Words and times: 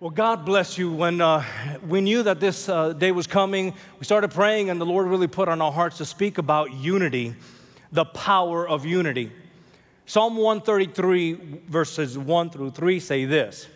Well, 0.00 0.08
God 0.08 0.46
bless 0.46 0.78
you. 0.78 0.90
When 0.90 1.20
uh, 1.20 1.44
we 1.86 2.00
knew 2.00 2.22
that 2.22 2.40
this 2.40 2.70
uh, 2.70 2.94
day 2.94 3.12
was 3.12 3.26
coming, 3.26 3.74
we 3.98 4.06
started 4.06 4.30
praying, 4.30 4.70
and 4.70 4.80
the 4.80 4.86
Lord 4.86 5.06
really 5.06 5.26
put 5.26 5.46
on 5.46 5.60
our 5.60 5.70
hearts 5.70 5.98
to 5.98 6.06
speak 6.06 6.38
about 6.38 6.72
unity, 6.72 7.34
the 7.92 8.06
power 8.06 8.66
of 8.66 8.86
unity. 8.86 9.30
Psalm 10.06 10.38
133, 10.38 11.58
verses 11.68 12.16
1 12.16 12.48
through 12.48 12.70
3 12.70 12.98
say 12.98 13.26
this 13.26 13.68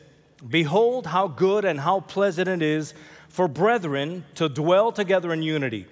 Behold, 0.48 1.06
how 1.06 1.28
good 1.28 1.66
and 1.66 1.78
how 1.78 2.00
pleasant 2.00 2.48
it 2.48 2.62
is 2.62 2.94
for 3.28 3.46
brethren 3.46 4.24
to 4.36 4.48
dwell 4.48 4.92
together 4.92 5.30
in 5.30 5.42
unity. 5.42 5.84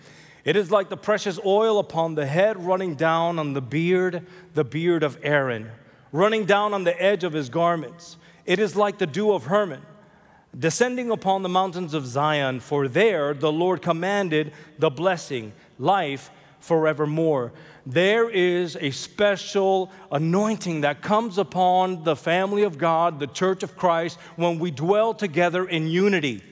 It 0.47 0.57
is 0.57 0.71
like 0.71 0.89
the 0.89 0.97
precious 0.97 1.39
oil 1.45 1.79
upon 1.79 2.15
the 2.15 2.25
head 2.25 2.59
running 2.59 2.95
down 2.95 3.39
on 3.39 3.53
the 3.53 3.61
beard, 3.61 4.27
the 4.55 4.65
beard 4.65 5.03
of 5.03 5.19
Aaron, 5.23 5.71
running 6.11 6.47
down 6.47 6.73
on 6.73 6.85
the 6.85 7.03
edge 7.03 7.23
of 7.23 7.35
his 7.35 7.51
garments. 7.51 8.17
It 8.47 8.59
is 8.59 8.75
like 8.75 8.97
the 8.97 9.07
dew 9.07 9.33
of 9.33 9.45
Hermon, 9.45 9.83
descending 10.59 11.11
upon 11.11 11.43
the 11.43 11.49
mountains 11.49 11.95
of 11.95 12.07
Zion, 12.07 12.61
for 12.61 12.89
there 12.89 13.35
the 13.35 13.53
Lord 13.53 13.83
commanded 13.83 14.53
the 14.79 14.91
blessing, 14.91 15.53
life 15.79 16.31
forevermore. 16.61 17.53
There 17.85 18.31
is 18.31 18.77
a 18.77 18.91
special 18.91 19.91
anointing 20.11 20.83
that 20.83 21.03
comes 21.03 21.39
upon 21.39 22.05
the 22.05 22.15
family 22.15 22.63
of 22.63 22.79
God, 22.79 23.19
the 23.19 23.27
church 23.27 23.63
of 23.63 23.77
Christ, 23.77 24.19
when 24.37 24.59
we 24.59 24.71
dwell 24.71 25.15
together 25.15 25.67
in 25.67 25.89
unity. 25.89 26.43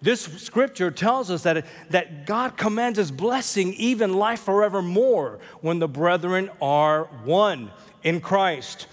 This 0.00 0.20
scripture 0.20 0.90
tells 0.90 1.30
us 1.30 1.42
that, 1.42 1.66
that 1.90 2.26
God 2.26 2.56
commands 2.56 2.98
his 2.98 3.10
blessing, 3.10 3.72
even 3.74 4.12
life 4.12 4.40
forevermore, 4.40 5.40
when 5.60 5.78
the 5.78 5.88
brethren 5.88 6.50
are 6.60 7.04
one 7.24 7.70
in 8.04 8.20
Christ. 8.20 8.86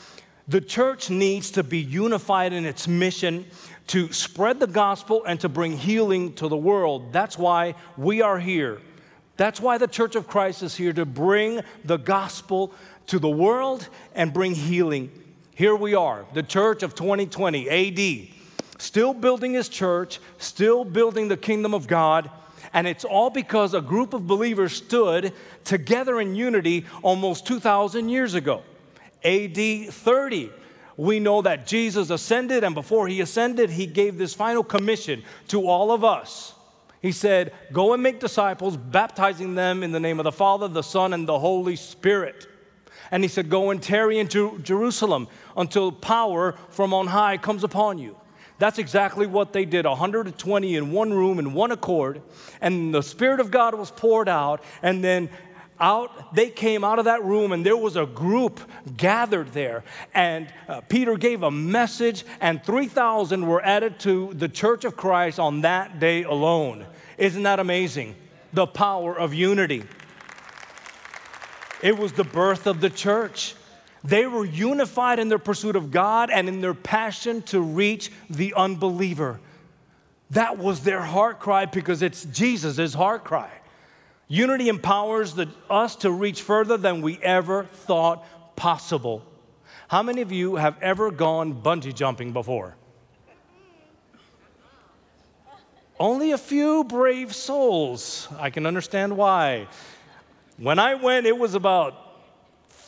The 0.48 0.62
church 0.62 1.10
needs 1.10 1.52
to 1.52 1.64
be 1.64 1.80
unified 1.80 2.54
in 2.54 2.66
its 2.66 2.88
mission 2.88 3.46
to 3.88 4.12
spread 4.12 4.60
the 4.60 4.68
gospel 4.68 5.24
and 5.26 5.40
to 5.42 5.50
bring 5.50 5.78
healing 5.78 6.34
to 6.34 6.48
the 6.48 6.58
world. 6.58 7.14
That's 7.14 7.38
why 7.38 7.76
we 7.98 8.22
are 8.22 8.40
here. 8.40 8.82
That's 9.38 9.60
why 9.60 9.78
the 9.78 9.88
Church 9.88 10.16
of 10.16 10.28
Christ 10.28 10.64
is 10.64 10.76
here 10.76 10.94
to 10.94 11.06
bring 11.06 11.62
the 11.84 11.98
gospel 11.98 12.74
to 13.08 13.20
the 13.20 13.30
world 13.30 13.88
and 14.16 14.34
bring 14.34 14.56
healing. 14.56 15.12
Here 15.56 15.76
we 15.76 15.94
are, 15.96 16.26
the 16.34 16.44
church 16.44 16.84
of 16.84 16.96
2020 16.96 17.70
AD, 17.70 18.28
still 18.78 19.14
building 19.14 19.54
his 19.54 19.70
church, 19.70 20.20
still 20.38 20.84
building 20.84 21.30
the 21.30 21.38
kingdom 21.38 21.74
of 21.74 21.88
God. 21.88 22.30
And 22.74 22.86
it's 22.88 23.06
all 23.06 23.30
because 23.30 23.74
a 23.74 23.80
group 23.80 24.14
of 24.14 24.28
believers 24.28 24.74
stood 24.74 25.32
together 25.64 26.20
in 26.20 26.36
unity 26.36 26.86
almost 27.04 27.48
2,000 27.48 28.10
years 28.10 28.34
ago. 28.34 28.64
AD 29.24 29.56
30, 29.56 30.52
we 30.98 31.20
know 31.20 31.42
that 31.42 31.68
Jesus 31.68 32.10
ascended, 32.10 32.64
and 32.64 32.74
before 32.74 33.08
he 33.08 33.22
ascended, 33.22 33.70
he 33.70 33.86
gave 33.86 34.18
this 34.18 34.34
final 34.34 34.64
commission 34.64 35.24
to 35.50 35.68
all 35.68 35.92
of 35.92 36.04
us. 36.04 36.54
He 37.02 37.12
said, 37.12 37.54
Go 37.72 37.94
and 37.94 38.02
make 38.02 38.20
disciples, 38.20 38.78
baptizing 38.78 39.56
them 39.56 39.84
in 39.84 39.92
the 39.92 40.00
name 40.00 40.20
of 40.20 40.24
the 40.24 40.32
Father, 40.32 40.68
the 40.68 40.82
Son, 40.82 41.14
and 41.14 41.28
the 41.28 41.38
Holy 41.38 41.76
Spirit. 41.76 42.48
And 43.12 43.24
he 43.24 43.28
said, 43.28 43.50
Go 43.50 43.70
and 43.70 43.82
tarry 43.84 44.20
in 44.20 44.28
Jer- 44.28 44.58
Jerusalem 44.60 45.28
until 45.56 45.92
power 45.92 46.56
from 46.70 46.94
on 46.94 47.08
high 47.08 47.38
comes 47.38 47.64
upon 47.64 47.98
you. 47.98 48.18
That's 48.58 48.80
exactly 48.80 49.28
what 49.28 49.52
they 49.52 49.66
did 49.66 49.86
120 49.86 50.76
in 50.76 50.92
one 50.92 51.14
room 51.14 51.40
in 51.40 51.54
one 51.54 51.72
accord. 51.72 52.22
And 52.62 52.94
the 52.94 53.04
Spirit 53.04 53.42
of 53.42 53.52
God 53.52 53.76
was 53.76 53.92
poured 53.92 54.30
out. 54.30 54.64
And 54.82 55.04
then 55.04 55.30
out 55.80 56.34
they 56.34 56.50
came 56.50 56.84
out 56.84 57.00
of 57.00 57.06
that 57.06 57.24
room 57.24 57.52
and 57.52 57.66
there 57.66 57.78
was 57.78 57.96
a 57.96 58.06
group 58.06 58.60
gathered 58.96 59.52
there. 59.54 59.84
And 60.14 60.48
uh, 60.68 60.82
peter 60.82 61.16
gave 61.18 61.44
a 61.44 61.52
message 61.52 62.24
and 62.40 62.64
3000 62.64 63.46
were 63.46 63.62
added 63.64 64.00
to 64.02 64.34
the 64.34 64.50
church 64.50 64.86
of 64.86 64.96
christ 64.96 65.40
on 65.40 65.62
that 65.62 66.00
day 66.00 66.24
alone. 66.24 66.86
Isn't 67.18 67.44
that 67.44 67.60
amazing? 67.60 68.16
The 68.54 68.68
power 68.68 69.18
of 69.18 69.34
unity. 69.34 69.84
It 71.82 71.98
was 71.98 72.14
the 72.14 72.24
birth 72.24 72.68
of 72.68 72.82
the 72.82 72.90
church. 72.90 73.56
They 74.04 74.28
were 74.28 74.46
unified 74.46 75.20
in 75.20 75.30
their 75.30 75.40
pursuit 75.40 75.76
of 75.76 75.92
god 75.92 76.30
and 76.30 76.48
in 76.48 76.62
their 76.62 76.74
passion 76.74 77.42
to 77.44 77.60
reach 77.60 78.12
the 78.30 78.54
unbeliever. 78.54 79.40
That 80.32 80.58
was 80.58 80.82
their 80.82 81.02
heart 81.02 81.40
cry 81.40 81.66
because 81.66 82.02
it's 82.02 82.24
jesus' 82.26 82.94
heart 82.94 83.24
cry 83.24 83.52
Unity 84.28 84.70
empowers 84.70 85.34
the, 85.34 85.50
us 85.70 85.96
to 85.98 86.12
reach 86.12 86.42
further 86.42 86.78
than 86.78 87.02
we 87.02 87.18
ever 87.20 87.66
thought 87.66 88.26
possible. 88.56 89.24
How 89.88 90.02
many 90.02 90.22
of 90.22 90.32
you 90.32 90.56
have 90.56 90.78
ever 90.82 91.12
gone 91.12 91.62
bungee 91.62 91.94
jumping 91.94 92.32
before? 92.32 92.76
Only 96.00 96.32
a 96.32 96.38
few 96.38 96.84
brave 96.84 97.34
souls. 97.34 98.28
I 98.40 98.50
can 98.50 98.66
understand 98.66 99.16
why. 99.16 99.68
When 100.58 100.80
I 100.80 100.96
went, 100.96 101.26
it 101.26 101.38
was 101.38 101.54
about 101.54 102.05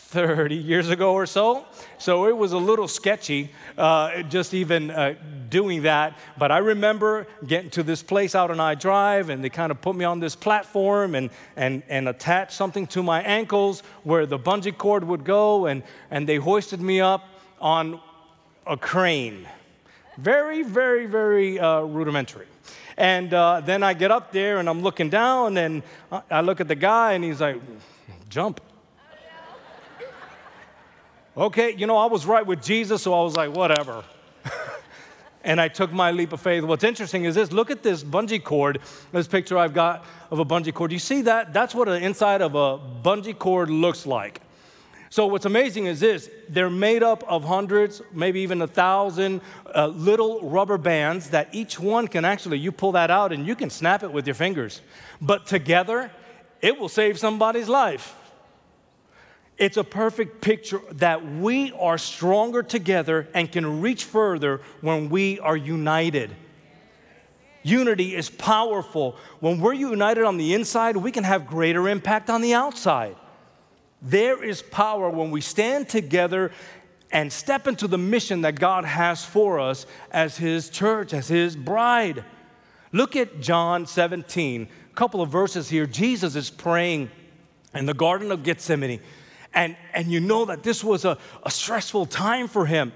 30 0.08 0.56
years 0.56 0.90
ago 0.90 1.14
or 1.14 1.26
so. 1.26 1.66
So 1.98 2.28
it 2.28 2.38
was 2.38 2.54
a 2.54 2.58
little 2.58 2.88
sketchy, 2.88 3.52
uh, 3.78 4.24
just 4.24 4.54
even 4.54 4.90
uh, 4.90 5.16
doing 5.50 5.82
that. 5.82 6.18
But 6.38 6.50
I 6.50 6.60
remember 6.60 7.28
getting 7.46 7.70
to 7.72 7.84
this 7.84 8.02
place 8.04 8.34
out 8.34 8.50
on 8.50 8.58
I 8.58 8.76
Drive, 8.76 9.30
and 9.30 9.44
they 9.44 9.50
kind 9.50 9.70
of 9.70 9.82
put 9.82 9.98
me 9.98 10.06
on 10.06 10.22
this 10.22 10.34
platform 10.34 11.14
and, 11.14 11.30
and, 11.58 11.84
and 11.90 12.08
attached 12.08 12.54
something 12.54 12.88
to 12.88 13.04
my 13.04 13.22
ankles 13.24 13.84
where 14.04 14.26
the 14.26 14.40
bungee 14.40 14.78
cord 14.78 15.04
would 15.04 15.26
go, 15.26 15.66
and, 15.66 15.84
and 16.10 16.28
they 16.28 16.38
hoisted 16.38 16.80
me 16.80 17.02
up 17.02 17.28
on 17.60 18.00
a 18.66 18.78
crane. 18.78 19.46
Very, 20.18 20.64
very, 20.64 21.06
very 21.06 21.60
uh, 21.60 21.82
rudimentary. 21.82 22.48
And 22.96 23.34
uh, 23.34 23.60
then 23.60 23.84
I 23.84 23.94
get 23.94 24.10
up 24.10 24.32
there 24.32 24.58
and 24.58 24.70
I'm 24.70 24.82
looking 24.82 25.10
down, 25.10 25.58
and 25.58 25.84
I 26.32 26.40
look 26.40 26.62
at 26.62 26.70
the 26.70 26.76
guy, 26.76 27.14
and 27.14 27.26
he's 27.26 27.42
like, 27.42 27.62
jump. 28.30 28.62
Okay, 31.38 31.76
you 31.76 31.86
know, 31.86 31.98
I 31.98 32.08
was 32.08 32.26
right 32.26 32.44
with 32.44 32.64
Jesus, 32.64 33.04
so 33.04 33.14
I 33.14 33.22
was 33.22 33.36
like, 33.36 33.56
whatever. 33.56 34.04
and 35.44 35.62
I 35.62 35.68
took 35.68 35.92
my 35.92 36.10
leap 36.10 36.34
of 36.34 36.42
faith. 36.42 36.64
What's 36.64 36.84
interesting 36.84 37.26
is 37.26 37.36
this 37.36 37.52
look 37.52 37.70
at 37.70 37.84
this 37.84 38.04
bungee 38.04 38.44
cord, 38.44 38.80
this 39.12 39.28
picture 39.28 39.56
I've 39.56 39.76
got 39.76 40.04
of 40.32 40.40
a 40.40 40.46
bungee 40.46 40.74
cord. 40.74 40.92
You 40.92 40.98
see 40.98 41.22
that? 41.24 41.54
That's 41.54 41.76
what 41.76 41.88
the 41.88 42.04
inside 42.04 42.42
of 42.42 42.56
a 42.56 42.80
bungee 42.80 43.38
cord 43.38 43.70
looks 43.70 44.08
like. 44.08 44.42
So, 45.12 45.28
what's 45.28 45.46
amazing 45.46 45.86
is 45.86 46.00
this 46.00 46.28
they're 46.50 46.72
made 46.72 47.04
up 47.04 47.24
of 47.28 47.44
hundreds, 47.44 48.02
maybe 48.12 48.40
even 48.40 48.64
a 48.64 48.68
thousand 48.68 49.42
uh, 49.76 49.88
little 49.88 50.42
rubber 50.42 50.80
bands 50.80 51.30
that 51.30 51.54
each 51.54 51.80
one 51.80 52.08
can 52.08 52.26
actually, 52.26 52.58
you 52.58 52.72
pull 52.72 52.94
that 52.94 53.12
out 53.12 53.32
and 53.32 53.46
you 53.46 53.54
can 53.56 53.70
snap 53.70 54.02
it 54.02 54.12
with 54.12 54.26
your 54.26 54.34
fingers. 54.34 54.82
But 55.22 55.46
together, 55.46 56.10
it 56.64 56.80
will 56.80 56.90
save 56.90 57.20
somebody's 57.20 57.70
life. 57.70 58.16
It's 59.58 59.78
a 59.78 59.84
perfect 59.84 60.42
picture 60.42 60.82
that 60.94 61.26
we 61.26 61.72
are 61.74 61.98
stronger 61.98 62.62
together 62.62 63.28
and 63.34 63.52
can 63.52 63.82
reach 63.82 64.04
further 64.04 64.62
when 64.82 65.10
we 65.10 65.40
are 65.40 65.58
united. 65.58 66.36
Unity 67.64 68.16
is 68.16 68.30
powerful. 68.30 69.18
When 69.40 69.60
we're 69.60 69.74
united 69.74 70.24
on 70.24 70.38
the 70.38 70.54
inside, 70.54 70.96
we 70.96 71.12
can 71.12 71.24
have 71.24 71.48
greater 71.48 71.90
impact 71.90 72.30
on 72.30 72.42
the 72.42 72.54
outside. 72.54 73.16
There 74.02 74.44
is 74.44 74.62
power 74.62 75.10
when 75.10 75.32
we 75.32 75.42
stand 75.42 75.90
together 75.90 76.52
and 77.12 77.34
step 77.34 77.68
into 77.68 77.88
the 77.88 77.98
mission 77.98 78.42
that 78.42 78.60
God 78.60 78.86
has 78.86 79.26
for 79.26 79.60
us 79.60 79.86
as 80.12 80.38
His 80.38 80.70
church, 80.70 81.14
as 81.14 81.28
His 81.28 81.56
bride. 81.56 82.24
Look 82.92 83.16
at 83.16 83.42
John 83.42 83.86
17, 83.86 84.62
a 84.92 84.96
couple 84.96 85.22
of 85.22 85.30
verses 85.30 85.68
here. 85.68 85.88
Jesus 85.88 86.36
is 86.36 86.50
praying 86.50 87.10
in 87.74 87.86
the 87.86 87.94
Garden 87.94 88.32
of 88.32 88.44
Gethsemane. 88.44 89.02
And, 89.54 89.76
and 89.94 90.12
you 90.12 90.20
know 90.20 90.46
that 90.46 90.64
this 90.64 90.84
was 90.84 91.06
a, 91.06 91.18
a 91.44 91.52
stressful 91.52 92.08
time 92.08 92.48
for 92.48 92.66
him. 92.66 92.92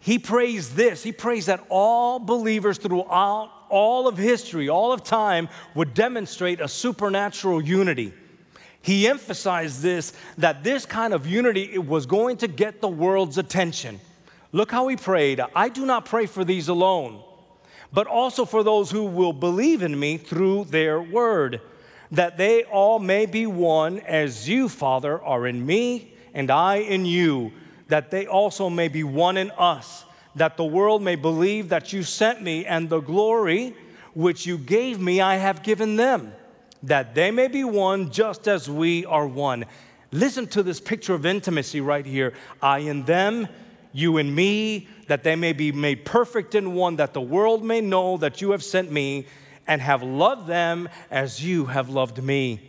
He 0.00 0.18
prays 0.18 0.74
this. 0.74 1.02
He 1.02 1.12
prays 1.12 1.46
that 1.46 1.64
all 1.68 2.18
believers 2.18 2.78
throughout 2.78 3.52
all 3.68 4.08
of 4.08 4.16
history, 4.16 4.68
all 4.68 4.92
of 4.92 5.04
time, 5.04 5.48
would 5.74 5.92
demonstrate 5.94 6.60
a 6.60 6.68
supernatural 6.68 7.62
unity. 7.62 8.12
He 8.80 9.06
emphasized 9.06 9.82
this 9.82 10.12
that 10.38 10.64
this 10.64 10.86
kind 10.86 11.12
of 11.12 11.26
unity 11.26 11.76
was 11.78 12.06
going 12.06 12.38
to 12.38 12.48
get 12.48 12.80
the 12.80 12.88
world's 12.88 13.36
attention. 13.36 14.00
Look 14.52 14.70
how 14.70 14.88
he 14.88 14.96
prayed 14.96 15.40
I 15.54 15.68
do 15.68 15.84
not 15.84 16.06
pray 16.06 16.26
for 16.26 16.44
these 16.44 16.68
alone, 16.68 17.22
but 17.92 18.06
also 18.06 18.44
for 18.44 18.62
those 18.62 18.90
who 18.90 19.04
will 19.04 19.32
believe 19.32 19.82
in 19.82 19.98
me 19.98 20.16
through 20.16 20.66
their 20.66 21.02
word 21.02 21.60
that 22.10 22.38
they 22.38 22.64
all 22.64 22.98
may 22.98 23.26
be 23.26 23.46
one, 23.46 24.00
as 24.00 24.48
you, 24.48 24.68
Father, 24.68 25.22
are 25.22 25.46
in 25.46 25.64
me 25.64 26.14
and 26.34 26.50
I 26.50 26.76
in 26.76 27.04
you, 27.04 27.52
that 27.88 28.10
they 28.10 28.26
also 28.26 28.70
may 28.70 28.88
be 28.88 29.02
one 29.02 29.36
in 29.36 29.50
us, 29.52 30.04
that 30.36 30.56
the 30.56 30.64
world 30.64 31.02
may 31.02 31.16
believe 31.16 31.70
that 31.70 31.92
you 31.92 32.02
sent 32.02 32.42
me, 32.42 32.64
and 32.64 32.88
the 32.88 33.00
glory 33.00 33.74
which 34.14 34.46
you 34.46 34.58
gave 34.58 35.00
me 35.00 35.20
I 35.20 35.36
have 35.36 35.62
given 35.62 35.96
them, 35.96 36.32
that 36.82 37.14
they 37.14 37.30
may 37.30 37.48
be 37.48 37.64
one 37.64 38.10
just 38.10 38.48
as 38.48 38.68
we 38.68 39.04
are 39.06 39.26
one. 39.26 39.64
Listen 40.12 40.46
to 40.48 40.62
this 40.62 40.80
picture 40.80 41.14
of 41.14 41.26
intimacy 41.26 41.80
right 41.80 42.06
here 42.06 42.32
I 42.62 42.78
in 42.78 43.04
them, 43.04 43.48
you 43.92 44.18
in 44.18 44.34
me, 44.34 44.88
that 45.08 45.22
they 45.24 45.34
may 45.34 45.52
be 45.52 45.72
made 45.72 46.04
perfect 46.04 46.54
in 46.54 46.74
one, 46.74 46.96
that 46.96 47.14
the 47.14 47.20
world 47.20 47.64
may 47.64 47.80
know 47.80 48.16
that 48.18 48.40
you 48.40 48.50
have 48.52 48.62
sent 48.62 48.92
me 48.92 49.26
and 49.68 49.80
have 49.80 50.02
loved 50.02 50.46
them 50.46 50.88
as 51.10 51.44
you 51.44 51.66
have 51.66 51.90
loved 51.90 52.22
me. 52.22 52.60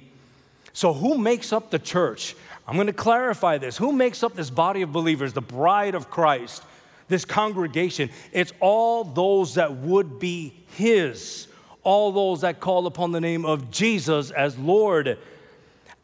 So, 0.73 0.93
who 0.93 1.17
makes 1.17 1.51
up 1.51 1.71
the 1.71 1.79
church? 1.79 2.35
I'm 2.67 2.75
going 2.75 2.87
to 2.87 2.93
clarify 2.93 3.57
this. 3.57 3.77
Who 3.77 3.91
makes 3.91 4.21
up 4.21 4.35
this 4.35 4.51
body 4.51 4.83
of 4.83 4.91
believers, 4.91 5.33
the 5.33 5.41
bride 5.41 5.95
of 5.95 6.11
Christ, 6.11 6.61
this 7.07 7.25
congregation? 7.25 8.11
It's 8.31 8.53
all 8.59 9.03
those 9.03 9.55
that 9.55 9.73
would 9.77 10.19
be 10.19 10.53
His, 10.75 11.47
all 11.83 12.11
those 12.11 12.41
that 12.41 12.59
call 12.59 12.85
upon 12.85 13.11
the 13.11 13.21
name 13.21 13.45
of 13.45 13.71
Jesus 13.71 14.29
as 14.29 14.57
Lord. 14.59 15.17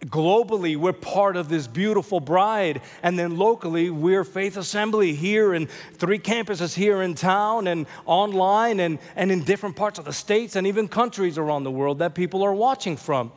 Globally, 0.02 0.76
we're 0.76 0.94
part 0.94 1.36
of 1.36 1.50
this 1.50 1.68
beautiful 1.68 2.20
bride. 2.20 2.82
And 3.02 3.18
then 3.18 3.38
locally, 3.38 3.90
we're 3.90 4.24
Faith 4.24 4.58
Assembly 4.58 5.16
here 5.16 5.54
in 5.54 5.68
three 5.94 6.20
campuses 6.20 6.76
here 6.76 7.02
in 7.02 7.16
town 7.16 7.68
and 7.68 7.88
online 8.06 8.80
and, 8.80 9.00
and 9.16 9.32
in 9.32 9.44
different 9.44 9.76
parts 9.76 9.98
of 9.98 10.06
the 10.06 10.14
states 10.14 10.56
and 10.56 10.68
even 10.68 10.88
countries 10.88 11.38
around 11.38 11.64
the 11.64 11.72
world 11.72 12.00
that 12.00 12.14
people 12.14 12.44
are 12.44 12.54
watching 12.54 12.98
from. 12.98 13.32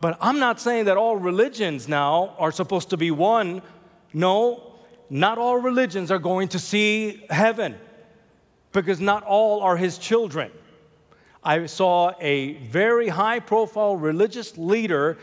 But 0.00 0.16
I'm 0.20 0.38
not 0.38 0.60
saying 0.60 0.86
that 0.86 0.96
all 0.96 1.16
religions 1.16 1.88
now 1.88 2.34
are 2.38 2.52
supposed 2.52 2.90
to 2.90 2.96
be 2.96 3.10
one. 3.10 3.62
No, 4.12 4.74
not 5.10 5.38
all 5.38 5.58
religions 5.58 6.10
are 6.10 6.18
going 6.18 6.48
to 6.48 6.58
see 6.58 7.24
heaven 7.28 7.76
because 8.72 9.00
not 9.00 9.22
all 9.24 9.62
are 9.62 9.76
his 9.76 9.98
children. 9.98 10.50
I 11.44 11.66
saw 11.66 12.12
a 12.20 12.54
very 12.54 13.08
high 13.08 13.40
profile 13.40 13.96
religious 13.96 14.56
leader 14.56 15.18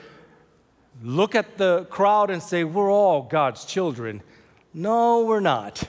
look 1.01 1.33
at 1.33 1.57
the 1.57 1.85
crowd 1.89 2.29
and 2.29 2.43
say, 2.43 2.63
We're 2.63 2.91
all 2.91 3.23
God's 3.23 3.65
children. 3.65 4.21
No, 4.73 5.25
we're 5.25 5.39
not. 5.39 5.83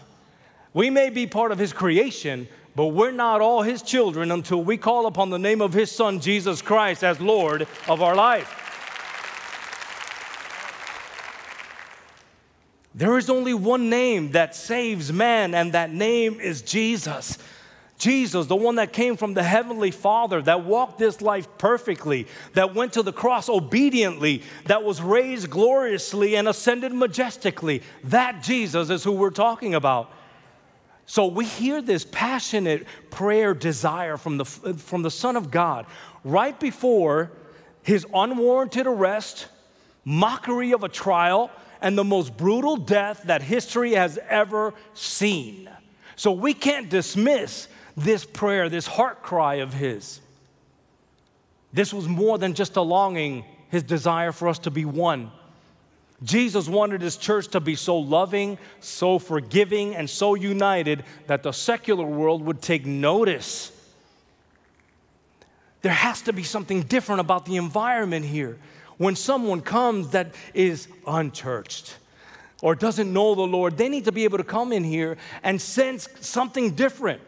We 0.72 0.88
may 0.88 1.10
be 1.10 1.26
part 1.26 1.52
of 1.52 1.58
his 1.58 1.72
creation, 1.72 2.48
but 2.74 2.86
we're 2.86 3.12
not 3.12 3.42
all 3.42 3.62
his 3.62 3.82
children 3.82 4.32
until 4.32 4.64
we 4.64 4.78
call 4.78 5.06
upon 5.06 5.28
the 5.28 5.38
name 5.38 5.60
of 5.60 5.74
his 5.74 5.90
son, 5.90 6.18
Jesus 6.18 6.62
Christ, 6.62 7.04
as 7.04 7.20
Lord 7.20 7.66
of 7.86 8.00
our 8.00 8.14
life. 8.14 8.58
There 12.94 13.18
is 13.18 13.28
only 13.28 13.54
one 13.54 13.90
name 13.90 14.32
that 14.32 14.54
saves 14.54 15.12
man, 15.12 15.54
and 15.54 15.72
that 15.72 15.92
name 15.92 16.40
is 16.40 16.62
Jesus. 16.62 17.38
Jesus, 18.02 18.46
the 18.46 18.56
one 18.56 18.74
that 18.74 18.92
came 18.92 19.16
from 19.16 19.32
the 19.32 19.44
Heavenly 19.44 19.92
Father, 19.92 20.42
that 20.42 20.64
walked 20.64 20.98
this 20.98 21.22
life 21.22 21.46
perfectly, 21.56 22.26
that 22.54 22.74
went 22.74 22.94
to 22.94 23.02
the 23.04 23.12
cross 23.12 23.48
obediently, 23.48 24.42
that 24.66 24.82
was 24.82 25.00
raised 25.00 25.48
gloriously 25.48 26.34
and 26.34 26.48
ascended 26.48 26.92
majestically. 26.92 27.80
That 28.02 28.42
Jesus 28.42 28.90
is 28.90 29.04
who 29.04 29.12
we're 29.12 29.30
talking 29.30 29.76
about. 29.76 30.10
So 31.06 31.28
we 31.28 31.44
hear 31.44 31.80
this 31.80 32.04
passionate 32.04 32.88
prayer 33.10 33.54
desire 33.54 34.16
from 34.16 34.36
the, 34.36 34.46
from 34.46 35.02
the 35.02 35.10
Son 35.10 35.36
of 35.36 35.52
God 35.52 35.86
right 36.24 36.58
before 36.58 37.30
his 37.84 38.04
unwarranted 38.12 38.88
arrest, 38.88 39.46
mockery 40.04 40.72
of 40.72 40.82
a 40.82 40.88
trial, 40.88 41.52
and 41.80 41.96
the 41.96 42.02
most 42.02 42.36
brutal 42.36 42.76
death 42.76 43.22
that 43.26 43.42
history 43.42 43.92
has 43.92 44.18
ever 44.28 44.74
seen. 44.92 45.70
So 46.16 46.32
we 46.32 46.52
can't 46.52 46.88
dismiss 46.88 47.68
this 47.96 48.24
prayer, 48.24 48.68
this 48.68 48.86
heart 48.86 49.22
cry 49.22 49.56
of 49.56 49.74
his. 49.74 50.20
This 51.72 51.92
was 51.92 52.06
more 52.06 52.38
than 52.38 52.54
just 52.54 52.76
a 52.76 52.82
longing, 52.82 53.44
his 53.70 53.82
desire 53.82 54.32
for 54.32 54.48
us 54.48 54.58
to 54.60 54.70
be 54.70 54.84
one. 54.84 55.30
Jesus 56.22 56.68
wanted 56.68 57.00
his 57.00 57.16
church 57.16 57.48
to 57.48 57.60
be 57.60 57.74
so 57.74 57.98
loving, 57.98 58.58
so 58.80 59.18
forgiving, 59.18 59.94
and 59.94 60.08
so 60.08 60.34
united 60.34 61.04
that 61.26 61.42
the 61.42 61.52
secular 61.52 62.04
world 62.04 62.44
would 62.44 62.62
take 62.62 62.86
notice. 62.86 63.72
There 65.80 65.92
has 65.92 66.22
to 66.22 66.32
be 66.32 66.44
something 66.44 66.82
different 66.82 67.20
about 67.20 67.44
the 67.44 67.56
environment 67.56 68.24
here 68.24 68.58
when 68.98 69.16
someone 69.16 69.60
comes 69.60 70.10
that 70.10 70.32
is 70.54 70.86
unchurched 71.06 71.96
or 72.60 72.76
doesn't 72.76 73.12
know 73.12 73.34
the 73.34 73.42
Lord, 73.42 73.76
they 73.76 73.88
need 73.88 74.04
to 74.04 74.12
be 74.12 74.22
able 74.22 74.38
to 74.38 74.44
come 74.44 74.72
in 74.72 74.84
here 74.84 75.16
and 75.42 75.60
sense 75.60 76.08
something 76.20 76.70
different. 76.76 77.20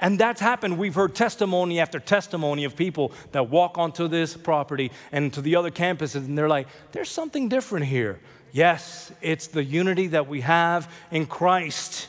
And 0.00 0.18
that's 0.18 0.40
happened. 0.40 0.78
We've 0.78 0.94
heard 0.94 1.14
testimony 1.14 1.80
after 1.80 1.98
testimony 1.98 2.64
of 2.64 2.76
people 2.76 3.12
that 3.32 3.50
walk 3.50 3.78
onto 3.78 4.06
this 4.08 4.36
property 4.36 4.92
and 5.10 5.32
to 5.34 5.40
the 5.40 5.56
other 5.56 5.70
campuses, 5.70 6.26
and 6.26 6.38
they're 6.38 6.48
like, 6.48 6.68
there's 6.92 7.10
something 7.10 7.48
different 7.48 7.86
here. 7.86 8.20
Yes, 8.52 9.12
it's 9.20 9.48
the 9.48 9.62
unity 9.62 10.08
that 10.08 10.28
we 10.28 10.40
have 10.42 10.92
in 11.10 11.26
Christ. 11.26 12.08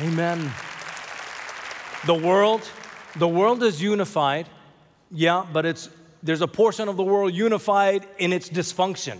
Amen. 0.00 0.50
The 2.06 2.14
world, 2.14 2.62
the 3.16 3.28
world 3.28 3.62
is 3.62 3.80
unified, 3.82 4.48
yeah, 5.10 5.44
but 5.52 5.66
it's 5.66 5.88
there's 6.22 6.42
a 6.42 6.48
portion 6.48 6.88
of 6.88 6.96
the 6.96 7.02
world 7.02 7.34
unified 7.34 8.06
in 8.18 8.32
its 8.32 8.48
dysfunction. 8.48 9.18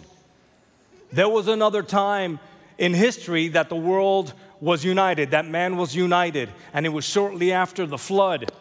There 1.13 1.29
was 1.29 1.49
another 1.49 1.83
time 1.83 2.39
in 2.79 2.95
history 2.95 3.49
that 3.49 3.69
the 3.69 3.77
world 3.77 4.33
was 4.61 4.85
united, 4.85 5.31
that 5.31 5.47
man 5.47 5.77
was 5.77 5.95
united, 5.95 6.51
and 6.73 6.85
it 6.87 6.91
was 6.91 7.05
shortly 7.05 7.53
after 7.53 7.87
the 7.87 7.99
flood. 7.99 8.53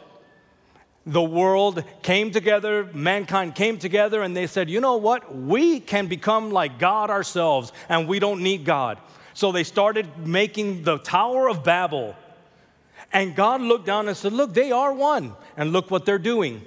The 1.06 1.22
world 1.22 1.84
came 2.01 2.31
together, 2.31 2.90
mankind 2.94 3.56
came 3.56 3.78
together, 3.78 4.22
and 4.22 4.36
they 4.36 4.48
said, 4.48 4.69
you 4.69 4.80
know 4.80 4.98
what? 4.98 5.36
We 5.36 5.80
can 5.80 6.07
become 6.07 6.51
like 6.51 6.80
God 6.80 7.10
ourselves, 7.10 7.72
and 7.90 8.07
we 8.07 8.19
don't 8.19 8.42
need 8.42 8.66
God. 8.66 9.00
So 9.34 9.51
they 9.51 9.63
started 9.63 10.28
making 10.28 10.84
the 10.84 10.98
Tower 10.98 11.50
of 11.50 11.63
Babel. 11.63 12.16
And 13.12 13.36
God 13.36 13.62
looked 13.62 13.86
down 13.86 14.07
and 14.07 14.16
said, 14.16 14.34
Look, 14.34 14.54
they 14.54 14.72
are 14.72 14.94
one. 14.94 15.34
And 15.57 15.72
look 15.72 15.90
what 15.90 16.06
they're 16.06 16.19
doing. 16.19 16.62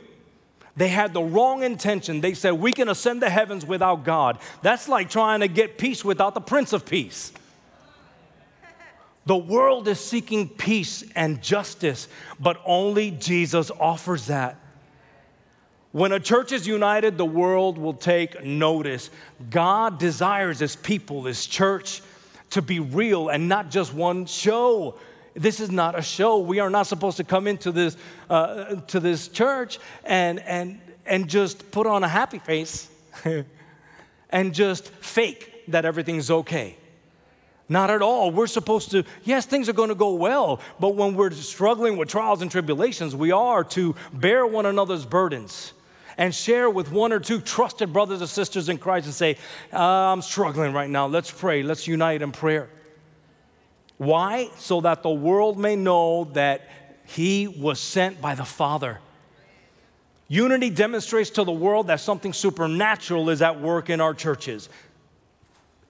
They 0.76 0.88
had 0.88 1.12
the 1.12 1.22
wrong 1.22 1.62
intention. 1.62 2.20
They 2.20 2.34
said, 2.34 2.52
We 2.52 2.72
can 2.72 2.88
ascend 2.88 3.22
the 3.22 3.30
heavens 3.30 3.66
without 3.66 4.04
God. 4.04 4.38
That's 4.62 4.88
like 4.88 5.10
trying 5.10 5.40
to 5.40 5.48
get 5.48 5.78
peace 5.78 6.04
without 6.04 6.34
the 6.34 6.40
Prince 6.40 6.72
of 6.72 6.86
Peace. 6.86 7.32
The 9.24 9.36
world 9.36 9.86
is 9.86 10.00
seeking 10.00 10.48
peace 10.48 11.04
and 11.14 11.40
justice, 11.42 12.08
but 12.40 12.60
only 12.64 13.12
Jesus 13.12 13.70
offers 13.70 14.26
that. 14.26 14.58
When 15.92 16.10
a 16.12 16.18
church 16.18 16.52
is 16.52 16.66
united, 16.66 17.18
the 17.18 17.26
world 17.26 17.78
will 17.78 17.94
take 17.94 18.42
notice. 18.42 19.10
God 19.50 19.98
desires 19.98 20.58
His 20.58 20.74
people, 20.74 21.24
His 21.24 21.46
church, 21.46 22.02
to 22.50 22.62
be 22.62 22.80
real 22.80 23.28
and 23.28 23.48
not 23.48 23.70
just 23.70 23.94
one 23.94 24.26
show. 24.26 24.98
This 25.34 25.60
is 25.60 25.70
not 25.70 25.98
a 25.98 26.02
show. 26.02 26.38
We 26.38 26.60
are 26.60 26.70
not 26.70 26.86
supposed 26.86 27.18
to 27.18 27.24
come 27.24 27.46
into 27.46 27.72
this, 27.72 27.96
uh, 28.28 28.76
to 28.88 29.00
this 29.00 29.28
church 29.28 29.78
and, 30.04 30.40
and, 30.40 30.80
and 31.06 31.28
just 31.28 31.70
put 31.70 31.86
on 31.86 32.02
a 32.02 32.08
happy 32.08 32.38
face 32.38 32.90
and 34.30 34.54
just 34.54 34.88
fake 34.88 35.64
that 35.68 35.84
everything's 35.84 36.30
okay. 36.30 36.76
Not 37.72 37.88
at 37.88 38.02
all. 38.02 38.30
We're 38.30 38.48
supposed 38.48 38.90
to, 38.90 39.02
yes, 39.24 39.46
things 39.46 39.66
are 39.66 39.72
going 39.72 39.88
to 39.88 39.94
go 39.94 40.12
well, 40.12 40.60
but 40.78 40.90
when 40.94 41.14
we're 41.14 41.30
struggling 41.30 41.96
with 41.96 42.06
trials 42.10 42.42
and 42.42 42.50
tribulations, 42.50 43.16
we 43.16 43.32
are 43.32 43.64
to 43.64 43.94
bear 44.12 44.46
one 44.46 44.66
another's 44.66 45.06
burdens 45.06 45.72
and 46.18 46.34
share 46.34 46.68
with 46.68 46.92
one 46.92 47.14
or 47.14 47.18
two 47.18 47.40
trusted 47.40 47.90
brothers 47.90 48.20
and 48.20 48.28
sisters 48.28 48.68
in 48.68 48.76
Christ 48.76 49.06
and 49.06 49.14
say, 49.14 49.38
uh, 49.72 49.78
I'm 49.78 50.20
struggling 50.20 50.74
right 50.74 50.90
now. 50.90 51.06
Let's 51.06 51.30
pray. 51.30 51.62
Let's 51.62 51.88
unite 51.88 52.20
in 52.20 52.30
prayer. 52.30 52.68
Why? 53.96 54.50
So 54.58 54.82
that 54.82 55.02
the 55.02 55.08
world 55.08 55.58
may 55.58 55.74
know 55.74 56.24
that 56.34 56.68
he 57.06 57.48
was 57.48 57.80
sent 57.80 58.20
by 58.20 58.34
the 58.34 58.44
Father. 58.44 58.98
Unity 60.28 60.68
demonstrates 60.68 61.30
to 61.30 61.44
the 61.44 61.52
world 61.52 61.86
that 61.86 62.00
something 62.00 62.34
supernatural 62.34 63.30
is 63.30 63.40
at 63.40 63.62
work 63.62 63.88
in 63.88 64.02
our 64.02 64.12
churches. 64.12 64.68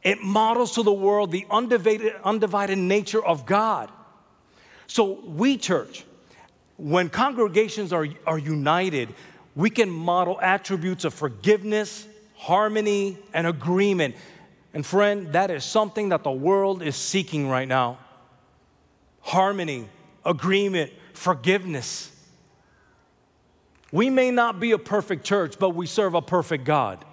It 0.03 0.23
models 0.23 0.73
to 0.75 0.83
the 0.83 0.93
world 0.93 1.31
the 1.31 1.47
undivided, 1.51 2.15
undivided 2.25 2.79
nature 2.79 3.25
of 3.25 3.47
God. 3.47 3.91
So, 4.87 5.21
we, 5.25 5.57
church, 5.57 6.05
when 6.77 7.09
congregations 7.09 7.93
are, 7.93 8.07
are 8.27 8.39
united, 8.39 9.15
we 9.55 9.71
can 9.71 9.89
model 9.91 10.41
attributes 10.41 11.05
of 11.05 11.15
forgiveness, 11.15 12.07
harmony, 12.37 13.17
and 13.33 13.47
agreement. 13.47 14.17
And 14.75 14.85
friend, 14.85 15.33
that 15.33 15.51
is 15.51 15.65
something 15.65 16.09
that 16.09 16.25
the 16.25 16.33
world 16.33 16.83
is 16.83 16.97
seeking 16.97 17.49
right 17.49 17.69
now 17.69 17.99
harmony, 19.21 19.89
agreement, 20.25 20.91
forgiveness. 21.15 22.11
We 23.93 24.11
may 24.11 24.31
not 24.33 24.59
be 24.59 24.73
a 24.73 24.79
perfect 24.79 25.25
church, 25.25 25.59
but 25.59 25.71
we 25.71 25.87
serve 25.87 26.15
a 26.15 26.23
perfect 26.23 26.65
God. 26.65 27.05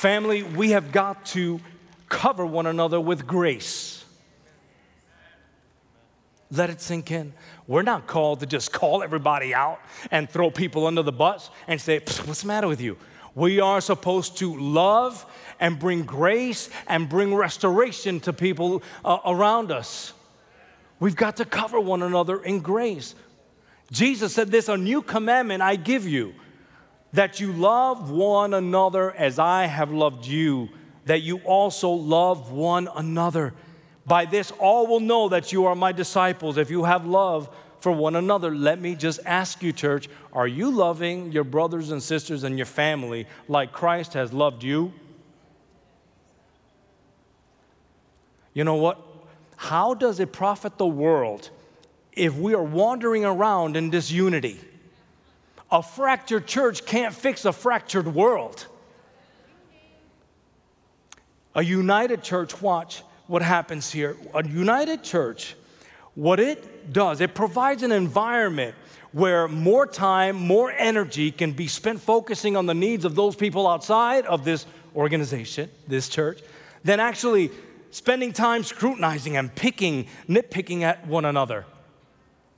Family, 0.00 0.42
we 0.42 0.70
have 0.70 0.92
got 0.92 1.26
to 1.26 1.60
cover 2.08 2.46
one 2.46 2.64
another 2.64 2.98
with 2.98 3.26
grace. 3.26 4.02
Let 6.50 6.70
it 6.70 6.80
sink 6.80 7.10
in. 7.10 7.34
We're 7.66 7.82
not 7.82 8.06
called 8.06 8.40
to 8.40 8.46
just 8.46 8.72
call 8.72 9.02
everybody 9.02 9.52
out 9.52 9.78
and 10.10 10.26
throw 10.26 10.50
people 10.50 10.86
under 10.86 11.02
the 11.02 11.12
bus 11.12 11.50
and 11.68 11.78
say, 11.78 11.98
What's 12.24 12.40
the 12.40 12.46
matter 12.46 12.66
with 12.66 12.80
you? 12.80 12.96
We 13.34 13.60
are 13.60 13.82
supposed 13.82 14.38
to 14.38 14.58
love 14.58 15.26
and 15.60 15.78
bring 15.78 16.04
grace 16.04 16.70
and 16.86 17.06
bring 17.06 17.34
restoration 17.34 18.20
to 18.20 18.32
people 18.32 18.82
uh, 19.04 19.18
around 19.26 19.70
us. 19.70 20.14
We've 20.98 21.14
got 21.14 21.36
to 21.36 21.44
cover 21.44 21.78
one 21.78 22.02
another 22.02 22.42
in 22.42 22.60
grace. 22.60 23.14
Jesus 23.92 24.34
said 24.34 24.50
this 24.50 24.70
a 24.70 24.78
new 24.78 25.02
commandment 25.02 25.60
I 25.60 25.76
give 25.76 26.08
you 26.08 26.32
that 27.12 27.40
you 27.40 27.52
love 27.52 28.10
one 28.10 28.54
another 28.54 29.10
as 29.12 29.38
I 29.38 29.66
have 29.66 29.90
loved 29.90 30.26
you, 30.26 30.68
that 31.06 31.22
you 31.22 31.38
also 31.38 31.90
love 31.90 32.52
one 32.52 32.88
another. 32.94 33.54
By 34.06 34.24
this, 34.24 34.50
all 34.52 34.86
will 34.86 35.00
know 35.00 35.28
that 35.28 35.52
you 35.52 35.66
are 35.66 35.74
my 35.74 35.92
disciples 35.92 36.56
if 36.56 36.70
you 36.70 36.84
have 36.84 37.06
love 37.06 37.54
for 37.80 37.92
one 37.92 38.16
another. 38.16 38.54
Let 38.54 38.80
me 38.80 38.94
just 38.94 39.20
ask 39.24 39.62
you, 39.62 39.72
church, 39.72 40.08
are 40.32 40.46
you 40.46 40.70
loving 40.70 41.32
your 41.32 41.44
brothers 41.44 41.90
and 41.90 42.02
sisters 42.02 42.44
and 42.44 42.56
your 42.58 42.66
family 42.66 43.26
like 43.48 43.72
Christ 43.72 44.14
has 44.14 44.32
loved 44.32 44.62
you? 44.62 44.92
You 48.52 48.64
know 48.64 48.76
what? 48.76 49.00
How 49.56 49.94
does 49.94 50.20
it 50.20 50.32
profit 50.32 50.78
the 50.78 50.86
world 50.86 51.50
if 52.12 52.34
we 52.34 52.54
are 52.54 52.62
wandering 52.62 53.24
around 53.24 53.76
in 53.76 53.90
disunity? 53.90 54.60
A 55.72 55.82
fractured 55.82 56.46
church 56.46 56.84
can't 56.84 57.14
fix 57.14 57.44
a 57.44 57.52
fractured 57.52 58.12
world. 58.12 58.66
A 61.54 61.62
united 61.62 62.22
church, 62.22 62.60
watch 62.60 63.02
what 63.26 63.42
happens 63.42 63.90
here. 63.90 64.16
A 64.34 64.46
united 64.46 65.02
church, 65.02 65.54
what 66.14 66.40
it 66.40 66.92
does, 66.92 67.20
it 67.20 67.34
provides 67.34 67.82
an 67.82 67.92
environment 67.92 68.74
where 69.12 69.48
more 69.48 69.86
time, 69.86 70.36
more 70.36 70.72
energy 70.72 71.30
can 71.30 71.52
be 71.52 71.66
spent 71.66 72.00
focusing 72.00 72.56
on 72.56 72.66
the 72.66 72.74
needs 72.74 73.04
of 73.04 73.14
those 73.14 73.34
people 73.34 73.66
outside 73.66 74.26
of 74.26 74.44
this 74.44 74.66
organization, 74.94 75.68
this 75.88 76.08
church, 76.08 76.40
than 76.84 77.00
actually 77.00 77.50
spending 77.90 78.32
time 78.32 78.62
scrutinizing 78.62 79.36
and 79.36 79.54
picking, 79.54 80.06
nitpicking 80.28 80.82
at 80.82 81.06
one 81.06 81.24
another. 81.24 81.64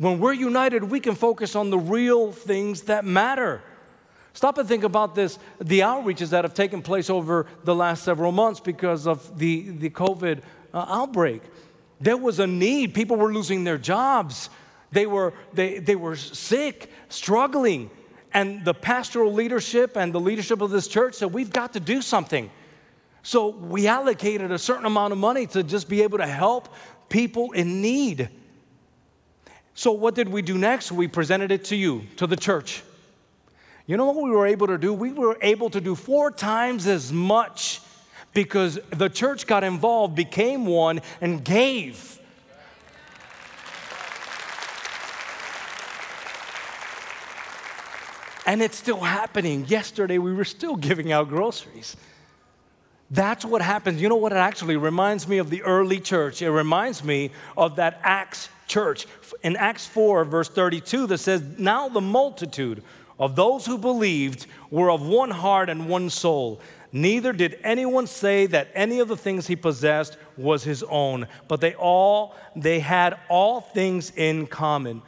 When 0.03 0.19
we're 0.19 0.33
united, 0.33 0.83
we 0.83 0.99
can 0.99 1.15
focus 1.15 1.55
on 1.55 1.71
the 1.71 1.79
real 1.79 2.33
things 2.33 2.83
that 2.83 3.05
matter. 3.05 3.63
Stop 4.33 4.59
and 4.59 4.67
think 4.67 4.83
about 4.83 5.15
this 5.15 5.39
the 5.61 5.79
outreaches 5.79 6.31
that 6.31 6.43
have 6.43 6.55
taken 6.55 6.83
place 6.83 7.09
over 7.09 7.47
the 7.63 7.73
last 7.73 8.03
several 8.03 8.33
months 8.33 8.59
because 8.59 9.07
of 9.07 9.39
the, 9.39 9.71
the 9.71 9.91
COVID 9.91 10.41
uh, 10.75 10.87
outbreak. 10.89 11.43
There 12.01 12.17
was 12.17 12.41
a 12.41 12.49
need, 12.49 12.95
people 12.95 13.17
were 13.17 13.33
losing 13.33 13.63
their 13.63 13.79
jobs, 13.79 14.51
they 14.91 15.07
were, 15.07 15.35
they, 15.53 15.79
they 15.79 15.95
were 15.95 16.17
sick, 16.17 16.91
struggling. 17.09 17.89
And 18.35 18.65
the 18.65 18.75
pastoral 18.75 19.33
leadership 19.33 19.97
and 19.97 20.13
the 20.13 20.19
leadership 20.19 20.63
of 20.63 20.71
this 20.71 20.89
church 20.89 21.15
said, 21.15 21.33
We've 21.33 21.53
got 21.53 21.75
to 21.75 21.81
do 21.81 22.03
something. 22.03 22.51
So 23.23 23.51
we 23.51 23.87
allocated 23.87 24.51
a 24.51 24.59
certain 24.59 24.87
amount 24.87 25.13
of 25.13 25.19
money 25.21 25.47
to 25.47 25.63
just 25.63 25.89
be 25.89 26.03
able 26.03 26.19
to 26.19 26.27
help 26.27 26.75
people 27.09 27.53
in 27.53 27.81
need. 27.81 28.31
So, 29.75 29.93
what 29.93 30.14
did 30.14 30.29
we 30.29 30.43
do 30.43 30.59
next? 30.59 30.93
We 30.93 31.09
presented 31.09 31.50
it 31.50 31.64
to 31.67 31.76
you, 31.76 32.07
to 32.17 32.26
the 32.26 32.37
church. 32.37 32.83
You 33.87 33.97
know 33.97 34.07
what 34.07 34.23
we 34.23 34.31
were 34.31 34.47
able 34.47 34.67
to 34.69 34.79
do? 34.79 34.93
We 34.93 35.12
were 35.12 35.38
able 35.41 35.71
to 35.71 35.81
do 35.81 35.95
four 35.95 36.31
times 36.31 36.87
as 36.87 37.12
much 37.12 37.81
because 38.35 38.79
the 38.91 39.09
church 39.09 39.47
got 39.47 39.64
involved, 39.64 40.14
became 40.14 40.67
one, 40.67 41.00
and 41.21 41.45
gave. 41.45 42.19
And 48.47 48.61
it's 48.62 48.76
still 48.76 49.00
happening. 49.00 49.67
Yesterday, 49.67 50.19
we 50.19 50.33
were 50.33 50.45
still 50.45 50.76
giving 50.76 51.12
out 51.12 51.29
groceries. 51.29 51.97
That's 53.12 53.45
what 53.45 53.61
happens. 53.61 54.00
You 54.00 54.09
know 54.09 54.16
what? 54.16 54.33
It 54.33 54.37
actually 54.37 54.76
reminds 54.76 55.28
me 55.28 55.37
of 55.37 55.50
the 55.50 55.62
early 55.62 56.00
church. 56.00 56.40
It 56.40 56.50
reminds 56.50 57.04
me 57.04 57.31
of 57.59 57.76
that 57.76 58.00
Acts 58.02 58.49
church. 58.66 59.07
In 59.42 59.54
Acts 59.57 59.87
4, 59.87 60.25
verse 60.25 60.49
32, 60.49 61.07
that 61.09 61.19
says, 61.19 61.42
Now 61.59 61.90
the 61.90 62.00
multitude 62.00 62.83
of 63.19 63.37
those 63.37 63.66
who 63.66 63.76
believed 63.76 64.47
were 64.71 64.90
of 64.90 65.07
one 65.07 65.31
heart 65.31 65.69
and 65.69 65.90
one 65.90 66.09
soul. 66.09 66.62
Neither 66.90 67.35
did 67.35 67.59
anyone 67.62 68.07
say 68.07 68.47
that 68.47 68.69
any 68.75 68.99
of 68.99 69.09
the 69.09 69.16
things 69.16 69.47
he 69.47 69.57
possessed 69.57 70.16
was 70.38 70.64
his 70.64 70.83
own, 70.83 71.26
but 71.49 71.61
they 71.61 71.75
all 71.75 72.35
they 72.57 72.81
had 72.81 73.19
all 73.28 73.61
things 73.61 74.11
in 74.16 74.47
common. 74.47 75.02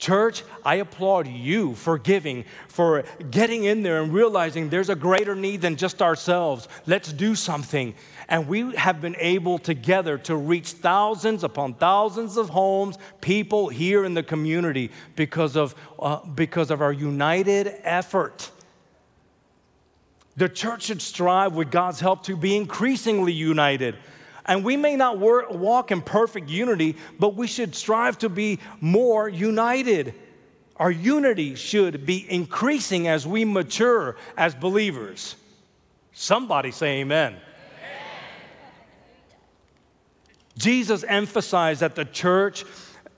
Church, 0.00 0.44
I 0.64 0.76
applaud 0.76 1.28
you 1.28 1.74
for 1.74 1.98
giving, 1.98 2.46
for 2.68 3.04
getting 3.30 3.64
in 3.64 3.82
there 3.82 4.02
and 4.02 4.12
realizing 4.12 4.70
there's 4.70 4.88
a 4.88 4.96
greater 4.96 5.34
need 5.34 5.60
than 5.60 5.76
just 5.76 6.00
ourselves. 6.00 6.68
Let's 6.86 7.12
do 7.12 7.34
something. 7.34 7.94
And 8.26 8.48
we 8.48 8.74
have 8.76 9.02
been 9.02 9.16
able 9.18 9.58
together 9.58 10.16
to 10.18 10.36
reach 10.36 10.72
thousands 10.72 11.44
upon 11.44 11.74
thousands 11.74 12.38
of 12.38 12.48
homes, 12.48 12.96
people 13.20 13.68
here 13.68 14.06
in 14.06 14.14
the 14.14 14.22
community 14.22 14.90
because 15.16 15.54
of, 15.54 15.74
uh, 15.98 16.24
because 16.24 16.70
of 16.70 16.80
our 16.80 16.94
united 16.94 17.70
effort. 17.82 18.50
The 20.38 20.48
church 20.48 20.84
should 20.84 21.02
strive 21.02 21.54
with 21.54 21.70
God's 21.70 22.00
help 22.00 22.22
to 22.22 22.38
be 22.38 22.56
increasingly 22.56 23.34
united. 23.34 23.96
And 24.46 24.64
we 24.64 24.76
may 24.76 24.96
not 24.96 25.18
work, 25.18 25.50
walk 25.50 25.90
in 25.90 26.00
perfect 26.00 26.48
unity, 26.48 26.96
but 27.18 27.34
we 27.34 27.46
should 27.46 27.74
strive 27.74 28.18
to 28.18 28.28
be 28.28 28.58
more 28.80 29.28
united. 29.28 30.14
Our 30.76 30.90
unity 30.90 31.54
should 31.54 32.06
be 32.06 32.26
increasing 32.30 33.06
as 33.06 33.26
we 33.26 33.44
mature 33.44 34.16
as 34.36 34.54
believers. 34.54 35.36
Somebody 36.12 36.70
say 36.70 37.00
amen. 37.00 37.32
amen. 37.32 37.40
Jesus 40.56 41.04
emphasized 41.04 41.80
that 41.80 41.94
the 41.94 42.06
church, 42.06 42.64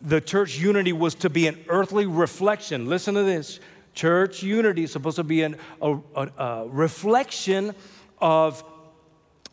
the 0.01 0.21
church 0.21 0.59
unity 0.59 0.93
was 0.93 1.15
to 1.17 1.31
be 1.31 1.47
an 1.47 1.65
earthly 1.69 2.07
reflection. 2.07 2.89
Listen 2.89 3.15
to 3.15 3.23
this. 3.23 3.61
Church 3.95 4.43
unity 4.43 4.85
is 4.85 4.93
supposed 4.93 5.17
to 5.17 5.25
be 5.25 5.43
an, 5.43 5.57
a, 5.81 5.99
a, 6.17 6.29
a 6.39 6.69
reflection 6.69 7.75
of 8.21 8.65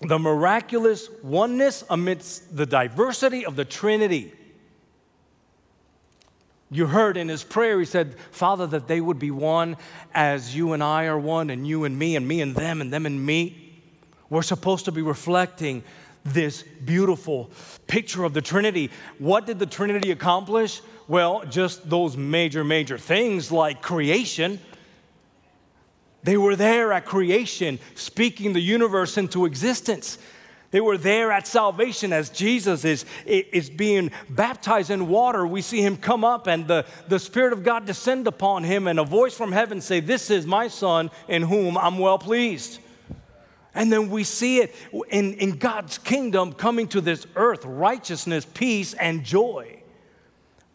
the 0.01 0.19
miraculous 0.19 1.09
oneness 1.23 1.83
amidst 1.89 2.55
the 2.55 2.65
diversity 2.65 3.45
of 3.45 3.55
the 3.55 3.65
Trinity. 3.65 4.33
You 6.71 6.85
heard 6.85 7.17
in 7.17 7.27
his 7.27 7.43
prayer, 7.43 7.79
he 7.79 7.85
said, 7.85 8.15
Father, 8.31 8.67
that 8.67 8.87
they 8.87 9.01
would 9.01 9.19
be 9.19 9.31
one 9.31 9.75
as 10.13 10.55
you 10.55 10.73
and 10.73 10.83
I 10.83 11.05
are 11.05 11.17
one, 11.17 11.49
and 11.49 11.67
you 11.67 11.83
and 11.83 11.97
me, 11.97 12.15
and 12.15 12.27
me 12.27 12.41
and 12.41 12.55
them, 12.55 12.79
and 12.79 12.93
them 12.93 13.05
and 13.05 13.25
me. 13.25 13.81
We're 14.29 14.43
supposed 14.43 14.85
to 14.85 14.91
be 14.91 15.01
reflecting 15.01 15.83
this 16.23 16.63
beautiful 16.63 17.49
picture 17.87 18.23
of 18.23 18.33
the 18.33 18.41
Trinity. 18.41 18.91
What 19.17 19.47
did 19.47 19.57
the 19.57 19.65
Trinity 19.65 20.11
accomplish? 20.11 20.81
Well, 21.07 21.43
just 21.45 21.89
those 21.89 22.15
major, 22.15 22.63
major 22.63 22.99
things 22.99 23.51
like 23.51 23.81
creation, 23.81 24.59
they 26.23 26.37
were 26.37 26.55
there 26.55 26.91
at 26.91 27.05
creation, 27.05 27.79
speaking 27.95 28.53
the 28.53 28.59
universe 28.59 29.17
into 29.17 29.45
existence. 29.45 30.17
They 30.71 30.81
were 30.81 30.97
there 30.97 31.31
at 31.31 31.47
salvation 31.47 32.13
as 32.13 32.29
Jesus 32.29 32.85
is, 32.85 33.05
is 33.25 33.69
being 33.69 34.11
baptized 34.29 34.91
in 34.91 35.07
water. 35.07 35.47
We 35.47 35.61
see 35.61 35.81
him 35.81 35.97
come 35.97 36.23
up 36.23 36.45
and 36.47 36.67
the, 36.67 36.85
the 37.07 37.19
Spirit 37.19 37.53
of 37.53 37.63
God 37.63 37.85
descend 37.85 38.27
upon 38.27 38.63
him, 38.63 38.87
and 38.87 38.99
a 38.99 39.03
voice 39.03 39.35
from 39.35 39.51
heaven 39.51 39.81
say, 39.81 39.99
This 39.99 40.29
is 40.29 40.45
my 40.45 40.67
Son 40.67 41.09
in 41.27 41.41
whom 41.41 41.77
I'm 41.77 41.97
well 41.97 42.19
pleased. 42.19 42.79
And 43.73 43.91
then 43.91 44.09
we 44.09 44.23
see 44.23 44.59
it 44.59 44.75
in, 45.09 45.35
in 45.35 45.57
God's 45.57 45.97
kingdom 45.97 46.53
coming 46.53 46.87
to 46.89 47.01
this 47.01 47.25
earth 47.35 47.65
righteousness, 47.65 48.45
peace, 48.45 48.93
and 48.93 49.23
joy. 49.23 49.81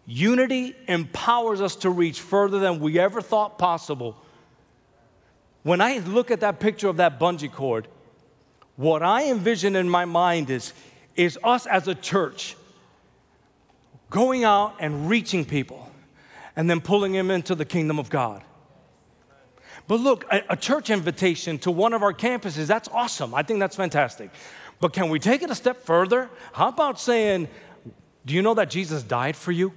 Unity 0.06 0.74
empowers 0.88 1.60
us 1.60 1.76
to 1.76 1.90
reach 1.90 2.20
further 2.20 2.58
than 2.58 2.80
we 2.80 2.98
ever 2.98 3.20
thought 3.20 3.58
possible 3.58 4.16
when 5.64 5.80
I 5.80 5.98
look 5.98 6.30
at 6.30 6.40
that 6.40 6.60
picture 6.60 6.88
of 6.88 6.98
that 6.98 7.18
bungee 7.18 7.50
cord, 7.50 7.88
what 8.76 9.02
I 9.02 9.30
envision 9.30 9.74
in 9.74 9.88
my 9.88 10.04
mind 10.04 10.50
is, 10.50 10.72
is 11.16 11.38
us 11.42 11.66
as 11.66 11.88
a 11.88 11.94
church 11.94 12.56
going 14.10 14.44
out 14.44 14.76
and 14.78 15.08
reaching 15.08 15.44
people 15.44 15.90
and 16.54 16.68
then 16.68 16.80
pulling 16.80 17.12
them 17.12 17.30
into 17.30 17.54
the 17.54 17.64
kingdom 17.64 17.98
of 17.98 18.10
God. 18.10 18.44
But 19.88 20.00
look, 20.00 20.24
a, 20.30 20.42
a, 20.50 20.56
church 20.56 20.88
invitation 20.90 21.58
to 21.60 21.70
one 21.70 21.92
of 21.92 22.02
our 22.02 22.12
campuses, 22.12 22.66
that's 22.66 22.88
awesome. 22.88 23.34
I 23.34 23.42
think 23.42 23.58
that's 23.58 23.76
fantastic. 23.76 24.30
But 24.80 24.92
can 24.92 25.08
we 25.08 25.18
take 25.18 25.42
it 25.42 25.50
a 25.50 25.54
step 25.54 25.82
further? 25.82 26.30
How 26.52 26.68
about 26.68 27.00
saying, 27.00 27.48
Do 28.24 28.34
you 28.34 28.42
know 28.42 28.54
that 28.54 28.70
Jesus 28.70 29.02
died 29.02 29.36
for 29.36 29.52
you? 29.52 29.72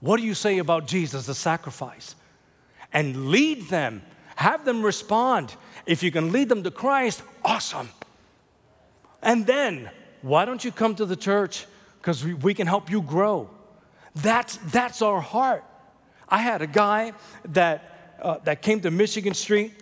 What 0.00 0.18
do 0.18 0.26
you 0.26 0.34
say 0.34 0.58
about 0.58 0.86
Jesus, 0.86 1.26
the 1.26 1.34
sacrifice? 1.34 2.16
And 2.92 3.30
lead 3.30 3.68
them 3.68 4.02
have 4.36 4.64
them 4.64 4.82
respond. 4.82 5.54
If 5.86 6.02
you 6.02 6.10
can 6.10 6.32
lead 6.32 6.48
them 6.48 6.62
to 6.62 6.70
Christ, 6.70 7.22
awesome. 7.44 7.88
And 9.22 9.46
then, 9.46 9.90
why 10.22 10.44
don't 10.44 10.64
you 10.64 10.72
come 10.72 10.94
to 10.96 11.06
the 11.06 11.16
church? 11.16 11.66
Because 12.00 12.24
we, 12.24 12.34
we 12.34 12.54
can 12.54 12.66
help 12.66 12.90
you 12.90 13.02
grow. 13.02 13.48
That's, 14.14 14.56
that's 14.56 15.02
our 15.02 15.20
heart. 15.20 15.64
I 16.28 16.38
had 16.38 16.62
a 16.62 16.66
guy 16.66 17.12
that, 17.46 18.16
uh, 18.20 18.38
that 18.44 18.62
came 18.62 18.80
to 18.82 18.90
Michigan 18.90 19.34
Street 19.34 19.72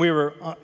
we 0.00 0.10
were 0.10 0.34
uh, 0.42 0.54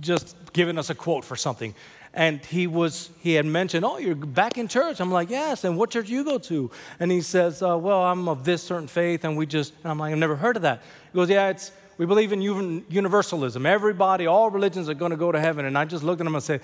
just 0.00 0.36
giving 0.52 0.78
us 0.78 0.90
a 0.90 0.94
quote 0.94 1.24
for 1.24 1.36
something. 1.36 1.74
And 2.12 2.44
he 2.44 2.68
was, 2.68 3.10
he 3.20 3.32
had 3.32 3.44
mentioned, 3.44 3.84
oh, 3.84 3.98
you're 3.98 4.14
back 4.14 4.56
in 4.56 4.68
church. 4.68 5.00
I'm 5.00 5.10
like, 5.10 5.30
yes. 5.30 5.64
And 5.64 5.76
what 5.76 5.90
church 5.90 6.06
do 6.06 6.12
you 6.12 6.24
go 6.24 6.38
to? 6.38 6.70
And 7.00 7.10
he 7.10 7.20
says, 7.20 7.60
uh, 7.60 7.76
well, 7.76 8.04
I'm 8.04 8.28
of 8.28 8.44
this 8.44 8.62
certain 8.62 8.86
faith. 8.86 9.24
And 9.24 9.36
we 9.36 9.46
just, 9.46 9.72
and 9.82 9.90
I'm 9.90 9.98
like, 9.98 10.12
I've 10.12 10.18
never 10.18 10.36
heard 10.36 10.54
of 10.56 10.62
that. 10.62 10.82
He 11.12 11.16
goes, 11.16 11.28
yeah, 11.28 11.48
it's, 11.48 11.72
we 11.96 12.06
believe 12.06 12.32
in 12.32 12.40
universalism. 12.40 13.66
Everybody, 13.66 14.26
all 14.26 14.50
religions 14.50 14.88
are 14.88 14.94
going 14.94 15.10
to 15.10 15.16
go 15.16 15.30
to 15.30 15.40
heaven. 15.40 15.64
And 15.64 15.78
I 15.78 15.84
just 15.84 16.02
looked 16.02 16.20
at 16.20 16.26
him 16.26 16.34
and 16.34 16.42
said, 16.42 16.60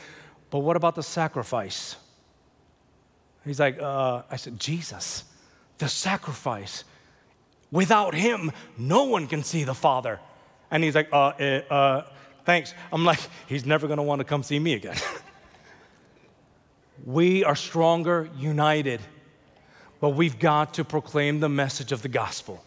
but 0.51 0.61
what 0.61 0.77
about 0.77 0.97
the 0.97 1.03
sacrifice? 1.03 1.97
He's 3.45 3.61
like, 3.61 3.81
uh, 3.81 4.23
I 4.31 4.37
said, 4.37 4.59
Jesus, 4.59 5.25
the 5.79 5.89
sacrifice. 5.89 6.85
Without 7.71 8.15
him, 8.15 8.51
no 8.77 9.05
one 9.05 9.27
can 9.29 9.45
see 9.45 9.65
the 9.65 9.75
Father. 9.75 10.19
And 10.71 10.83
he's 10.83 10.95
like, 10.95 11.09
uh, 11.13 11.33
uh, 11.39 11.43
uh 11.71 12.07
thanks. 12.45 12.75
I'm 12.93 13.05
like, 13.05 13.21
he's 13.47 13.65
never 13.65 13.87
going 13.87 13.99
to 13.99 14.03
want 14.03 14.19
to 14.19 14.25
come 14.25 14.43
see 14.43 14.59
me 14.59 14.75
again. 14.75 14.97
we 17.05 17.45
are 17.45 17.55
stronger 17.55 18.29
united, 18.37 19.01
but 20.01 20.11
we've 20.11 20.39
got 20.39 20.75
to 20.75 20.85
proclaim 20.85 21.41
the 21.41 21.49
message 21.49 21.93
of 21.93 22.03
the 22.03 22.09
gospel. 22.09 22.63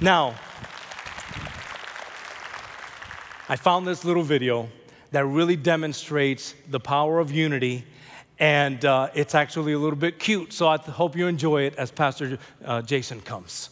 Now, 0.00 0.34
I 3.48 3.54
found 3.54 3.86
this 3.86 4.04
little 4.04 4.24
video 4.24 4.68
that 5.12 5.24
really 5.24 5.54
demonstrates 5.54 6.54
the 6.68 6.80
power 6.80 7.20
of 7.20 7.30
unity, 7.30 7.84
and 8.40 8.84
uh, 8.84 9.10
it's 9.14 9.36
actually 9.36 9.72
a 9.72 9.78
little 9.78 9.98
bit 9.98 10.18
cute, 10.18 10.52
so 10.52 10.66
I 10.66 10.78
hope 10.78 11.14
you 11.14 11.28
enjoy 11.28 11.62
it 11.62 11.76
as 11.76 11.92
Pastor 11.92 12.38
uh, 12.64 12.82
Jason 12.82 13.20
comes. 13.20 13.70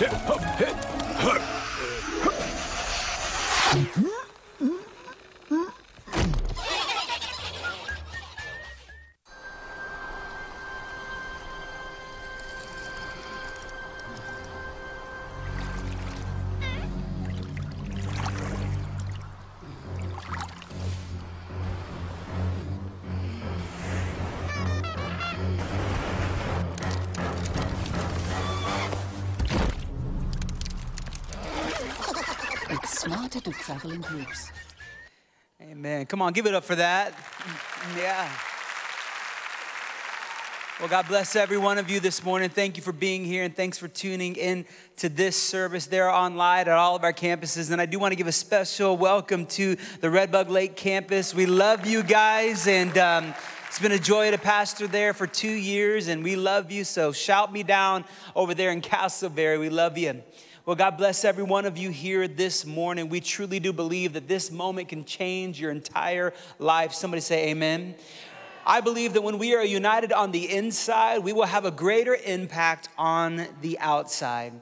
Smarter 0.00 0.16
to 0.16 0.66
travel 1.20 1.59
in 33.84 34.00
groups. 34.00 34.50
Amen. 35.62 36.06
Come 36.06 36.22
on, 36.22 36.32
give 36.32 36.46
it 36.46 36.54
up 36.54 36.64
for 36.64 36.74
that. 36.74 37.12
Yeah. 37.96 38.30
Well, 40.78 40.88
God 40.88 41.08
bless 41.08 41.36
every 41.36 41.58
one 41.58 41.76
of 41.76 41.90
you 41.90 42.00
this 42.00 42.24
morning. 42.24 42.48
Thank 42.48 42.78
you 42.78 42.82
for 42.82 42.92
being 42.92 43.24
here 43.24 43.44
and 43.44 43.54
thanks 43.54 43.76
for 43.76 43.86
tuning 43.86 44.34
in 44.36 44.64
to 44.96 45.10
this 45.10 45.36
service 45.36 45.86
there 45.86 46.08
online 46.08 46.60
at 46.60 46.68
all 46.68 46.96
of 46.96 47.04
our 47.04 47.12
campuses. 47.12 47.70
And 47.70 47.82
I 47.82 47.86
do 47.86 47.98
want 47.98 48.12
to 48.12 48.16
give 48.16 48.26
a 48.26 48.32
special 48.32 48.96
welcome 48.96 49.44
to 49.46 49.76
the 50.00 50.08
Redbug 50.08 50.48
Lake 50.48 50.76
campus. 50.76 51.34
We 51.34 51.44
love 51.44 51.86
you 51.86 52.02
guys 52.02 52.66
and 52.66 52.96
um, 52.96 53.34
it's 53.68 53.78
been 53.78 53.92
a 53.92 53.98
joy 53.98 54.30
to 54.30 54.38
pastor 54.38 54.86
there 54.86 55.12
for 55.12 55.26
two 55.26 55.52
years 55.52 56.08
and 56.08 56.24
we 56.24 56.34
love 56.34 56.70
you. 56.70 56.84
So 56.84 57.12
shout 57.12 57.52
me 57.52 57.62
down 57.62 58.06
over 58.34 58.54
there 58.54 58.70
in 58.70 58.80
Casselberry. 58.80 59.60
We 59.60 59.68
love 59.68 59.98
you. 59.98 60.22
Well, 60.70 60.76
God 60.76 60.98
bless 60.98 61.24
every 61.24 61.42
one 61.42 61.64
of 61.64 61.76
you 61.76 61.90
here 61.90 62.28
this 62.28 62.64
morning. 62.64 63.08
We 63.08 63.20
truly 63.20 63.58
do 63.58 63.72
believe 63.72 64.12
that 64.12 64.28
this 64.28 64.52
moment 64.52 64.88
can 64.88 65.04
change 65.04 65.60
your 65.60 65.72
entire 65.72 66.32
life. 66.60 66.92
Somebody 66.92 67.22
say, 67.22 67.48
Amen. 67.48 67.96
I 68.64 68.80
believe 68.80 69.14
that 69.14 69.22
when 69.22 69.38
we 69.40 69.56
are 69.56 69.64
united 69.64 70.12
on 70.12 70.30
the 70.30 70.48
inside, 70.48 71.24
we 71.24 71.32
will 71.32 71.46
have 71.46 71.64
a 71.64 71.72
greater 71.72 72.16
impact 72.24 72.88
on 72.96 73.48
the 73.62 73.80
outside. 73.80 74.52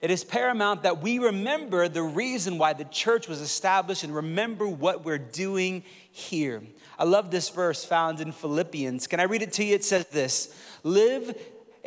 It 0.00 0.12
is 0.12 0.22
paramount 0.22 0.84
that 0.84 1.02
we 1.02 1.18
remember 1.18 1.88
the 1.88 2.04
reason 2.04 2.56
why 2.56 2.72
the 2.72 2.84
church 2.84 3.26
was 3.26 3.40
established 3.40 4.04
and 4.04 4.14
remember 4.14 4.68
what 4.68 5.04
we're 5.04 5.18
doing 5.18 5.82
here. 6.12 6.62
I 7.00 7.02
love 7.02 7.32
this 7.32 7.48
verse 7.48 7.84
found 7.84 8.20
in 8.20 8.30
Philippians. 8.30 9.08
Can 9.08 9.18
I 9.18 9.24
read 9.24 9.42
it 9.42 9.52
to 9.54 9.64
you? 9.64 9.74
It 9.74 9.84
says 9.84 10.06
this 10.06 10.54
Live 10.84 11.36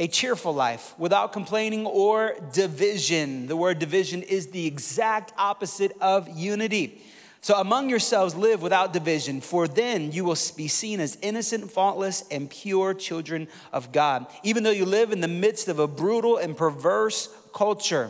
a 0.01 0.07
cheerful 0.07 0.51
life 0.51 0.95
without 0.97 1.31
complaining 1.31 1.85
or 1.85 2.33
division. 2.53 3.45
The 3.45 3.55
word 3.55 3.77
division 3.77 4.23
is 4.23 4.47
the 4.47 4.65
exact 4.65 5.31
opposite 5.37 5.95
of 6.01 6.27
unity. 6.27 7.03
So 7.41 7.53
among 7.59 7.87
yourselves 7.87 8.33
live 8.33 8.63
without 8.63 8.93
division, 8.93 9.41
for 9.41 9.67
then 9.67 10.11
you 10.11 10.25
will 10.25 10.37
be 10.57 10.67
seen 10.67 10.99
as 10.99 11.19
innocent, 11.21 11.71
faultless, 11.71 12.23
and 12.31 12.49
pure 12.49 12.95
children 12.95 13.47
of 13.71 13.91
God, 13.91 14.25
even 14.41 14.63
though 14.63 14.71
you 14.71 14.87
live 14.87 15.11
in 15.11 15.21
the 15.21 15.27
midst 15.27 15.67
of 15.67 15.77
a 15.77 15.87
brutal 15.87 16.37
and 16.37 16.57
perverse 16.57 17.29
culture. 17.53 18.09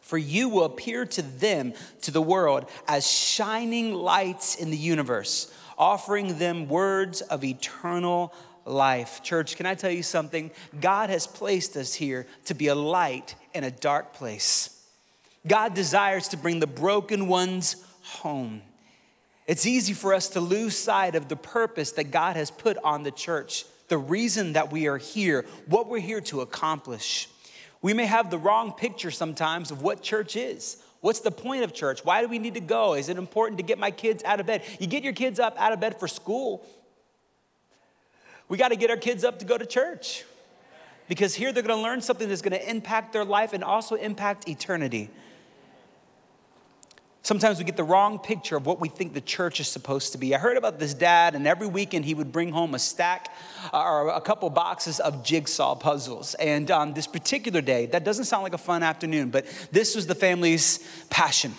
For 0.00 0.18
you 0.18 0.48
will 0.48 0.64
appear 0.64 1.06
to 1.06 1.22
them, 1.22 1.74
to 2.02 2.10
the 2.10 2.20
world, 2.20 2.68
as 2.88 3.08
shining 3.08 3.94
lights 3.94 4.56
in 4.56 4.72
the 4.72 4.76
universe, 4.76 5.54
offering 5.78 6.38
them 6.38 6.66
words 6.66 7.20
of 7.20 7.44
eternal 7.44 8.26
life. 8.26 8.49
Church, 9.22 9.56
can 9.56 9.66
I 9.66 9.74
tell 9.74 9.90
you 9.90 10.02
something? 10.02 10.50
God 10.80 11.10
has 11.10 11.26
placed 11.26 11.76
us 11.76 11.94
here 11.94 12.26
to 12.46 12.54
be 12.54 12.68
a 12.68 12.74
light 12.74 13.34
in 13.54 13.64
a 13.64 13.70
dark 13.70 14.14
place. 14.14 14.84
God 15.46 15.74
desires 15.74 16.28
to 16.28 16.36
bring 16.36 16.60
the 16.60 16.66
broken 16.66 17.26
ones 17.26 17.84
home. 18.02 18.62
It's 19.46 19.66
easy 19.66 19.94
for 19.94 20.14
us 20.14 20.28
to 20.30 20.40
lose 20.40 20.76
sight 20.76 21.14
of 21.14 21.28
the 21.28 21.36
purpose 21.36 21.92
that 21.92 22.10
God 22.10 22.36
has 22.36 22.50
put 22.50 22.76
on 22.84 23.02
the 23.02 23.10
church, 23.10 23.64
the 23.88 23.98
reason 23.98 24.52
that 24.52 24.70
we 24.70 24.86
are 24.86 24.98
here, 24.98 25.44
what 25.66 25.88
we're 25.88 25.98
here 25.98 26.20
to 26.22 26.40
accomplish. 26.40 27.28
We 27.82 27.94
may 27.94 28.06
have 28.06 28.30
the 28.30 28.38
wrong 28.38 28.72
picture 28.72 29.10
sometimes 29.10 29.70
of 29.70 29.82
what 29.82 30.02
church 30.02 30.36
is. 30.36 30.82
What's 31.00 31.20
the 31.20 31.30
point 31.30 31.64
of 31.64 31.72
church? 31.72 32.04
Why 32.04 32.20
do 32.20 32.28
we 32.28 32.38
need 32.38 32.54
to 32.54 32.60
go? 32.60 32.94
Is 32.94 33.08
it 33.08 33.16
important 33.16 33.56
to 33.58 33.64
get 33.64 33.78
my 33.78 33.90
kids 33.90 34.22
out 34.22 34.38
of 34.38 34.46
bed? 34.46 34.62
You 34.78 34.86
get 34.86 35.02
your 35.02 35.14
kids 35.14 35.40
up 35.40 35.58
out 35.58 35.72
of 35.72 35.80
bed 35.80 35.98
for 35.98 36.06
school, 36.06 36.64
we 38.50 38.58
got 38.58 38.68
to 38.68 38.76
get 38.76 38.90
our 38.90 38.96
kids 38.96 39.24
up 39.24 39.38
to 39.38 39.46
go 39.46 39.56
to 39.56 39.64
church 39.64 40.24
because 41.08 41.34
here 41.34 41.52
they're 41.52 41.62
going 41.62 41.78
to 41.78 41.82
learn 41.82 42.02
something 42.02 42.28
that's 42.28 42.42
going 42.42 42.52
to 42.52 42.70
impact 42.70 43.12
their 43.12 43.24
life 43.24 43.52
and 43.52 43.62
also 43.62 43.94
impact 43.94 44.48
eternity. 44.48 45.08
Sometimes 47.22 47.58
we 47.58 47.64
get 47.64 47.76
the 47.76 47.84
wrong 47.84 48.18
picture 48.18 48.56
of 48.56 48.66
what 48.66 48.80
we 48.80 48.88
think 48.88 49.14
the 49.14 49.20
church 49.20 49.60
is 49.60 49.68
supposed 49.68 50.12
to 50.12 50.18
be. 50.18 50.34
I 50.34 50.38
heard 50.38 50.56
about 50.56 50.80
this 50.80 50.94
dad, 50.94 51.36
and 51.36 51.46
every 51.46 51.68
weekend 51.68 52.06
he 52.06 52.14
would 52.14 52.32
bring 52.32 52.50
home 52.50 52.74
a 52.74 52.78
stack 52.78 53.32
uh, 53.72 53.82
or 53.82 54.08
a 54.08 54.20
couple 54.20 54.50
boxes 54.50 54.98
of 54.98 55.22
jigsaw 55.22 55.76
puzzles. 55.76 56.34
And 56.34 56.70
on 56.72 56.94
this 56.94 57.06
particular 57.06 57.60
day, 57.60 57.86
that 57.86 58.04
doesn't 58.04 58.24
sound 58.24 58.42
like 58.42 58.54
a 58.54 58.58
fun 58.58 58.82
afternoon, 58.82 59.30
but 59.30 59.46
this 59.70 59.94
was 59.94 60.08
the 60.08 60.14
family's 60.16 60.78
passion. 61.08 61.54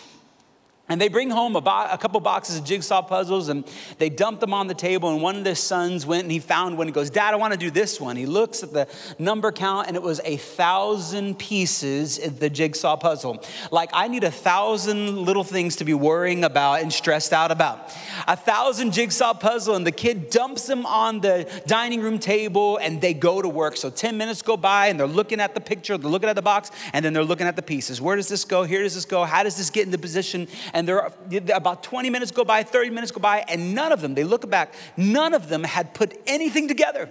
And 0.91 0.99
they 0.99 1.07
bring 1.07 1.29
home 1.29 1.55
a, 1.55 1.61
bo- 1.61 1.87
a, 1.89 1.97
couple 1.97 2.19
boxes 2.19 2.57
of 2.57 2.65
jigsaw 2.65 3.01
puzzles 3.01 3.47
and 3.47 3.65
they 3.97 4.09
dump 4.09 4.41
them 4.41 4.53
on 4.53 4.67
the 4.67 4.73
table. 4.73 5.09
And 5.09 5.21
one 5.21 5.37
of 5.37 5.45
the 5.45 5.55
sons 5.55 6.05
went 6.05 6.23
and 6.23 6.31
he 6.33 6.39
found 6.39 6.77
one. 6.77 6.85
He 6.85 6.91
goes, 6.91 7.09
Dad, 7.09 7.33
I 7.33 7.37
want 7.37 7.53
to 7.53 7.57
do 7.57 7.71
this 7.71 8.01
one. 8.01 8.17
He 8.17 8.25
looks 8.25 8.61
at 8.61 8.73
the 8.73 8.89
number 9.17 9.53
count 9.53 9.87
and 9.87 9.95
it 9.95 10.03
was 10.03 10.19
a 10.25 10.35
thousand 10.35 11.39
pieces 11.39 12.17
in 12.17 12.37
the 12.39 12.49
jigsaw 12.49 12.97
puzzle. 12.97 13.41
Like, 13.71 13.89
I 13.93 14.09
need 14.09 14.25
a 14.25 14.31
thousand 14.31 15.23
little 15.23 15.45
things 15.45 15.77
to 15.77 15.85
be 15.85 15.93
worrying 15.93 16.43
about 16.43 16.81
and 16.81 16.91
stressed 16.91 17.31
out 17.31 17.51
about. 17.51 17.89
A 18.27 18.35
thousand 18.35 18.91
jigsaw 18.91 19.33
puzzle, 19.33 19.75
and 19.75 19.87
the 19.87 19.93
kid 19.93 20.29
dumps 20.29 20.67
them 20.67 20.85
on 20.85 21.21
the 21.21 21.49
dining 21.67 22.01
room 22.01 22.19
table 22.19 22.75
and 22.75 22.99
they 22.99 23.13
go 23.13 23.41
to 23.41 23.47
work. 23.47 23.77
So 23.77 23.89
10 23.89 24.17
minutes 24.17 24.41
go 24.41 24.57
by 24.57 24.87
and 24.87 24.99
they're 24.99 25.07
looking 25.07 25.39
at 25.39 25.53
the 25.53 25.61
picture, 25.61 25.97
they're 25.97 26.11
looking 26.11 26.27
at 26.27 26.35
the 26.35 26.41
box, 26.41 26.69
and 26.91 27.05
then 27.05 27.13
they're 27.13 27.23
looking 27.23 27.47
at 27.47 27.55
the 27.55 27.61
pieces. 27.61 28.01
Where 28.01 28.17
does 28.17 28.27
this 28.27 28.43
go? 28.43 28.63
Here 28.63 28.83
does 28.83 28.95
this 28.95 29.05
go? 29.05 29.23
How 29.23 29.43
does 29.43 29.55
this 29.55 29.69
get 29.69 29.85
into 29.85 29.97
position? 29.97 30.49
And 30.73 30.80
And 30.81 30.87
there 30.87 30.99
are 30.99 31.13
about 31.53 31.83
20 31.83 32.09
minutes 32.09 32.31
go 32.31 32.43
by, 32.43 32.63
30 32.63 32.89
minutes 32.89 33.11
go 33.11 33.19
by, 33.19 33.45
and 33.47 33.75
none 33.75 33.91
of 33.91 34.01
them, 34.01 34.15
they 34.15 34.23
look 34.23 34.49
back, 34.49 34.73
none 34.97 35.35
of 35.35 35.47
them 35.47 35.63
had 35.63 35.93
put 35.93 36.19
anything 36.25 36.67
together. 36.67 37.07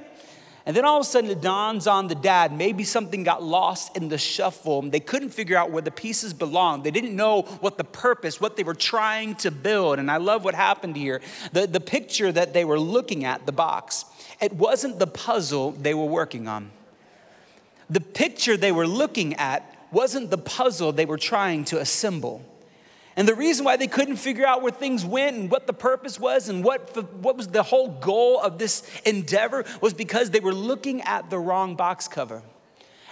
And 0.67 0.75
then 0.75 0.85
all 0.85 0.97
of 0.97 1.03
a 1.03 1.09
sudden 1.09 1.31
it 1.31 1.41
dawns 1.41 1.87
on 1.87 2.09
the 2.09 2.17
dad 2.17 2.53
maybe 2.53 2.83
something 2.83 3.23
got 3.23 3.45
lost 3.45 3.97
in 3.97 4.09
the 4.09 4.19
shuffle. 4.19 4.83
They 4.83 4.99
couldn't 4.99 5.29
figure 5.29 5.57
out 5.57 5.71
where 5.71 5.83
the 5.83 5.93
pieces 5.93 6.35
belonged. 6.35 6.83
They 6.83 6.91
didn't 6.91 7.15
know 7.15 7.43
what 7.61 7.79
the 7.79 7.85
purpose, 7.85 8.41
what 8.41 8.57
they 8.57 8.65
were 8.65 8.75
trying 8.75 9.37
to 9.37 9.53
build. 9.53 10.01
And 10.01 10.11
I 10.11 10.17
love 10.17 10.43
what 10.43 10.57
happened 10.57 10.97
here. 10.97 11.21
The, 11.53 11.69
the 11.69 11.79
picture 11.79 12.33
that 12.33 12.53
they 12.53 12.65
were 12.65 12.81
looking 12.81 13.25
at, 13.25 13.47
the 13.47 13.53
box, 13.53 14.05
it 14.43 14.53
wasn't 14.53 14.99
the 14.99 15.07
puzzle 15.07 15.71
they 15.71 15.95
were 15.95 16.07
working 16.07 16.49
on. 16.49 16.73
The 17.89 18.01
picture 18.01 18.57
they 18.57 18.73
were 18.73 18.89
looking 18.89 19.35
at 19.35 19.77
wasn't 19.93 20.31
the 20.31 20.39
puzzle 20.39 20.91
they 20.91 21.07
were 21.07 21.19
trying 21.19 21.65
to 21.67 21.79
assemble. 21.79 22.45
And 23.21 23.29
the 23.29 23.35
reason 23.35 23.67
why 23.67 23.77
they 23.77 23.87
couldn't 23.87 24.17
figure 24.17 24.47
out 24.47 24.63
where 24.63 24.73
things 24.73 25.05
went 25.05 25.37
and 25.37 25.51
what 25.51 25.67
the 25.67 25.75
purpose 25.75 26.19
was 26.19 26.49
and 26.49 26.65
what, 26.65 26.97
what 27.17 27.37
was 27.37 27.49
the 27.49 27.63
whole 27.63 27.89
goal 27.89 28.41
of 28.41 28.57
this 28.59 28.83
endeavor 29.05 29.67
was 29.83 29.93
because 29.93 30.31
they 30.31 30.41
were 30.41 30.55
looking 30.55 31.03
at 31.03 31.29
the 31.29 31.39
wrong 31.39 31.77
box 31.77 32.09
cover. 32.09 32.43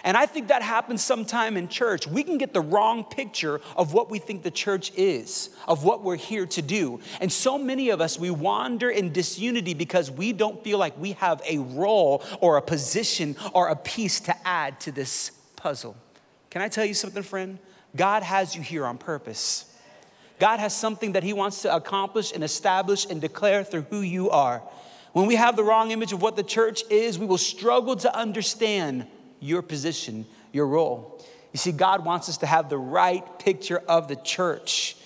And 0.03 0.17
I 0.17 0.25
think 0.25 0.49
that 0.49 0.63
happens 0.63 1.05
sometime 1.05 1.59
in 1.59 1.69
church. 1.69 2.07
We 2.07 2.23
can 2.23 2.39
get 2.39 2.55
the 2.55 2.63
wrong 2.63 3.05
picture 3.05 3.61
of 3.77 3.93
what 3.93 4.11
we 4.11 4.19
think 4.19 4.45
the 4.45 4.51
church 4.51 4.93
is, 4.97 5.51
of 5.69 5.85
what 5.85 6.03
we're 6.03 6.17
here 6.17 6.47
to 6.47 6.63
do. 6.63 7.01
And 7.21 7.31
so 7.31 7.59
many 7.59 7.91
of 7.91 8.01
us, 8.01 8.19
we 8.19 8.31
wander 8.31 8.89
in 8.89 9.13
disunity 9.13 9.75
because 9.75 10.11
we 10.11 10.33
don't 10.33 10.65
feel 10.65 10.79
like 10.79 10.97
we 10.99 11.13
have 11.13 11.43
a 11.47 11.59
role 11.59 12.25
or 12.41 12.57
a 12.57 12.63
position 12.63 13.37
or 13.53 13.69
a 13.69 13.77
piece 13.77 14.21
to 14.21 14.49
add 14.49 14.81
to 14.81 14.91
this 14.91 15.33
puzzle. 15.57 15.99
Can 16.49 16.63
I 16.63 16.69
tell 16.69 16.87
you 16.87 16.95
something, 16.95 17.23
friend? 17.23 17.59
God 17.95 18.23
has 18.23 18.57
you 18.57 18.63
here 18.63 18.87
on 18.87 18.97
purpose. 18.97 19.67
God 20.39 20.61
has 20.61 20.75
something 20.75 21.13
that 21.13 21.23
He 21.23 21.33
wants 21.33 21.63
to 21.63 21.75
accomplish 21.75 22.33
and 22.33 22.45
establish 22.45 23.07
and 23.07 23.21
declare 23.21 23.65
through 23.65 23.83
who 23.91 24.01
you 24.01 24.31
are. 24.31 24.63
When 25.13 25.27
we 25.27 25.37
have 25.37 25.57
the 25.57 25.65
wrong 25.65 25.91
image 25.91 26.13
of 26.13 26.23
what 26.23 26.37
the 26.37 26.43
church 26.43 26.83
is, 26.91 27.19
we 27.19 27.27
will 27.27 27.39
struggle 27.39 27.97
to 27.97 28.17
understand 28.17 29.07
your 29.41 29.63
position, 29.63 30.27
your 30.53 30.67
role. 30.67 31.21
You 31.53 31.59
see, 31.59 31.73
God 31.73 32.05
wants 32.05 32.29
us 32.29 32.39
to 32.39 32.47
have 32.47 32.69
the 32.69 32.79
right 32.79 33.25
picture 33.39 33.79
of 33.89 34.09
the 34.09 34.17
church. 34.17 34.97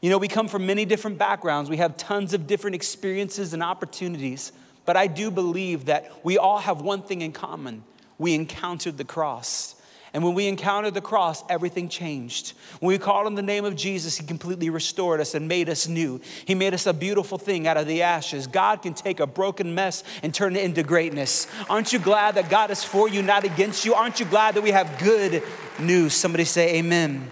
You 0.00 0.10
know, 0.10 0.18
we 0.18 0.28
come 0.28 0.48
from 0.48 0.66
many 0.66 0.84
different 0.84 1.18
backgrounds, 1.18 1.68
we 1.68 1.78
have 1.78 1.96
tons 1.96 2.32
of 2.32 2.46
different 2.46 2.74
experiences 2.74 3.52
and 3.52 3.62
opportunities, 3.62 4.52
but 4.86 4.96
I 4.96 5.06
do 5.06 5.30
believe 5.30 5.86
that 5.86 6.10
we 6.24 6.38
all 6.38 6.58
have 6.58 6.80
one 6.80 7.02
thing 7.02 7.22
in 7.22 7.32
common 7.32 7.84
we 8.20 8.34
encountered 8.34 8.98
the 8.98 9.04
cross. 9.04 9.74
And 10.12 10.24
when 10.24 10.34
we 10.34 10.48
encountered 10.48 10.94
the 10.94 11.00
cross, 11.00 11.44
everything 11.48 11.88
changed. 11.88 12.54
When 12.80 12.88
we 12.88 12.98
called 12.98 13.26
on 13.26 13.36
the 13.36 13.42
name 13.42 13.64
of 13.64 13.76
Jesus, 13.76 14.16
He 14.18 14.26
completely 14.26 14.68
restored 14.68 15.20
us 15.20 15.34
and 15.34 15.46
made 15.46 15.68
us 15.68 15.86
new. 15.86 16.20
He 16.44 16.54
made 16.54 16.74
us 16.74 16.86
a 16.86 16.92
beautiful 16.92 17.38
thing 17.38 17.68
out 17.68 17.76
of 17.76 17.86
the 17.86 18.02
ashes. 18.02 18.46
God 18.46 18.82
can 18.82 18.94
take 18.94 19.20
a 19.20 19.26
broken 19.26 19.74
mess 19.74 20.02
and 20.22 20.34
turn 20.34 20.56
it 20.56 20.64
into 20.64 20.82
greatness. 20.82 21.46
Aren't 21.68 21.92
you 21.92 22.00
glad 22.00 22.34
that 22.34 22.50
God 22.50 22.70
is 22.70 22.82
for 22.82 23.08
you, 23.08 23.22
not 23.22 23.44
against 23.44 23.84
you? 23.84 23.94
Aren't 23.94 24.18
you 24.18 24.26
glad 24.26 24.54
that 24.56 24.62
we 24.62 24.72
have 24.72 24.98
good 24.98 25.42
news? 25.78 26.14
Somebody 26.14 26.44
say, 26.44 26.78
Amen. 26.78 27.30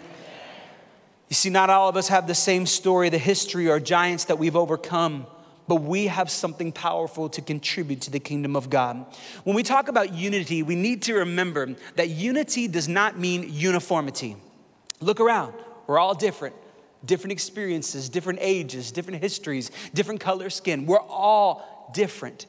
You 1.29 1.35
see, 1.35 1.51
not 1.51 1.69
all 1.69 1.89
of 1.89 1.97
us 1.97 2.09
have 2.09 2.27
the 2.27 2.35
same 2.35 2.65
story, 2.65 3.09
the 3.11 3.19
history, 3.19 3.69
or 3.69 3.81
giants 3.81 4.25
that 4.27 4.39
we've 4.39 4.57
overcome 4.57 5.27
but 5.69 5.77
we 5.77 6.07
have 6.07 6.31
something 6.31 6.73
powerful 6.73 7.29
to 7.29 7.43
contribute 7.43 8.01
to 8.03 8.11
the 8.11 8.19
kingdom 8.19 8.57
of 8.57 8.71
God. 8.71 9.05
When 9.45 9.55
we 9.55 9.63
talk 9.63 9.89
about 9.89 10.15
unity, 10.15 10.63
we 10.63 10.75
need 10.75 11.03
to 11.03 11.15
remember 11.15 11.77
that 11.97 12.09
unity 12.09 12.67
does 12.67 12.89
not 12.89 13.19
mean 13.19 13.45
uniformity. 13.49 14.37
Look 15.01 15.21
around, 15.21 15.55
we're 15.87 15.99
all 15.99 16.15
different. 16.15 16.57
Different 17.05 17.33
experiences, 17.33 18.09
different 18.09 18.41
ages, 18.43 18.91
different 18.91 19.23
histories, 19.23 19.71
different 19.95 20.21
color 20.21 20.51
skin. 20.51 20.87
We're 20.87 20.99
all 20.99 21.91
different. 21.95 22.47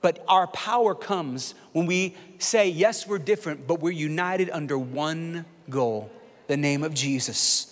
But 0.00 0.24
our 0.26 0.46
power 0.46 0.94
comes 0.94 1.54
when 1.72 1.84
we 1.84 2.16
say, 2.38 2.70
yes, 2.70 3.06
we're 3.06 3.18
different, 3.18 3.66
but 3.66 3.80
we're 3.80 3.90
united 3.90 4.48
under 4.48 4.78
one 4.78 5.44
goal 5.68 6.10
the 6.50 6.56
name 6.56 6.82
of 6.82 6.92
Jesus. 6.92 7.69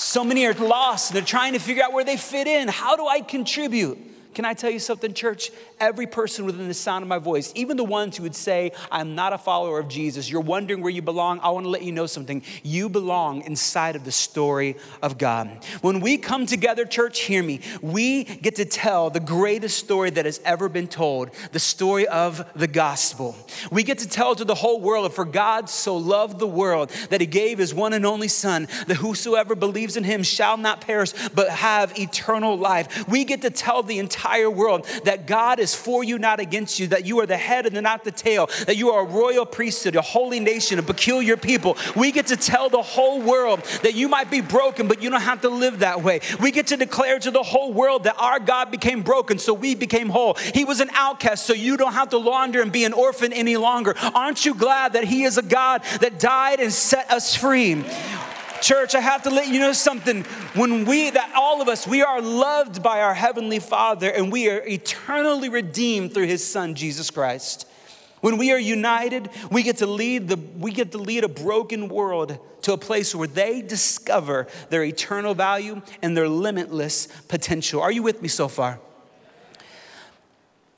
So 0.00 0.24
many 0.24 0.46
are 0.46 0.54
lost. 0.54 1.12
They're 1.12 1.20
trying 1.20 1.52
to 1.52 1.58
figure 1.58 1.82
out 1.82 1.92
where 1.92 2.04
they 2.04 2.16
fit 2.16 2.46
in. 2.46 2.68
How 2.68 2.96
do 2.96 3.06
I 3.06 3.20
contribute? 3.20 3.98
Can 4.32 4.44
I 4.44 4.54
tell 4.54 4.70
you 4.70 4.78
something, 4.78 5.12
church? 5.12 5.50
Every 5.80 6.06
person 6.06 6.44
within 6.44 6.68
the 6.68 6.74
sound 6.74 7.02
of 7.02 7.08
my 7.08 7.18
voice, 7.18 7.52
even 7.56 7.76
the 7.76 7.84
ones 7.84 8.16
who 8.16 8.22
would 8.22 8.36
say, 8.36 8.70
I'm 8.90 9.16
not 9.16 9.32
a 9.32 9.38
follower 9.38 9.80
of 9.80 9.88
Jesus, 9.88 10.30
you're 10.30 10.40
wondering 10.40 10.82
where 10.82 10.92
you 10.92 11.02
belong, 11.02 11.40
I 11.40 11.50
want 11.50 11.64
to 11.64 11.70
let 11.70 11.82
you 11.82 11.90
know 11.90 12.06
something. 12.06 12.42
You 12.62 12.88
belong 12.88 13.42
inside 13.42 13.96
of 13.96 14.04
the 14.04 14.12
story 14.12 14.76
of 15.02 15.18
God. 15.18 15.64
When 15.80 15.98
we 16.00 16.16
come 16.16 16.46
together, 16.46 16.84
church, 16.84 17.20
hear 17.20 17.42
me, 17.42 17.60
we 17.82 18.22
get 18.22 18.56
to 18.56 18.64
tell 18.64 19.10
the 19.10 19.18
greatest 19.20 19.78
story 19.78 20.10
that 20.10 20.26
has 20.26 20.40
ever 20.44 20.68
been 20.68 20.86
told 20.86 21.30
the 21.50 21.58
story 21.58 22.06
of 22.06 22.48
the 22.54 22.68
gospel. 22.68 23.34
We 23.72 23.82
get 23.82 23.98
to 23.98 24.08
tell 24.08 24.36
to 24.36 24.44
the 24.44 24.54
whole 24.54 24.80
world, 24.80 25.12
for 25.12 25.24
God 25.24 25.68
so 25.68 25.96
loved 25.96 26.38
the 26.38 26.46
world 26.46 26.90
that 27.08 27.20
he 27.20 27.26
gave 27.26 27.58
his 27.58 27.74
one 27.74 27.92
and 27.94 28.06
only 28.06 28.28
Son, 28.28 28.68
that 28.86 28.96
whosoever 28.96 29.56
believes 29.56 29.96
in 29.96 30.04
him 30.04 30.22
shall 30.22 30.56
not 30.56 30.82
perish, 30.82 31.12
but 31.34 31.48
have 31.48 31.98
eternal 31.98 32.56
life. 32.56 33.08
We 33.08 33.24
get 33.24 33.42
to 33.42 33.50
tell 33.50 33.82
the 33.82 33.98
entire 33.98 34.19
entire 34.20 34.50
world 34.50 34.86
that 35.04 35.26
God 35.26 35.58
is 35.58 35.74
for 35.74 36.04
you, 36.04 36.18
not 36.18 36.40
against 36.40 36.78
you, 36.78 36.88
that 36.88 37.06
you 37.06 37.20
are 37.20 37.26
the 37.26 37.38
head 37.38 37.64
and 37.64 37.80
not 37.82 38.04
the 38.04 38.10
tail, 38.10 38.50
that 38.66 38.76
you 38.76 38.90
are 38.90 39.02
a 39.02 39.08
royal 39.08 39.46
priesthood, 39.46 39.96
a 39.96 40.02
holy 40.02 40.40
nation, 40.40 40.78
a 40.78 40.82
peculiar 40.82 41.38
people. 41.38 41.78
We 41.96 42.12
get 42.12 42.26
to 42.26 42.36
tell 42.36 42.68
the 42.68 42.82
whole 42.82 43.22
world 43.22 43.60
that 43.82 43.94
you 43.94 44.08
might 44.08 44.30
be 44.30 44.42
broken, 44.42 44.88
but 44.88 45.02
you 45.02 45.08
don't 45.08 45.22
have 45.22 45.40
to 45.40 45.48
live 45.48 45.78
that 45.78 46.02
way. 46.02 46.20
We 46.38 46.50
get 46.50 46.66
to 46.66 46.76
declare 46.76 47.18
to 47.18 47.30
the 47.30 47.42
whole 47.42 47.72
world 47.72 48.04
that 48.04 48.16
our 48.18 48.38
God 48.38 48.70
became 48.70 49.02
broken, 49.02 49.38
so 49.38 49.54
we 49.54 49.74
became 49.74 50.10
whole. 50.10 50.34
He 50.34 50.64
was 50.64 50.80
an 50.80 50.90
outcast, 50.92 51.46
so 51.46 51.54
you 51.54 51.78
don't 51.78 51.94
have 51.94 52.10
to 52.10 52.18
launder 52.18 52.60
and 52.60 52.70
be 52.70 52.84
an 52.84 52.92
orphan 52.92 53.32
any 53.32 53.56
longer. 53.56 53.94
Aren't 54.14 54.44
you 54.44 54.54
glad 54.54 54.92
that 54.92 55.04
He 55.04 55.24
is 55.24 55.38
a 55.38 55.42
God 55.42 55.82
that 56.00 56.18
died 56.18 56.60
and 56.60 56.70
set 56.70 57.10
us 57.10 57.34
free? 57.34 57.82
Church, 58.60 58.94
I 58.94 59.00
have 59.00 59.22
to 59.22 59.30
let 59.30 59.48
you 59.48 59.58
know 59.58 59.72
something. 59.72 60.24
When 60.54 60.84
we, 60.84 61.10
that 61.10 61.32
all 61.34 61.62
of 61.62 61.68
us, 61.68 61.86
we 61.86 62.02
are 62.02 62.20
loved 62.20 62.82
by 62.82 63.00
our 63.00 63.14
Heavenly 63.14 63.58
Father 63.58 64.10
and 64.10 64.30
we 64.30 64.50
are 64.50 64.62
eternally 64.66 65.48
redeemed 65.48 66.14
through 66.14 66.26
His 66.26 66.46
Son, 66.46 66.74
Jesus 66.74 67.10
Christ. 67.10 67.66
When 68.20 68.36
we 68.36 68.52
are 68.52 68.58
united, 68.58 69.30
we 69.50 69.62
get 69.62 69.78
to 69.78 69.86
lead 69.86 70.28
the 70.28 70.36
we 70.36 70.72
get 70.72 70.92
to 70.92 70.98
lead 70.98 71.24
a 71.24 71.28
broken 71.28 71.88
world 71.88 72.38
to 72.62 72.74
a 72.74 72.78
place 72.78 73.14
where 73.14 73.26
they 73.26 73.62
discover 73.62 74.46
their 74.68 74.84
eternal 74.84 75.34
value 75.34 75.80
and 76.02 76.14
their 76.14 76.28
limitless 76.28 77.08
potential. 77.28 77.80
Are 77.80 77.90
you 77.90 78.02
with 78.02 78.20
me 78.20 78.28
so 78.28 78.46
far? 78.46 78.78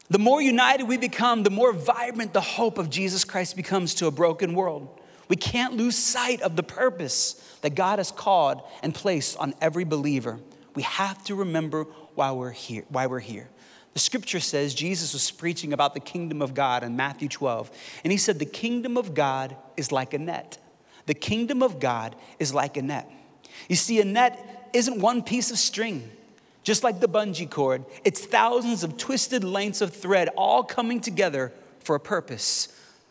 The 0.09 0.19
more 0.19 0.41
united 0.41 0.85
we 0.85 0.99
become, 0.99 1.43
the 1.43 1.51
more 1.51 1.73
vibrant 1.73 2.33
the 2.33 2.41
hope 2.41 2.79
of 2.79 2.91
Jesus 2.91 3.25
Christ 3.25 3.57
becomes 3.57 3.95
to 3.95 4.07
a 4.07 4.11
broken 4.11 4.55
world. 4.55 5.01
We 5.33 5.37
can't 5.37 5.79
lose 5.79 5.97
sight 5.97 6.43
of 6.43 6.57
the 6.57 6.63
purpose 6.63 7.43
that 7.63 7.75
God 7.75 7.99
has 7.99 8.11
called 8.13 8.61
and 8.83 8.95
placed 8.95 9.39
on 9.39 9.55
every 9.63 9.85
believer. 9.85 10.39
We 10.75 10.83
have 10.83 11.25
to 11.25 11.35
remember 11.35 11.85
why 12.15 12.33
we're 12.33 12.51
here, 12.51 12.85
why 12.91 13.07
we're 13.07 13.19
here. 13.19 13.49
The 13.95 13.99
scripture 13.99 14.41
says 14.41 14.75
Jesus 14.75 15.15
was 15.15 15.31
preaching 15.31 15.73
about 15.73 15.95
the 15.95 16.01
kingdom 16.01 16.43
of 16.43 16.53
God 16.53 16.83
in 16.83 16.97
Matthew 16.97 17.31
12, 17.31 17.71
and 18.05 18.13
he 18.13 18.19
said, 18.19 18.39
The 18.39 18.45
kingdom 18.45 18.99
of 18.99 19.15
God 19.15 19.57
is 19.75 19.91
like 19.91 20.13
a 20.13 20.19
net. 20.19 20.59
The 21.07 21.15
kingdom 21.15 21.63
of 21.63 21.81
God 21.81 22.15
is 22.39 22.53
like 22.53 22.77
a 22.77 22.83
net. 22.83 23.11
You 23.71 23.77
see, 23.77 24.03
a 24.03 24.05
net 24.05 24.69
isn't 24.75 25.01
one 25.01 25.23
piece 25.23 25.51
of 25.51 25.57
string, 25.57 26.11
just 26.63 26.85
like 26.85 27.01
the 27.01 27.09
bungee 27.09 27.49
cord, 27.49 27.87
it's 28.05 28.23
thousands 28.23 28.85
of 28.85 28.99
twisted 28.99 29.45
lengths 29.45 29.81
of 29.81 29.97
thread 29.97 30.29
all 30.37 30.63
coming 30.63 31.01
together 31.01 31.55
for 31.79 31.97
a 31.97 32.01
purpose. 32.01 32.69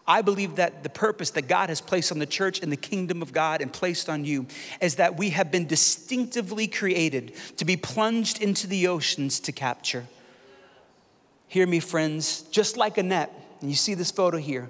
I 0.08 0.22
believe 0.22 0.56
that 0.56 0.84
the 0.84 0.90
purpose 0.90 1.30
that 1.32 1.48
God 1.48 1.70
has 1.70 1.80
placed 1.80 2.12
on 2.12 2.20
the 2.20 2.26
church 2.26 2.62
and 2.62 2.72
the 2.72 2.78
kingdom 2.78 3.22
of 3.22 3.34
God 3.34 3.62
and 3.62 3.72
placed 3.72 4.10
on 4.10 4.26
you 4.26 4.48
is 4.82 4.96
that 4.96 5.18
we 5.18 5.30
have 5.30 5.52
been 5.52 5.68
distinctively 5.68 6.68
created 6.68 7.34
to 7.58 7.66
be 7.66 7.78
plunged 7.78 8.42
into 8.42 8.68
the 8.68 8.88
oceans 8.88 9.40
to 9.42 9.52
capture. 9.52 10.08
Hear 11.48 11.68
me, 11.68 11.80
friends, 11.80 12.42
just 12.44 12.78
like 12.78 12.98
a 12.98 13.04
net, 13.04 13.32
and 13.62 13.70
you 13.70 13.76
see 13.76 13.94
this 13.94 14.10
photo 14.10 14.38
here. 14.38 14.70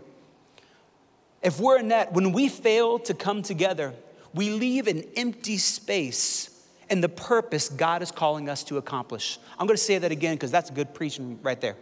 If 1.41 1.59
we're 1.59 1.77
a 1.77 1.83
net, 1.83 2.11
when 2.13 2.33
we 2.33 2.49
fail 2.49 2.99
to 2.99 3.13
come 3.13 3.41
together, 3.41 3.93
we 4.33 4.51
leave 4.51 4.87
an 4.87 5.03
empty 5.15 5.57
space 5.57 6.49
in 6.89 7.01
the 7.01 7.09
purpose 7.09 7.69
God 7.69 8.01
is 8.01 8.11
calling 8.11 8.49
us 8.49 8.63
to 8.65 8.77
accomplish. 8.77 9.39
I'm 9.57 9.65
gonna 9.65 9.77
say 9.77 9.97
that 9.97 10.11
again 10.11 10.35
because 10.35 10.51
that's 10.51 10.69
good 10.69 10.93
preaching 10.93 11.39
right 11.41 11.59
there. 11.59 11.77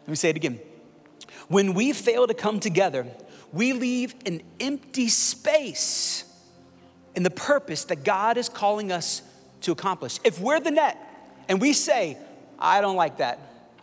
Let 0.00 0.08
me 0.08 0.16
say 0.16 0.30
it 0.30 0.36
again. 0.36 0.60
When 1.48 1.74
we 1.74 1.92
fail 1.92 2.26
to 2.26 2.34
come 2.34 2.60
together, 2.60 3.06
we 3.52 3.72
leave 3.72 4.14
an 4.26 4.42
empty 4.60 5.08
space 5.08 6.24
in 7.14 7.22
the 7.22 7.30
purpose 7.30 7.84
that 7.84 8.04
God 8.04 8.36
is 8.36 8.48
calling 8.48 8.92
us 8.92 9.22
to 9.62 9.72
accomplish. 9.72 10.18
If 10.24 10.40
we're 10.40 10.60
the 10.60 10.70
net 10.70 10.98
and 11.48 11.60
we 11.60 11.72
say, 11.72 12.18
I 12.58 12.80
don't 12.80 12.96
like 12.96 13.18
that, 13.18 13.38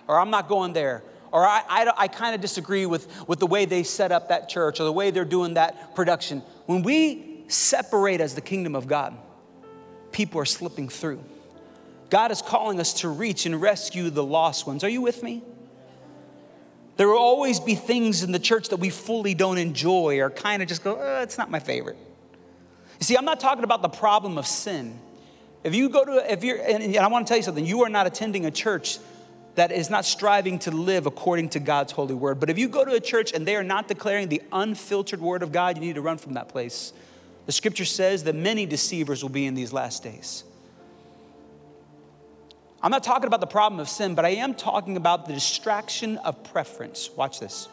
or 0.08 0.20
I'm 0.20 0.30
not 0.30 0.48
going 0.48 0.74
there, 0.74 1.04
or 1.32 1.46
I, 1.46 1.64
I, 1.68 1.94
I 1.98 2.08
kind 2.08 2.36
of 2.36 2.42
disagree 2.42 2.86
with, 2.86 3.28
with 3.28 3.40
the 3.40 3.48
way 3.48 3.66
they 3.66 3.84
set 3.84 4.12
up 4.12 4.30
that 4.30 4.50
church 4.50 4.80
or 4.80 4.84
the 4.84 4.92
way 4.92 5.10
they're 5.10 5.26
doing 5.26 5.56
that 5.56 5.96
production, 5.96 6.44
when 6.68 6.84
we 6.84 7.44
separate 7.48 8.22
as 8.22 8.36
the 8.36 8.42
kingdom 8.42 8.76
of 8.76 8.88
God, 8.88 9.18
people 10.12 10.40
are 10.40 10.46
slipping 10.46 10.90
through. 10.90 11.24
God 12.10 12.32
is 12.32 12.44
calling 12.44 12.80
us 12.80 13.02
to 13.02 13.10
reach 13.10 13.48
and 13.48 13.60
rescue 13.60 14.12
the 14.12 14.24
lost 14.24 14.68
ones. 14.68 14.84
Are 14.84 14.90
you 14.90 15.02
with 15.02 15.24
me? 15.24 15.42
There 16.96 17.08
will 17.08 17.18
always 17.18 17.60
be 17.60 17.76
things 17.76 18.24
in 18.24 18.32
the 18.32 18.40
church 18.40 18.70
that 18.70 18.78
we 18.78 18.90
fully 18.90 19.34
don't 19.34 19.58
enjoy 19.58 20.20
or 20.20 20.30
kind 20.30 20.62
of 20.62 20.68
just 20.68 20.84
go, 20.84 21.00
oh, 21.02 21.22
it's 21.22 21.38
not 21.38 21.50
my 21.50 21.60
favorite. 21.60 21.98
You 23.00 23.06
see, 23.06 23.18
I'm 23.18 23.26
not 23.26 23.40
talking 23.40 23.64
about 23.64 23.82
the 23.82 23.90
problem 23.90 24.38
of 24.38 24.46
sin. 24.46 25.00
If 25.64 25.74
you 25.74 25.90
go 25.90 26.06
to, 26.06 26.32
if 26.32 26.44
you're, 26.44 26.58
and 26.58 26.96
I 26.98 27.08
want 27.08 27.26
to 27.26 27.32
tell 27.32 27.38
you 27.38 27.44
something, 27.44 27.66
you 27.66 27.84
are 27.84 27.90
not 27.90 28.06
attending 28.06 28.46
a 28.46 28.52
church 28.52 29.00
that 29.56 29.72
is 29.72 29.90
not 29.90 30.06
striving 30.06 30.60
to 30.60 30.72
live 30.72 31.06
according 31.06 31.50
to 31.50 31.60
God's 31.60 31.92
holy 31.92 32.16
word. 32.16 32.40
But 32.40 32.50
if 32.50 32.58
you 32.58 32.68
go 32.68 32.84
to 32.84 32.94
a 32.94 33.00
church 33.00 33.34
and 33.34 33.48
they 33.48 33.56
are 33.56 33.64
not 33.64 33.88
declaring 33.88 34.30
the 34.30 34.42
unfiltered 34.52 35.22
word 35.22 35.44
of 35.44 35.52
God, 35.52 35.78
you 35.78 35.82
need 35.82 35.96
to 35.96 36.02
run 36.02 36.18
from 36.18 36.34
that 36.34 36.50
place. 36.50 36.94
The 37.46 37.52
scripture 37.52 37.86
says 37.86 38.24
that 38.24 38.36
many 38.36 38.66
deceivers 38.66 39.22
will 39.22 39.30
be 39.30 39.46
in 39.46 39.54
these 39.54 39.74
last 39.74 40.04
days. 40.04 40.44
I'm 42.84 42.92
not 42.92 43.02
talking 43.02 43.28
about 43.28 43.40
the 43.40 43.48
problem 43.48 43.80
of 43.80 43.88
sin, 43.88 44.14
but 44.14 44.26
I 44.26 44.32
am 44.32 44.54
talking 44.54 44.98
about 44.98 45.26
the 45.26 45.32
distraction 45.32 46.18
of 46.18 46.44
preference. 46.44 47.10
Watch 47.16 47.40
this. 47.40 47.70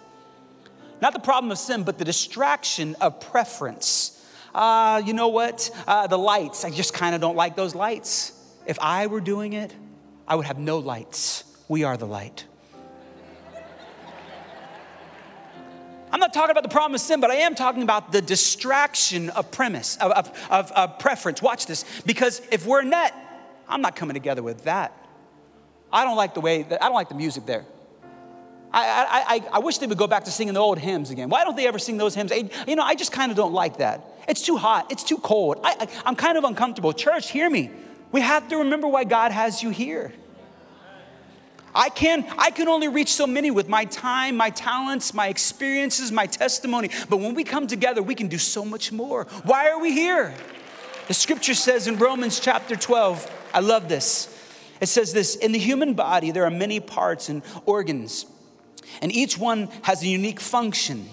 Not 1.02 1.14
the 1.14 1.18
problem 1.18 1.50
of 1.50 1.58
sin, 1.58 1.82
but 1.82 1.98
the 1.98 2.04
distraction 2.04 2.94
of 3.00 3.18
preference. 3.18 4.24
Uh, 4.54 5.02
you 5.04 5.12
know 5.12 5.26
what? 5.26 5.68
Uh, 5.88 6.06
the 6.06 6.16
lights, 6.16 6.64
I 6.64 6.70
just 6.70 6.94
kind 6.94 7.16
of 7.16 7.20
don't 7.20 7.34
like 7.34 7.56
those 7.56 7.74
lights. 7.74 8.32
If 8.66 8.78
I 8.80 9.08
were 9.08 9.20
doing 9.20 9.52
it, 9.52 9.74
I 10.28 10.36
would 10.36 10.46
have 10.46 10.58
no 10.58 10.78
lights. 10.78 11.42
We 11.66 11.82
are 11.82 11.96
the 11.96 12.06
light. 12.06 12.44
I'm 16.12 16.20
not 16.20 16.32
talking 16.32 16.52
about 16.52 16.62
the 16.62 16.68
problem 16.68 16.94
of 16.94 17.00
sin, 17.00 17.20
but 17.20 17.32
I 17.32 17.36
am 17.36 17.56
talking 17.56 17.82
about 17.82 18.12
the 18.12 18.22
distraction 18.22 19.30
of 19.30 19.50
premise, 19.50 19.96
of, 19.96 20.12
of, 20.12 20.46
of, 20.50 20.72
of 20.72 20.98
preference. 21.00 21.42
Watch 21.42 21.66
this. 21.66 21.84
Because 22.06 22.42
if 22.52 22.64
we're 22.64 22.82
net, 22.82 23.12
I'm 23.70 23.80
not 23.80 23.96
coming 23.96 24.14
together 24.14 24.42
with 24.42 24.64
that. 24.64 24.96
I 25.92 26.04
don't 26.04 26.16
like 26.16 26.35
the 26.35 26.40
way, 26.40 26.62
that, 26.64 26.83
I 26.83 26.87
don't 26.87 26.94
like 26.94 27.09
the 27.09 27.14
music 27.14 27.46
there. 27.46 27.64
I, 28.72 29.24
I, 29.28 29.56
I, 29.56 29.59
wish 29.59 29.78
they 29.78 29.88
would 29.88 29.98
go 29.98 30.06
back 30.06 30.24
to 30.26 30.30
singing 30.30 30.54
the 30.54 30.61
old 30.61 30.78
hymns 30.78 31.11
again. 31.11 31.28
Why 31.28 31.42
don't 31.42 31.56
they 31.56 31.66
ever 31.66 31.80
sing 31.80 31.96
those 31.96 32.14
hymns? 32.14 32.33
You 32.68 32.76
know, 32.76 32.85
I 32.85 32.94
just 32.94 33.11
kind 33.11 33.33
of 33.33 33.37
don't 33.37 33.52
like 33.52 33.78
that. 33.78 34.04
It's 34.28 34.42
too 34.42 34.56
hot, 34.56 34.92
it's 34.92 35.02
too 35.02 35.18
cold. 35.18 35.59
I, 35.64 35.74
I, 35.80 35.88
I'm 36.06 36.14
kind 36.14 36.38
of 36.38 36.44
uncomfortable. 36.44 36.92
Church, 36.92 37.30
hear 37.30 37.50
me. 37.50 37.70
We 38.12 38.20
have 38.20 38.48
to 38.48 38.59
remember 38.59 38.87
why 38.87 39.04
God 39.04 39.33
has 39.33 39.61
you 39.61 39.70
here. 39.70 40.12
I 41.74 41.88
can, 41.88 42.24
I 42.38 42.50
can 42.50 42.68
only 42.68 42.88
reach 42.88 43.12
so 43.12 43.26
many 43.26 43.50
with 43.50 43.68
my 43.68 43.85
time, 43.87 44.37
my 44.37 44.50
talents, 44.50 45.14
my 45.14 45.28
experiences, 45.28 46.11
my 46.11 46.26
testimony. 46.26 46.90
But 47.09 47.18
when 47.18 47.35
we 47.35 47.44
come 47.44 47.66
together, 47.66 48.02
we 48.02 48.14
can 48.14 48.28
do 48.28 48.38
so 48.38 48.64
much 48.64 48.92
more. 48.92 49.24
Why 49.44 49.70
are 49.70 49.80
we 49.80 49.92
here? 49.92 50.35
The 51.09 51.14
scripture 51.14 51.54
says 51.54 51.87
in 51.87 51.98
Romans 51.98 52.38
chapter 52.38 52.76
12, 52.76 53.39
I 53.52 53.60
love 53.60 53.88
this. 53.88 54.36
It 54.80 54.86
says 54.86 55.12
this 55.12 55.36
In 55.36 55.52
the 55.52 55.58
human 55.58 55.94
body, 55.94 56.30
there 56.30 56.44
are 56.44 56.50
many 56.50 56.80
parts 56.80 57.28
and 57.28 57.42
organs, 57.66 58.26
and 59.02 59.12
each 59.12 59.38
one 59.38 59.68
has 59.82 60.02
a 60.02 60.06
unique 60.06 60.40
function. 60.40 61.08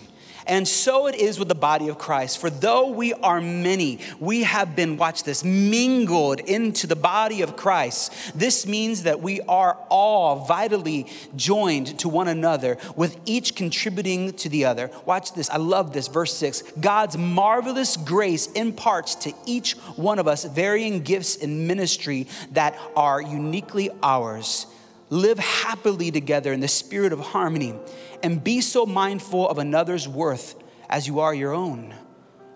And 0.47 0.67
so 0.67 1.07
it 1.07 1.15
is 1.15 1.37
with 1.37 1.47
the 1.47 1.55
body 1.55 1.89
of 1.89 1.97
Christ. 1.97 2.39
For 2.39 2.49
though 2.49 2.89
we 2.89 3.13
are 3.13 3.41
many, 3.41 3.99
we 4.19 4.43
have 4.43 4.75
been, 4.75 4.97
watch 4.97 5.23
this, 5.23 5.43
mingled 5.43 6.39
into 6.39 6.87
the 6.87 6.95
body 6.95 7.41
of 7.41 7.55
Christ. 7.55 8.13
This 8.33 8.65
means 8.65 9.03
that 9.03 9.21
we 9.21 9.41
are 9.41 9.77
all 9.89 10.45
vitally 10.45 11.07
joined 11.35 11.99
to 11.99 12.09
one 12.09 12.27
another, 12.27 12.77
with 12.95 13.19
each 13.25 13.55
contributing 13.55 14.33
to 14.33 14.49
the 14.49 14.65
other. 14.65 14.89
Watch 15.05 15.33
this. 15.33 15.49
I 15.49 15.57
love 15.57 15.93
this. 15.93 16.07
Verse 16.07 16.33
six 16.33 16.63
God's 16.79 17.17
marvelous 17.17 17.97
grace 17.97 18.47
imparts 18.53 19.15
to 19.15 19.33
each 19.45 19.73
one 19.95 20.19
of 20.19 20.27
us 20.27 20.43
varying 20.45 21.01
gifts 21.01 21.35
in 21.35 21.67
ministry 21.67 22.27
that 22.51 22.77
are 22.95 23.21
uniquely 23.21 23.89
ours. 24.01 24.67
Live 25.09 25.39
happily 25.39 26.11
together 26.11 26.51
in 26.51 26.59
the 26.59 26.67
spirit 26.67 27.13
of 27.13 27.19
harmony 27.19 27.73
and 28.21 28.43
be 28.43 28.59
so 28.59 28.85
mindful 28.85 29.47
of 29.47 29.57
another's 29.57 30.07
worth 30.07 30.55
as 30.89 31.07
you 31.07 31.21
are 31.21 31.33
your 31.33 31.53
own. 31.53 31.95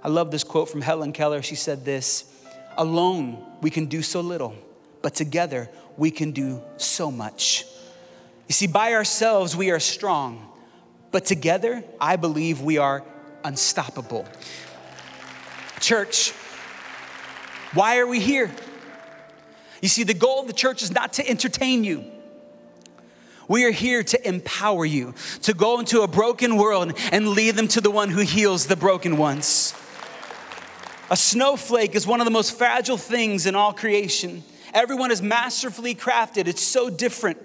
I 0.04 0.10
love 0.10 0.32
this 0.32 0.44
quote 0.44 0.70
from 0.70 0.82
Helen 0.82 1.14
Keller. 1.14 1.42
She 1.42 1.56
said 1.56 1.86
this 1.86 2.26
Alone, 2.78 3.44
we 3.62 3.70
can 3.70 3.86
do 3.86 4.02
so 4.02 4.22
little, 4.22 4.56
but 5.02 5.16
together, 5.16 5.70
we 5.98 6.12
can 6.12 6.32
do 6.32 6.62
so 6.78 7.12
much. 7.12 7.66
You 8.48 8.54
see, 8.54 8.68
by 8.68 8.94
ourselves, 8.94 9.56
we 9.56 9.72
are 9.72 9.80
strong, 9.80 10.50
but 11.12 11.26
together, 11.26 11.84
I 12.00 12.18
believe 12.18 12.62
we 12.62 12.78
are 12.78 13.04
unstoppable. 13.44 14.26
Church, 15.80 16.32
why 17.74 18.00
are 18.00 18.08
we 18.08 18.20
here? 18.20 18.52
You 19.82 19.88
see, 19.88 20.04
the 20.04 20.14
goal 20.14 20.42
of 20.42 20.48
the 20.48 20.54
church 20.54 20.84
is 20.84 20.92
not 20.92 21.14
to 21.14 21.28
entertain 21.28 21.84
you. 21.84 22.04
We 23.52 23.66
are 23.66 23.72
here 23.72 24.02
to 24.02 24.26
empower 24.26 24.86
you 24.86 25.14
to 25.42 25.54
go 25.54 25.82
into 25.82 26.04
a 26.04 26.08
broken 26.08 26.56
world 26.56 26.98
and 27.12 27.28
lead 27.28 27.58
them 27.58 27.68
to 27.68 27.82
the 27.82 27.92
one 27.92 28.08
who 28.08 28.22
heals 28.22 28.68
the 28.68 28.78
broken 28.78 29.18
ones. 29.18 29.74
A 31.10 31.18
snowflake 31.18 31.94
is 31.94 32.08
one 32.08 32.22
of 32.22 32.26
the 32.26 32.32
most 32.32 32.58
fragile 32.58 32.96
things 32.96 33.46
in 33.46 33.54
all 33.54 33.74
creation. 33.74 34.44
Everyone 34.74 35.12
is 35.12 35.22
masterfully 35.22 35.96
crafted, 35.96 36.48
it's 36.48 36.62
so 36.62 36.90
different 36.90 37.40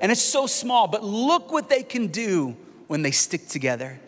and 0.00 0.10
it's 0.10 0.22
so 0.22 0.46
small, 0.46 0.88
but 0.88 1.04
look 1.04 1.52
what 1.52 1.68
they 1.68 1.82
can 1.82 2.06
do 2.06 2.56
when 2.86 3.02
they 3.02 3.10
stick 3.10 3.46
together. 3.46 4.00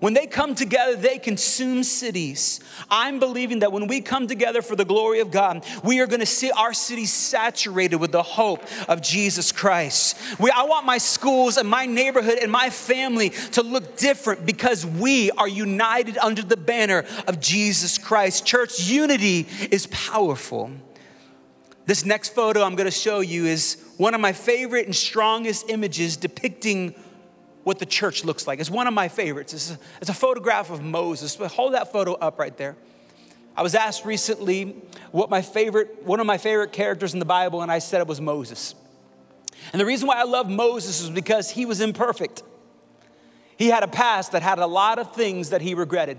When 0.00 0.14
they 0.14 0.26
come 0.26 0.54
together, 0.54 0.94
they 0.94 1.18
consume 1.18 1.82
cities. 1.82 2.60
I'm 2.88 3.18
believing 3.18 3.60
that 3.60 3.72
when 3.72 3.88
we 3.88 4.00
come 4.00 4.28
together 4.28 4.62
for 4.62 4.76
the 4.76 4.84
glory 4.84 5.18
of 5.18 5.32
God, 5.32 5.64
we 5.82 5.98
are 5.98 6.06
going 6.06 6.20
to 6.20 6.26
see 6.26 6.52
our 6.52 6.72
city 6.72 7.04
saturated 7.04 7.96
with 7.96 8.12
the 8.12 8.22
hope 8.22 8.62
of 8.88 9.02
Jesus 9.02 9.50
Christ. 9.50 10.16
We, 10.38 10.52
I 10.52 10.62
want 10.64 10.86
my 10.86 10.98
schools 10.98 11.56
and 11.56 11.68
my 11.68 11.86
neighborhood 11.86 12.38
and 12.40 12.52
my 12.52 12.70
family 12.70 13.30
to 13.30 13.62
look 13.62 13.96
different 13.96 14.46
because 14.46 14.86
we 14.86 15.32
are 15.32 15.48
united 15.48 16.16
under 16.18 16.42
the 16.42 16.56
banner 16.56 17.04
of 17.26 17.40
Jesus 17.40 17.98
Christ. 17.98 18.46
Church 18.46 18.78
unity 18.78 19.48
is 19.72 19.88
powerful. 19.88 20.70
This 21.86 22.04
next 22.04 22.34
photo 22.34 22.62
I'm 22.62 22.76
going 22.76 22.84
to 22.84 22.90
show 22.90 23.20
you 23.20 23.46
is 23.46 23.82
one 23.96 24.14
of 24.14 24.20
my 24.20 24.32
favorite 24.32 24.86
and 24.86 24.94
strongest 24.94 25.70
images 25.70 26.16
depicting 26.16 26.94
what 27.68 27.78
the 27.78 27.86
church 27.86 28.24
looks 28.24 28.46
like. 28.46 28.60
It's 28.60 28.70
one 28.70 28.86
of 28.86 28.94
my 28.94 29.08
favorites. 29.08 29.52
It's 29.52 29.72
a, 29.72 29.78
it's 30.00 30.08
a 30.08 30.14
photograph 30.14 30.70
of 30.70 30.82
Moses. 30.82 31.36
Hold 31.36 31.74
that 31.74 31.92
photo 31.92 32.14
up 32.14 32.38
right 32.38 32.56
there. 32.56 32.76
I 33.54 33.60
was 33.60 33.74
asked 33.74 34.06
recently 34.06 34.74
what 35.12 35.28
my 35.28 35.42
favorite, 35.42 36.02
one 36.02 36.18
of 36.18 36.24
my 36.24 36.38
favorite 36.38 36.72
characters 36.72 37.12
in 37.12 37.18
the 37.18 37.26
Bible, 37.26 37.60
and 37.60 37.70
I 37.70 37.80
said 37.80 38.00
it 38.00 38.06
was 38.06 38.22
Moses. 38.22 38.74
And 39.70 39.78
the 39.78 39.84
reason 39.84 40.08
why 40.08 40.18
I 40.18 40.22
love 40.22 40.48
Moses 40.48 41.02
is 41.02 41.10
because 41.10 41.50
he 41.50 41.66
was 41.66 41.82
imperfect. 41.82 42.42
He 43.58 43.66
had 43.66 43.82
a 43.82 43.88
past 43.88 44.32
that 44.32 44.40
had 44.40 44.58
a 44.58 44.66
lot 44.66 44.98
of 44.98 45.14
things 45.14 45.50
that 45.50 45.60
he 45.60 45.74
regretted. 45.74 46.16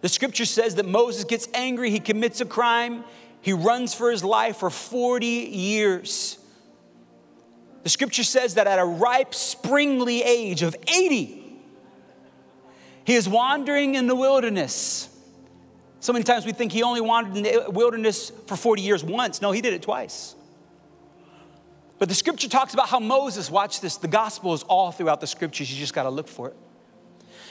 The 0.00 0.08
scripture 0.08 0.46
says 0.46 0.74
that 0.74 0.86
Moses 0.86 1.22
gets 1.22 1.46
angry, 1.54 1.90
he 1.90 2.00
commits 2.00 2.40
a 2.40 2.44
crime, 2.44 3.04
he 3.40 3.52
runs 3.52 3.94
for 3.94 4.10
his 4.10 4.24
life 4.24 4.56
for 4.56 4.68
40 4.68 5.26
years. 5.26 6.38
The 7.82 7.88
scripture 7.88 8.24
says 8.24 8.54
that 8.54 8.66
at 8.66 8.78
a 8.78 8.84
ripe, 8.84 9.34
springly 9.34 10.22
age 10.22 10.62
of 10.62 10.76
80, 10.86 11.60
he 13.04 13.14
is 13.14 13.28
wandering 13.28 13.96
in 13.96 14.06
the 14.06 14.14
wilderness. 14.14 15.08
So 16.00 16.12
many 16.12 16.24
times 16.24 16.46
we 16.46 16.52
think 16.52 16.72
he 16.72 16.82
only 16.82 17.00
wandered 17.00 17.36
in 17.36 17.42
the 17.42 17.70
wilderness 17.70 18.30
for 18.46 18.56
40 18.56 18.82
years 18.82 19.04
once. 19.04 19.42
No, 19.42 19.50
he 19.50 19.60
did 19.60 19.72
it 19.72 19.82
twice. 19.82 20.34
But 21.98 22.08
the 22.08 22.14
scripture 22.14 22.48
talks 22.48 22.74
about 22.74 22.88
how 22.88 22.98
Moses, 22.98 23.50
watch 23.50 23.80
this, 23.80 23.96
the 23.96 24.08
gospel 24.08 24.54
is 24.54 24.62
all 24.64 24.90
throughout 24.90 25.20
the 25.20 25.26
scriptures. 25.26 25.72
You 25.72 25.78
just 25.78 25.94
got 25.94 26.02
to 26.04 26.10
look 26.10 26.26
for 26.26 26.48
it. 26.48 26.56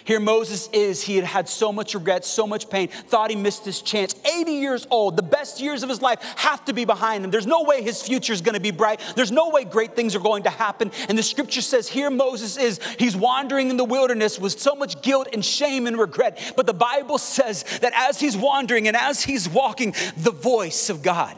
Here 0.03 0.19
Moses 0.19 0.69
is, 0.73 1.01
he 1.01 1.15
had 1.15 1.25
had 1.25 1.49
so 1.49 1.71
much 1.71 1.93
regret, 1.93 2.25
so 2.25 2.47
much 2.47 2.69
pain, 2.69 2.87
thought 2.87 3.29
he 3.29 3.35
missed 3.35 3.65
his 3.65 3.81
chance. 3.81 4.15
80 4.25 4.51
years 4.53 4.87
old, 4.89 5.15
the 5.17 5.23
best 5.23 5.59
years 5.59 5.83
of 5.83 5.89
his 5.89 6.01
life 6.01 6.21
have 6.37 6.65
to 6.65 6.73
be 6.73 6.85
behind 6.85 7.23
him. 7.23 7.31
There's 7.31 7.47
no 7.47 7.63
way 7.63 7.81
his 7.81 8.01
future 8.01 8.33
is 8.33 8.41
going 8.41 8.55
to 8.55 8.61
be 8.61 8.71
bright. 8.71 9.01
There's 9.15 9.31
no 9.31 9.49
way 9.49 9.63
great 9.63 9.95
things 9.95 10.15
are 10.15 10.19
going 10.19 10.43
to 10.43 10.49
happen. 10.49 10.91
And 11.09 11.17
the 11.17 11.23
scripture 11.23 11.61
says 11.61 11.87
here 11.87 12.09
Moses 12.09 12.57
is, 12.57 12.79
he's 12.97 13.15
wandering 13.15 13.69
in 13.69 13.77
the 13.77 13.85
wilderness 13.85 14.39
with 14.39 14.59
so 14.59 14.75
much 14.75 15.01
guilt 15.01 15.27
and 15.33 15.43
shame 15.43 15.87
and 15.87 15.97
regret. 15.97 16.53
But 16.55 16.65
the 16.65 16.73
Bible 16.73 17.17
says 17.17 17.63
that 17.81 17.93
as 17.95 18.19
he's 18.19 18.37
wandering 18.37 18.87
and 18.87 18.97
as 18.97 19.23
he's 19.23 19.47
walking, 19.47 19.93
the 20.17 20.31
voice 20.31 20.89
of 20.89 21.01
God 21.01 21.37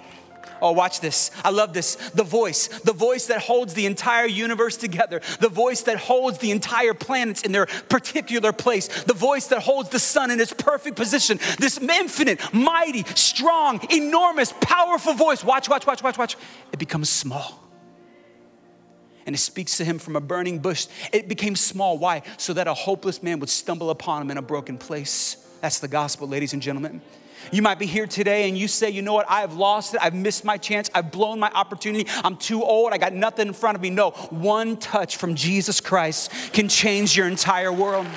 Oh, 0.64 0.72
watch 0.72 1.02
this. 1.02 1.30
I 1.44 1.50
love 1.50 1.74
this. 1.74 1.96
The 1.96 2.24
voice, 2.24 2.70
the 2.70 2.94
voice 2.94 3.26
that 3.26 3.42
holds 3.42 3.74
the 3.74 3.86
entire 3.86 4.26
universe 4.26 4.78
together, 4.78 5.20
the 5.42 5.50
voice 5.50 5.82
that 5.82 5.98
holds 5.98 6.38
the 6.38 6.52
entire 6.52 6.94
planets 6.94 7.42
in 7.42 7.52
their 7.52 7.66
particular 7.66 8.54
place, 8.54 9.04
the 9.04 9.14
voice 9.14 9.48
that 9.48 9.62
holds 9.62 9.90
the 9.90 10.00
sun 10.00 10.32
in 10.32 10.40
its 10.40 10.54
perfect 10.54 10.96
position. 10.96 11.38
This 11.60 11.78
infinite, 11.80 12.40
mighty, 12.54 13.04
strong, 13.14 13.82
enormous, 13.92 14.54
powerful 14.62 15.14
voice. 15.14 15.44
Watch, 15.44 15.68
watch, 15.68 15.86
watch, 15.86 16.02
watch, 16.02 16.18
watch. 16.18 16.38
It 16.72 16.80
becomes 16.80 17.10
small. 17.10 17.62
And 19.26 19.36
it 19.36 19.40
speaks 19.40 19.76
to 19.78 19.86
him 19.86 20.00
from 20.00 20.16
a 20.16 20.22
burning 20.22 20.60
bush. 20.60 20.88
It 21.12 21.28
became 21.28 21.58
small. 21.58 21.98
Why? 21.98 22.22
So 22.38 22.54
that 22.54 22.70
a 22.70 22.74
hopeless 22.74 23.22
man 23.22 23.42
would 23.42 23.50
stumble 23.50 23.90
upon 23.90 24.22
him 24.22 24.32
in 24.32 24.38
a 24.38 24.42
broken 24.42 24.78
place. 24.78 25.46
That's 25.60 25.80
the 25.80 25.90
gospel, 25.90 26.26
ladies 26.26 26.54
and 26.54 26.62
gentlemen. 26.62 27.02
You 27.52 27.62
might 27.62 27.80
be 27.80 27.86
here 27.86 28.08
today 28.08 28.48
and 28.48 28.58
you 28.58 28.68
say, 28.68 28.90
you 28.90 29.02
know 29.02 29.14
what, 29.14 29.30
I 29.30 29.42
have 29.42 29.54
lost 29.54 29.94
it. 29.94 30.00
I've 30.04 30.16
missed 30.16 30.46
my 30.46 30.58
chance. 30.58 30.90
I've 30.94 31.12
blown 31.12 31.40
my 31.40 31.52
opportunity. 31.54 32.10
I'm 32.24 32.38
too 32.38 32.64
old. 32.64 32.94
I 32.94 32.98
got 32.98 33.14
nothing 33.14 33.48
in 33.48 33.54
front 33.54 33.76
of 33.76 33.82
me. 33.82 33.90
No, 33.90 34.12
one 34.30 34.78
touch 34.78 35.18
from 35.18 35.36
Jesus 35.36 35.80
Christ 35.80 36.32
can 36.54 36.68
change 36.68 37.16
your 37.16 37.28
entire 37.28 37.72
world. 37.72 38.08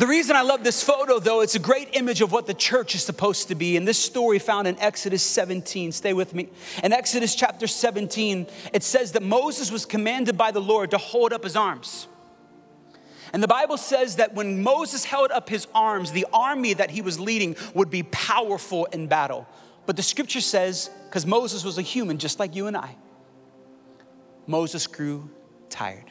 The 0.00 0.06
reason 0.06 0.34
I 0.34 0.40
love 0.40 0.64
this 0.64 0.82
photo, 0.82 1.18
though, 1.18 1.42
it's 1.42 1.56
a 1.56 1.58
great 1.58 1.90
image 1.92 2.22
of 2.22 2.32
what 2.32 2.46
the 2.46 2.54
church 2.54 2.94
is 2.94 3.02
supposed 3.04 3.48
to 3.48 3.54
be. 3.54 3.76
And 3.76 3.86
this 3.86 3.98
story 3.98 4.38
found 4.38 4.66
in 4.66 4.78
Exodus 4.80 5.22
17. 5.22 5.92
Stay 5.92 6.14
with 6.14 6.34
me. 6.34 6.48
In 6.82 6.94
Exodus 6.94 7.34
chapter 7.34 7.66
17, 7.66 8.46
it 8.72 8.82
says 8.82 9.12
that 9.12 9.22
Moses 9.22 9.70
was 9.70 9.84
commanded 9.84 10.38
by 10.38 10.52
the 10.52 10.60
Lord 10.60 10.92
to 10.92 10.96
hold 10.96 11.34
up 11.34 11.44
his 11.44 11.54
arms. 11.54 12.08
And 13.32 13.42
the 13.42 13.48
Bible 13.48 13.76
says 13.76 14.16
that 14.16 14.34
when 14.34 14.62
Moses 14.62 15.04
held 15.04 15.30
up 15.30 15.48
his 15.48 15.66
arms, 15.74 16.12
the 16.12 16.26
army 16.32 16.74
that 16.74 16.90
he 16.90 17.00
was 17.00 17.20
leading 17.20 17.56
would 17.74 17.90
be 17.90 18.02
powerful 18.02 18.86
in 18.86 19.06
battle. 19.06 19.46
But 19.86 19.96
the 19.96 20.02
scripture 20.02 20.40
says, 20.40 20.90
because 21.06 21.26
Moses 21.26 21.64
was 21.64 21.78
a 21.78 21.82
human 21.82 22.18
just 22.18 22.38
like 22.38 22.56
you 22.56 22.66
and 22.66 22.76
I, 22.76 22.96
Moses 24.46 24.86
grew 24.86 25.30
tired. 25.68 26.10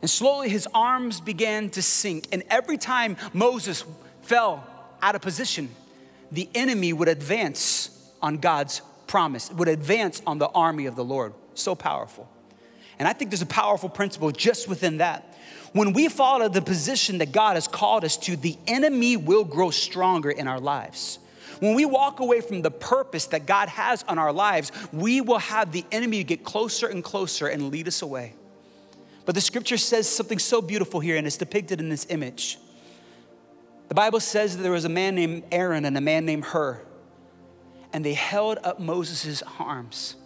And 0.00 0.10
slowly 0.10 0.48
his 0.48 0.68
arms 0.74 1.20
began 1.20 1.70
to 1.70 1.82
sink. 1.82 2.28
And 2.32 2.42
every 2.48 2.78
time 2.78 3.16
Moses 3.32 3.84
fell 4.22 4.66
out 5.02 5.14
of 5.14 5.22
position, 5.22 5.68
the 6.32 6.48
enemy 6.54 6.92
would 6.92 7.08
advance 7.08 7.90
on 8.22 8.38
God's 8.38 8.82
promise, 9.06 9.50
would 9.52 9.68
advance 9.68 10.22
on 10.26 10.38
the 10.38 10.48
army 10.48 10.86
of 10.86 10.96
the 10.96 11.04
Lord. 11.04 11.34
So 11.54 11.74
powerful. 11.74 12.28
And 12.98 13.06
I 13.06 13.12
think 13.12 13.30
there's 13.30 13.42
a 13.42 13.46
powerful 13.46 13.88
principle 13.88 14.30
just 14.30 14.68
within 14.68 14.98
that. 14.98 15.34
When 15.72 15.92
we 15.92 16.08
fall 16.08 16.36
out 16.36 16.46
of 16.46 16.52
the 16.52 16.62
position 16.62 17.18
that 17.18 17.32
God 17.32 17.54
has 17.54 17.68
called 17.68 18.04
us 18.04 18.16
to, 18.18 18.36
the 18.36 18.56
enemy 18.66 19.16
will 19.16 19.44
grow 19.44 19.70
stronger 19.70 20.30
in 20.30 20.48
our 20.48 20.60
lives. 20.60 21.18
When 21.60 21.74
we 21.74 21.84
walk 21.84 22.20
away 22.20 22.40
from 22.40 22.62
the 22.62 22.70
purpose 22.70 23.26
that 23.26 23.46
God 23.46 23.68
has 23.68 24.02
on 24.04 24.18
our 24.18 24.32
lives, 24.32 24.72
we 24.92 25.20
will 25.20 25.38
have 25.38 25.72
the 25.72 25.84
enemy 25.92 26.24
get 26.24 26.44
closer 26.44 26.86
and 26.86 27.02
closer 27.02 27.46
and 27.46 27.70
lead 27.70 27.88
us 27.88 28.02
away. 28.02 28.34
But 29.24 29.34
the 29.34 29.40
scripture 29.40 29.76
says 29.76 30.08
something 30.08 30.38
so 30.38 30.62
beautiful 30.62 31.00
here, 31.00 31.16
and 31.16 31.26
it's 31.26 31.36
depicted 31.36 31.80
in 31.80 31.88
this 31.88 32.06
image. 32.10 32.58
The 33.88 33.94
Bible 33.94 34.20
says 34.20 34.56
that 34.56 34.62
there 34.62 34.72
was 34.72 34.84
a 34.84 34.90
man 34.90 35.14
named 35.14 35.44
Aaron 35.50 35.84
and 35.84 35.96
a 35.96 36.00
man 36.00 36.24
named 36.24 36.44
Hur, 36.44 36.80
and 37.92 38.04
they 38.04 38.14
held 38.14 38.58
up 38.62 38.80
Moses' 38.80 39.42
arms. 39.58 40.16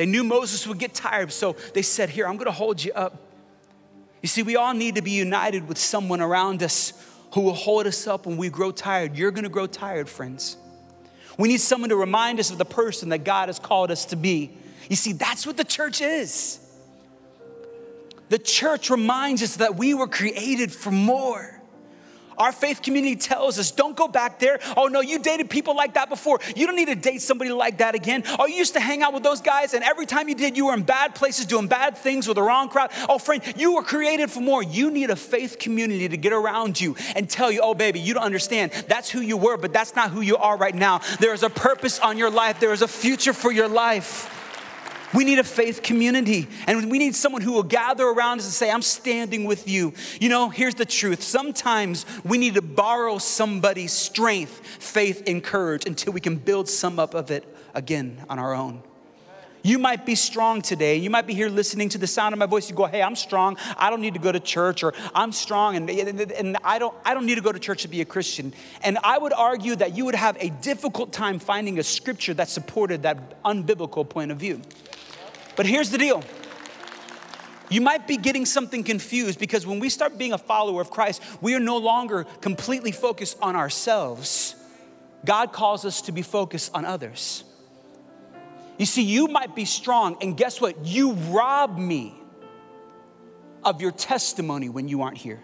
They 0.00 0.06
knew 0.06 0.24
Moses 0.24 0.66
would 0.66 0.78
get 0.78 0.94
tired, 0.94 1.30
so 1.30 1.56
they 1.74 1.82
said, 1.82 2.08
Here, 2.08 2.26
I'm 2.26 2.38
gonna 2.38 2.50
hold 2.50 2.82
you 2.82 2.90
up. 2.94 3.18
You 4.22 4.28
see, 4.28 4.42
we 4.42 4.56
all 4.56 4.72
need 4.72 4.94
to 4.94 5.02
be 5.02 5.10
united 5.10 5.68
with 5.68 5.76
someone 5.76 6.22
around 6.22 6.62
us 6.62 6.94
who 7.34 7.42
will 7.42 7.52
hold 7.52 7.86
us 7.86 8.06
up 8.06 8.24
when 8.24 8.38
we 8.38 8.48
grow 8.48 8.70
tired. 8.70 9.14
You're 9.14 9.30
gonna 9.30 9.50
grow 9.50 9.66
tired, 9.66 10.08
friends. 10.08 10.56
We 11.36 11.48
need 11.48 11.60
someone 11.60 11.90
to 11.90 11.96
remind 11.96 12.40
us 12.40 12.50
of 12.50 12.56
the 12.56 12.64
person 12.64 13.10
that 13.10 13.24
God 13.24 13.50
has 13.50 13.58
called 13.58 13.90
us 13.90 14.06
to 14.06 14.16
be. 14.16 14.56
You 14.88 14.96
see, 14.96 15.12
that's 15.12 15.46
what 15.46 15.58
the 15.58 15.64
church 15.64 16.00
is. 16.00 16.60
The 18.30 18.38
church 18.38 18.88
reminds 18.88 19.42
us 19.42 19.56
that 19.56 19.76
we 19.76 19.92
were 19.92 20.08
created 20.08 20.72
for 20.72 20.90
more. 20.90 21.59
Our 22.40 22.52
faith 22.52 22.80
community 22.80 23.16
tells 23.16 23.58
us 23.58 23.70
don't 23.70 23.94
go 23.94 24.08
back 24.08 24.38
there. 24.38 24.58
Oh 24.74 24.86
no, 24.86 25.02
you 25.02 25.18
dated 25.18 25.50
people 25.50 25.76
like 25.76 25.94
that 25.94 26.08
before. 26.08 26.40
You 26.56 26.66
don't 26.66 26.74
need 26.74 26.88
to 26.88 26.94
date 26.94 27.20
somebody 27.20 27.50
like 27.52 27.78
that 27.78 27.94
again. 27.94 28.24
Oh, 28.38 28.46
you 28.46 28.54
used 28.54 28.72
to 28.72 28.80
hang 28.80 29.02
out 29.02 29.12
with 29.12 29.22
those 29.22 29.42
guys, 29.42 29.74
and 29.74 29.84
every 29.84 30.06
time 30.06 30.26
you 30.28 30.34
did, 30.34 30.56
you 30.56 30.66
were 30.66 30.74
in 30.74 30.82
bad 30.82 31.14
places 31.14 31.44
doing 31.44 31.66
bad 31.66 31.98
things 31.98 32.26
with 32.26 32.36
the 32.36 32.42
wrong 32.42 32.70
crowd. 32.70 32.90
Oh, 33.10 33.18
friend, 33.18 33.42
you 33.56 33.74
were 33.74 33.82
created 33.82 34.30
for 34.30 34.40
more. 34.40 34.62
You 34.62 34.90
need 34.90 35.10
a 35.10 35.16
faith 35.16 35.58
community 35.58 36.08
to 36.08 36.16
get 36.16 36.32
around 36.32 36.80
you 36.80 36.96
and 37.14 37.28
tell 37.28 37.52
you, 37.52 37.60
oh, 37.62 37.74
baby, 37.74 38.00
you 38.00 38.14
don't 38.14 38.24
understand. 38.24 38.72
That's 38.88 39.10
who 39.10 39.20
you 39.20 39.36
were, 39.36 39.58
but 39.58 39.74
that's 39.74 39.94
not 39.94 40.10
who 40.10 40.22
you 40.22 40.38
are 40.38 40.56
right 40.56 40.74
now. 40.74 41.02
There 41.18 41.34
is 41.34 41.42
a 41.42 41.50
purpose 41.50 41.98
on 41.98 42.16
your 42.16 42.30
life, 42.30 42.58
there 42.58 42.72
is 42.72 42.80
a 42.80 42.88
future 42.88 43.34
for 43.34 43.52
your 43.52 43.68
life. 43.68 44.39
We 45.12 45.24
need 45.24 45.40
a 45.40 45.44
faith 45.44 45.82
community, 45.82 46.46
and 46.68 46.88
we 46.88 46.98
need 46.98 47.16
someone 47.16 47.42
who 47.42 47.52
will 47.52 47.64
gather 47.64 48.06
around 48.06 48.38
us 48.38 48.44
and 48.44 48.54
say, 48.54 48.70
I'm 48.70 48.82
standing 48.82 49.44
with 49.44 49.68
you. 49.68 49.92
You 50.20 50.28
know, 50.28 50.50
here's 50.50 50.76
the 50.76 50.84
truth. 50.84 51.22
Sometimes 51.22 52.06
we 52.24 52.38
need 52.38 52.54
to 52.54 52.62
borrow 52.62 53.18
somebody's 53.18 53.92
strength, 53.92 54.64
faith, 54.64 55.24
and 55.26 55.42
courage 55.42 55.84
until 55.84 56.12
we 56.12 56.20
can 56.20 56.36
build 56.36 56.68
some 56.68 57.00
up 57.00 57.14
of 57.14 57.32
it 57.32 57.44
again 57.74 58.24
on 58.28 58.38
our 58.38 58.54
own. 58.54 58.84
You 59.62 59.78
might 59.78 60.06
be 60.06 60.14
strong 60.14 60.62
today. 60.62 60.96
You 60.96 61.10
might 61.10 61.26
be 61.26 61.34
here 61.34 61.48
listening 61.48 61.90
to 61.90 61.98
the 61.98 62.06
sound 62.06 62.32
of 62.32 62.38
my 62.38 62.46
voice. 62.46 62.70
You 62.70 62.76
go, 62.76 62.86
hey, 62.86 63.02
I'm 63.02 63.16
strong. 63.16 63.58
I 63.76 63.90
don't 63.90 64.00
need 64.00 64.14
to 64.14 64.20
go 64.20 64.32
to 64.32 64.40
church, 64.40 64.82
or 64.82 64.94
I'm 65.14 65.32
strong 65.32 65.76
and, 65.76 65.90
and 65.90 66.56
I, 66.64 66.78
don't, 66.78 66.94
I 67.04 67.12
don't 67.14 67.26
need 67.26 67.34
to 67.34 67.42
go 67.42 67.52
to 67.52 67.58
church 67.58 67.82
to 67.82 67.88
be 67.88 68.00
a 68.00 68.06
Christian. 68.06 68.54
And 68.82 68.96
I 69.04 69.18
would 69.18 69.32
argue 69.32 69.76
that 69.76 69.96
you 69.96 70.06
would 70.06 70.14
have 70.14 70.36
a 70.40 70.48
difficult 70.48 71.12
time 71.12 71.38
finding 71.38 71.78
a 71.78 71.82
scripture 71.82 72.32
that 72.34 72.48
supported 72.48 73.02
that 73.02 73.42
unbiblical 73.42 74.08
point 74.08 74.30
of 74.30 74.38
view. 74.38 74.62
But 75.56 75.66
here's 75.66 75.90
the 75.90 75.98
deal. 75.98 76.22
You 77.68 77.80
might 77.80 78.08
be 78.08 78.16
getting 78.16 78.46
something 78.46 78.82
confused 78.82 79.38
because 79.38 79.66
when 79.66 79.78
we 79.78 79.88
start 79.88 80.18
being 80.18 80.32
a 80.32 80.38
follower 80.38 80.80
of 80.80 80.90
Christ, 80.90 81.22
we 81.40 81.54
are 81.54 81.60
no 81.60 81.76
longer 81.76 82.24
completely 82.40 82.90
focused 82.90 83.38
on 83.40 83.54
ourselves. 83.54 84.56
God 85.24 85.52
calls 85.52 85.84
us 85.84 86.02
to 86.02 86.12
be 86.12 86.22
focused 86.22 86.74
on 86.74 86.84
others. 86.84 87.44
You 88.76 88.86
see, 88.86 89.02
you 89.02 89.28
might 89.28 89.54
be 89.54 89.66
strong, 89.66 90.16
and 90.22 90.36
guess 90.36 90.60
what? 90.60 90.86
You 90.86 91.12
rob 91.12 91.78
me 91.78 92.14
of 93.62 93.80
your 93.82 93.92
testimony 93.92 94.68
when 94.68 94.88
you 94.88 95.02
aren't 95.02 95.18
here. 95.18 95.40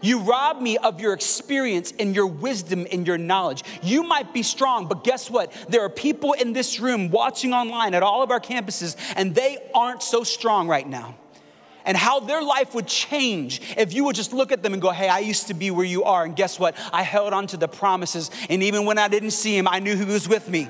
You 0.00 0.20
rob 0.20 0.60
me 0.60 0.78
of 0.78 1.00
your 1.00 1.12
experience 1.12 1.92
and 1.98 2.14
your 2.14 2.26
wisdom 2.26 2.86
and 2.90 3.06
your 3.06 3.18
knowledge. 3.18 3.62
You 3.82 4.02
might 4.02 4.32
be 4.32 4.42
strong, 4.42 4.86
but 4.86 5.04
guess 5.04 5.30
what? 5.30 5.52
There 5.68 5.82
are 5.82 5.90
people 5.90 6.32
in 6.32 6.52
this 6.52 6.80
room 6.80 7.10
watching 7.10 7.52
online 7.52 7.94
at 7.94 8.02
all 8.02 8.22
of 8.22 8.30
our 8.30 8.40
campuses, 8.40 8.96
and 9.16 9.34
they 9.34 9.58
aren't 9.74 10.02
so 10.02 10.24
strong 10.24 10.68
right 10.68 10.88
now. 10.88 11.16
And 11.84 11.96
how 11.96 12.20
their 12.20 12.42
life 12.42 12.74
would 12.74 12.86
change 12.86 13.62
if 13.76 13.94
you 13.94 14.04
would 14.04 14.14
just 14.14 14.32
look 14.32 14.52
at 14.52 14.62
them 14.62 14.74
and 14.74 14.82
go, 14.82 14.90
Hey, 14.90 15.08
I 15.08 15.20
used 15.20 15.46
to 15.48 15.54
be 15.54 15.70
where 15.70 15.84
you 15.84 16.04
are. 16.04 16.24
And 16.24 16.36
guess 16.36 16.58
what? 16.58 16.76
I 16.92 17.02
held 17.02 17.32
on 17.32 17.46
to 17.48 17.56
the 17.56 17.68
promises. 17.68 18.30
And 18.50 18.62
even 18.62 18.84
when 18.84 18.98
I 18.98 19.08
didn't 19.08 19.30
see 19.30 19.56
him, 19.56 19.66
I 19.66 19.78
knew 19.78 19.96
he 19.96 20.04
was 20.04 20.28
with 20.28 20.48
me. 20.48 20.68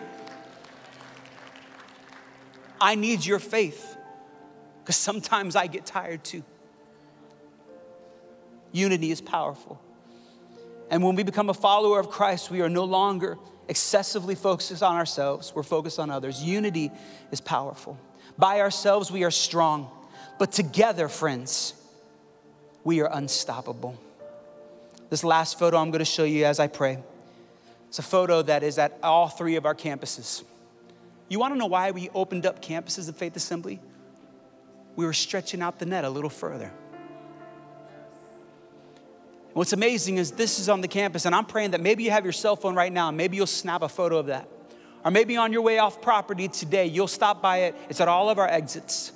I 2.80 2.94
need 2.94 3.26
your 3.26 3.40
faith 3.40 3.96
because 4.82 4.96
sometimes 4.96 5.56
I 5.56 5.66
get 5.66 5.84
tired 5.84 6.24
too. 6.24 6.42
Unity 8.72 9.10
is 9.10 9.20
powerful. 9.20 9.80
And 10.90 11.02
when 11.02 11.14
we 11.14 11.22
become 11.22 11.48
a 11.48 11.54
follower 11.54 12.00
of 12.00 12.10
Christ, 12.10 12.50
we 12.50 12.60
are 12.60 12.68
no 12.68 12.84
longer 12.84 13.38
excessively 13.68 14.34
focused 14.34 14.82
on 14.82 14.96
ourselves, 14.96 15.52
we're 15.54 15.62
focused 15.62 16.00
on 16.00 16.10
others. 16.10 16.42
Unity 16.42 16.90
is 17.30 17.40
powerful. 17.40 17.96
By 18.36 18.60
ourselves, 18.60 19.12
we 19.12 19.22
are 19.22 19.30
strong, 19.30 19.88
but 20.38 20.50
together, 20.50 21.08
friends, 21.08 21.74
we 22.82 23.00
are 23.00 23.08
unstoppable. 23.12 23.96
This 25.08 25.22
last 25.22 25.58
photo 25.58 25.76
I'm 25.76 25.90
going 25.90 26.00
to 26.00 26.04
show 26.04 26.24
you 26.24 26.44
as 26.44 26.58
I 26.58 26.66
pray. 26.66 26.98
It's 27.88 27.98
a 27.98 28.02
photo 28.02 28.42
that 28.42 28.62
is 28.62 28.78
at 28.78 28.98
all 29.02 29.28
three 29.28 29.56
of 29.56 29.66
our 29.66 29.74
campuses. 29.74 30.42
You 31.28 31.38
want 31.38 31.54
to 31.54 31.58
know 31.58 31.66
why 31.66 31.92
we 31.92 32.08
opened 32.14 32.46
up 32.46 32.62
campuses 32.62 33.08
of 33.08 33.16
Faith 33.16 33.36
Assembly? 33.36 33.80
We 34.96 35.04
were 35.04 35.12
stretching 35.12 35.62
out 35.62 35.78
the 35.78 35.86
net 35.86 36.04
a 36.04 36.10
little 36.10 36.30
further. 36.30 36.72
What's 39.52 39.72
amazing 39.72 40.18
is 40.18 40.32
this 40.32 40.60
is 40.60 40.68
on 40.68 40.80
the 40.80 40.88
campus, 40.88 41.26
and 41.26 41.34
I'm 41.34 41.44
praying 41.44 41.72
that 41.72 41.80
maybe 41.80 42.04
you 42.04 42.10
have 42.10 42.24
your 42.24 42.32
cell 42.32 42.54
phone 42.54 42.74
right 42.74 42.92
now, 42.92 43.08
and 43.08 43.16
maybe 43.16 43.36
you'll 43.36 43.46
snap 43.46 43.82
a 43.82 43.88
photo 43.88 44.18
of 44.18 44.26
that. 44.26 44.48
Or 45.04 45.10
maybe 45.10 45.36
on 45.36 45.52
your 45.52 45.62
way 45.62 45.78
off 45.78 46.00
property 46.00 46.46
today, 46.46 46.86
you'll 46.86 47.08
stop 47.08 47.42
by 47.42 47.58
it. 47.62 47.74
It's 47.88 48.00
at 48.00 48.08
all 48.08 48.30
of 48.30 48.38
our 48.38 48.48
exits, 48.48 49.12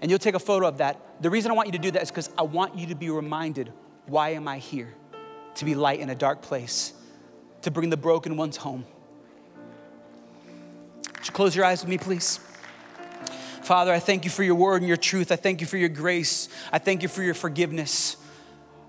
and 0.00 0.10
you'll 0.10 0.18
take 0.18 0.34
a 0.34 0.40
photo 0.40 0.66
of 0.66 0.78
that. 0.78 0.98
The 1.20 1.30
reason 1.30 1.50
I 1.50 1.54
want 1.54 1.68
you 1.68 1.72
to 1.72 1.78
do 1.78 1.90
that 1.90 2.02
is 2.02 2.10
because 2.10 2.30
I 2.38 2.42
want 2.42 2.78
you 2.78 2.86
to 2.86 2.94
be 2.94 3.10
reminded 3.10 3.72
why 4.06 4.30
am 4.30 4.48
I 4.48 4.58
here? 4.58 4.94
To 5.56 5.64
be 5.64 5.74
light 5.74 6.00
in 6.00 6.10
a 6.10 6.14
dark 6.14 6.42
place, 6.42 6.92
to 7.62 7.70
bring 7.70 7.90
the 7.90 7.96
broken 7.96 8.36
ones 8.36 8.56
home. 8.56 8.84
Would 11.06 11.26
you 11.26 11.32
close 11.32 11.56
your 11.56 11.64
eyes 11.64 11.80
with 11.82 11.88
me, 11.88 11.96
please? 11.96 12.38
Father, 13.62 13.92
I 13.92 13.98
thank 13.98 14.24
you 14.24 14.30
for 14.30 14.42
your 14.42 14.56
word 14.56 14.82
and 14.82 14.88
your 14.88 14.98
truth. 14.98 15.32
I 15.32 15.36
thank 15.36 15.62
you 15.62 15.66
for 15.66 15.78
your 15.78 15.88
grace. 15.88 16.50
I 16.70 16.78
thank 16.78 17.02
you 17.02 17.08
for 17.08 17.22
your 17.22 17.32
forgiveness 17.32 18.18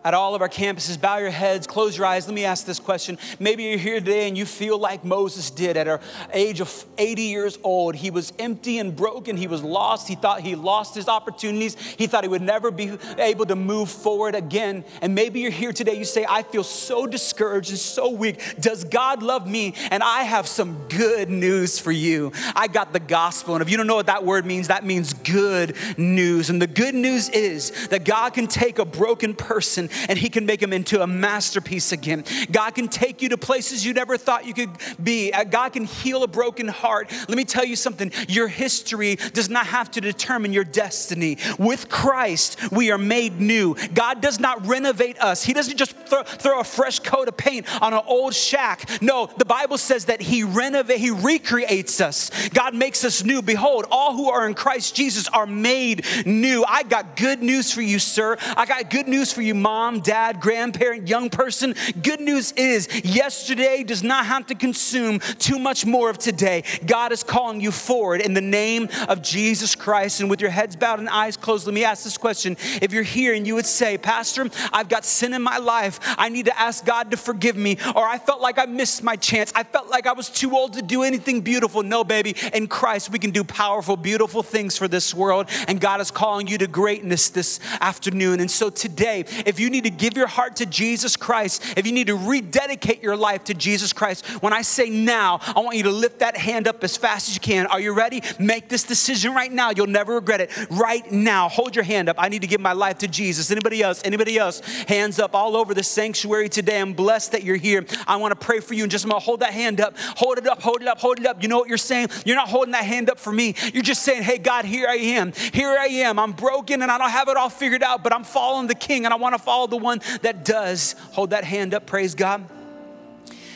at 0.05 0.13
all 0.13 0.35
of 0.35 0.41
our 0.41 0.47
campuses, 0.47 1.01
bow 1.01 1.17
your 1.17 1.31
heads, 1.31 1.65
close 1.65 1.97
your 1.97 2.05
eyes. 2.05 2.27
Let 2.27 2.35
me 2.35 2.45
ask 2.45 2.63
this 2.65 2.79
question. 2.79 3.17
Maybe 3.39 3.63
you're 3.63 3.79
here 3.79 3.99
today 3.99 4.27
and 4.27 4.37
you 4.37 4.45
feel 4.45 4.77
like 4.77 5.03
Moses 5.03 5.49
did 5.49 5.75
at 5.75 5.87
an 5.87 5.99
age 6.31 6.61
of 6.61 6.85
80 6.99 7.23
years 7.23 7.57
old. 7.63 7.95
He 7.95 8.11
was 8.11 8.31
empty 8.37 8.77
and 8.77 8.95
broken. 8.95 9.35
He 9.35 9.47
was 9.47 9.63
lost. 9.63 10.07
He 10.07 10.13
thought 10.13 10.41
he 10.41 10.53
lost 10.53 10.93
his 10.93 11.07
opportunities. 11.07 11.75
He 11.97 12.05
thought 12.05 12.23
he 12.23 12.29
would 12.29 12.43
never 12.43 12.69
be 12.69 12.95
able 13.17 13.47
to 13.47 13.55
move 13.55 13.89
forward 13.89 14.35
again. 14.35 14.85
And 15.01 15.15
maybe 15.15 15.39
you're 15.39 15.49
here 15.49 15.73
today, 15.73 15.97
you 15.97 16.05
say, 16.05 16.23
I 16.29 16.43
feel 16.43 16.63
so 16.63 17.07
discouraged 17.07 17.71
and 17.71 17.79
so 17.79 18.11
weak. 18.11 18.59
Does 18.59 18.83
God 18.83 19.23
love 19.23 19.47
me? 19.47 19.73
And 19.89 20.03
I 20.03 20.21
have 20.21 20.45
some 20.45 20.87
good 20.87 21.31
news 21.31 21.79
for 21.79 21.91
you. 21.91 22.31
I 22.55 22.67
got 22.67 22.93
the 22.93 22.99
gospel. 22.99 23.55
And 23.55 23.63
if 23.63 23.71
you 23.71 23.77
don't 23.77 23.87
know 23.87 23.95
what 23.95 24.05
that 24.05 24.23
word 24.23 24.45
means, 24.45 24.67
that 24.67 24.85
means 24.85 25.13
good 25.13 25.75
news. 25.97 26.51
And 26.51 26.61
the 26.61 26.67
good 26.67 26.93
news 26.93 27.29
is 27.29 27.87
that 27.87 28.05
God 28.05 28.35
can 28.35 28.45
take 28.45 28.77
a 28.77 28.85
broken 28.85 29.33
person 29.33 29.89
and 30.09 30.17
He 30.17 30.29
can 30.29 30.45
make 30.45 30.59
them 30.59 30.73
into 30.73 31.01
a 31.01 31.07
masterpiece 31.07 31.91
again. 31.91 32.23
God 32.51 32.71
can 32.71 32.87
take 32.87 33.21
you 33.21 33.29
to 33.29 33.37
places 33.37 33.85
you 33.85 33.93
never 33.93 34.17
thought 34.17 34.45
you 34.45 34.53
could 34.53 34.71
be. 35.01 35.31
Uh, 35.31 35.43
God 35.43 35.73
can 35.73 35.85
heal 35.85 36.23
a 36.23 36.27
broken 36.27 36.67
heart. 36.67 37.11
Let 37.27 37.37
me 37.37 37.45
tell 37.45 37.65
you 37.65 37.75
something 37.75 38.11
your 38.27 38.47
history 38.47 39.15
does 39.33 39.49
not 39.49 39.67
have 39.67 39.91
to 39.91 40.01
determine 40.01 40.53
your 40.53 40.63
destiny. 40.63 41.37
With 41.59 41.89
Christ, 41.89 42.71
we 42.71 42.91
are 42.91 42.97
made 42.97 43.39
new. 43.39 43.75
God 43.93 44.21
does 44.21 44.39
not 44.39 44.65
renovate 44.65 45.19
us, 45.19 45.43
He 45.43 45.53
doesn't 45.53 45.77
just 45.77 45.95
throw, 46.07 46.23
throw 46.23 46.59
a 46.59 46.63
fresh 46.63 46.99
coat 46.99 47.27
of 47.27 47.37
paint 47.37 47.65
on 47.81 47.93
an 47.93 48.01
old 48.05 48.33
shack. 48.33 48.89
No, 49.01 49.29
the 49.37 49.45
Bible 49.45 49.77
says 49.77 50.05
that 50.05 50.21
He 50.21 50.43
renovate, 50.43 50.99
He 50.99 51.11
recreates 51.11 52.01
us. 52.01 52.31
God 52.49 52.73
makes 52.73 53.03
us 53.03 53.23
new. 53.23 53.41
Behold, 53.41 53.85
all 53.91 54.15
who 54.15 54.29
are 54.29 54.47
in 54.47 54.53
Christ 54.53 54.95
Jesus 54.95 55.27
are 55.27 55.45
made 55.45 56.05
new. 56.25 56.63
I 56.67 56.83
got 56.83 57.15
good 57.15 57.41
news 57.41 57.71
for 57.71 57.81
you, 57.81 57.99
sir. 57.99 58.37
I 58.57 58.65
got 58.65 58.89
good 58.89 59.07
news 59.07 59.31
for 59.31 59.41
you, 59.41 59.53
mom, 59.53 59.84
dad, 60.01 60.41
grandparent, 60.41 61.07
young 61.07 61.29
person. 61.29 61.75
Good 62.01 62.19
news 62.19 62.51
is 62.53 62.87
yesterday 63.05 63.83
does 63.83 64.03
not 64.03 64.25
have 64.25 64.47
to 64.47 64.55
consume 64.55 65.19
too 65.19 65.59
much 65.59 65.85
more 65.85 66.09
of 66.09 66.17
today. 66.17 66.63
God 66.85 67.11
is 67.11 67.23
calling 67.23 67.61
you 67.61 67.71
forward 67.71 68.21
in 68.21 68.33
the 68.33 68.41
name 68.41 68.89
of 69.07 69.21
Jesus 69.21 69.75
Christ. 69.75 70.19
And 70.19 70.29
with 70.29 70.41
your 70.41 70.49
heads 70.49 70.75
bowed 70.75 70.99
and 70.99 71.09
eyes 71.09 71.37
closed, 71.37 71.65
let 71.65 71.73
me 71.73 71.83
ask 71.83 72.03
this 72.03 72.17
question. 72.17 72.57
If 72.81 72.91
you're 72.91 73.03
here 73.03 73.33
and 73.33 73.45
you 73.45 73.55
would 73.55 73.65
say, 73.65 73.97
Pastor, 73.97 74.49
I've 74.73 74.89
got 74.89 75.05
sin 75.05 75.33
in 75.33 75.41
my 75.41 75.57
life, 75.57 75.99
I 76.17 76.29
need 76.29 76.45
to 76.45 76.59
ask 76.59 76.85
God 76.85 77.11
to 77.11 77.17
forgive 77.17 77.55
me, 77.55 77.77
or 77.95 78.05
I 78.05 78.17
felt 78.17 78.41
like 78.41 78.57
I 78.57 78.65
missed 78.65 79.03
my 79.03 79.15
chance, 79.15 79.51
I 79.55 79.63
felt 79.63 79.89
like 79.89 80.07
I 80.07 80.13
was 80.13 80.29
too 80.29 80.55
old 80.55 80.73
to 80.73 80.81
do 80.81 81.03
anything 81.03 81.41
beautiful. 81.41 81.83
No, 81.83 82.03
baby, 82.03 82.35
in 82.53 82.67
Christ, 82.67 83.11
we 83.11 83.19
can 83.19 83.31
do 83.31 83.43
powerful, 83.43 83.97
beautiful 83.97 84.43
things 84.43 84.77
for 84.77 84.87
this 84.87 85.13
world, 85.13 85.49
and 85.67 85.79
God 85.79 86.01
is 86.01 86.11
calling 86.11 86.47
you 86.47 86.57
to 86.57 86.67
greatness 86.67 87.29
this 87.29 87.59
afternoon. 87.81 88.39
And 88.39 88.49
so 88.49 88.69
today, 88.69 89.25
if 89.45 89.59
you 89.59 89.69
need 89.75 89.85
to 89.85 89.89
give 89.89 90.17
your 90.17 90.27
heart 90.27 90.57
to 90.57 90.65
Jesus 90.65 91.15
Christ, 91.15 91.63
if 91.77 91.85
you 91.85 91.93
need 91.93 92.07
to 92.07 92.15
rededicate 92.15 93.01
your 93.01 93.15
life 93.15 93.45
to 93.45 93.53
Jesus 93.53 93.93
Christ, 93.93 94.25
when 94.41 94.53
I 94.53 94.61
say 94.61 94.89
now, 94.89 95.39
I 95.55 95.61
want 95.61 95.77
you 95.77 95.83
to 95.83 95.91
lift 95.91 96.19
that 96.19 96.35
hand 96.35 96.67
up 96.67 96.83
as 96.83 96.97
fast 96.97 97.29
as 97.29 97.35
you 97.35 97.41
can. 97.41 97.65
Are 97.67 97.79
you 97.79 97.93
ready? 97.93 98.21
Make 98.39 98.69
this 98.69 98.83
decision 98.83 99.33
right 99.33 99.51
now. 99.51 99.71
You'll 99.71 99.87
never 99.87 100.15
regret 100.15 100.41
it. 100.41 100.51
Right 100.69 101.09
now, 101.11 101.49
hold 101.49 101.75
your 101.75 101.85
hand 101.85 102.09
up. 102.09 102.17
I 102.19 102.29
need 102.29 102.41
to 102.41 102.47
give 102.47 102.61
my 102.61 102.73
life 102.73 102.97
to 102.99 103.07
Jesus. 103.07 103.49
Anybody 103.49 103.81
else? 103.81 104.01
Anybody 104.03 104.37
else? 104.37 104.59
Hands 104.87 105.17
up 105.19 105.33
all 105.33 105.55
over 105.55 105.73
the 105.73 105.83
sanctuary 105.83 106.49
today. 106.49 106.81
I'm 106.81 106.93
blessed 106.93 107.31
that 107.31 107.43
you're 107.43 107.55
here. 107.55 107.85
I 108.05 108.17
want 108.17 108.37
to 108.37 108.45
pray 108.45 108.59
for 108.59 108.73
you 108.73 108.83
in 108.83 108.89
just. 108.89 109.05
Hold 109.05 109.41
that 109.41 109.53
hand 109.53 109.79
up. 109.79 109.97
Hold 110.17 110.37
it 110.39 110.47
up. 110.47 110.61
Hold 110.61 110.81
it 110.81 110.87
up. 110.87 110.99
Hold 110.99 111.19
it 111.19 111.25
up. 111.25 111.41
You 111.41 111.47
know 111.47 111.59
what 111.59 111.69
you're 111.69 111.77
saying? 111.77 112.09
You're 112.25 112.35
not 112.35 112.49
holding 112.49 112.71
that 112.71 112.83
hand 112.83 113.09
up 113.09 113.19
for 113.19 113.31
me. 113.31 113.55
You're 113.73 113.83
just 113.83 114.01
saying, 114.01 114.23
hey, 114.23 114.37
God, 114.37 114.65
here 114.65 114.87
I 114.89 114.95
am. 114.95 115.31
Here 115.53 115.69
I 115.69 115.85
am. 115.85 116.19
I'm 116.19 116.31
broken 116.31 116.81
and 116.81 116.91
I 116.91 116.97
don't 116.97 117.09
have 117.09 117.29
it 117.29 117.37
all 117.37 117.49
figured 117.49 117.83
out, 117.83 118.03
but 118.03 118.13
I'm 118.13 118.23
following 118.23 118.67
the 118.67 118.75
King 118.75 119.05
and 119.05 119.13
I 119.13 119.17
want 119.17 119.35
to 119.35 119.41
follow 119.41 119.54
the 119.67 119.77
one 119.77 120.01
that 120.21 120.43
does. 120.43 120.95
Hold 121.13 121.29
that 121.31 121.43
hand 121.45 121.73
up. 121.73 121.85
Praise 121.85 122.15
God. 122.15 122.43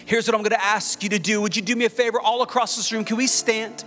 Here's 0.05 0.27
what 0.27 0.33
I'm 0.33 0.41
going 0.41 0.57
to 0.57 0.65
ask 0.65 1.03
you 1.03 1.09
to 1.09 1.19
do. 1.19 1.41
Would 1.41 1.55
you 1.55 1.61
do 1.61 1.75
me 1.75 1.85
a 1.85 1.89
favor 1.89 2.19
all 2.19 2.41
across 2.41 2.75
this 2.75 2.91
room? 2.91 3.05
Can 3.05 3.17
we 3.17 3.27
stand? 3.27 3.83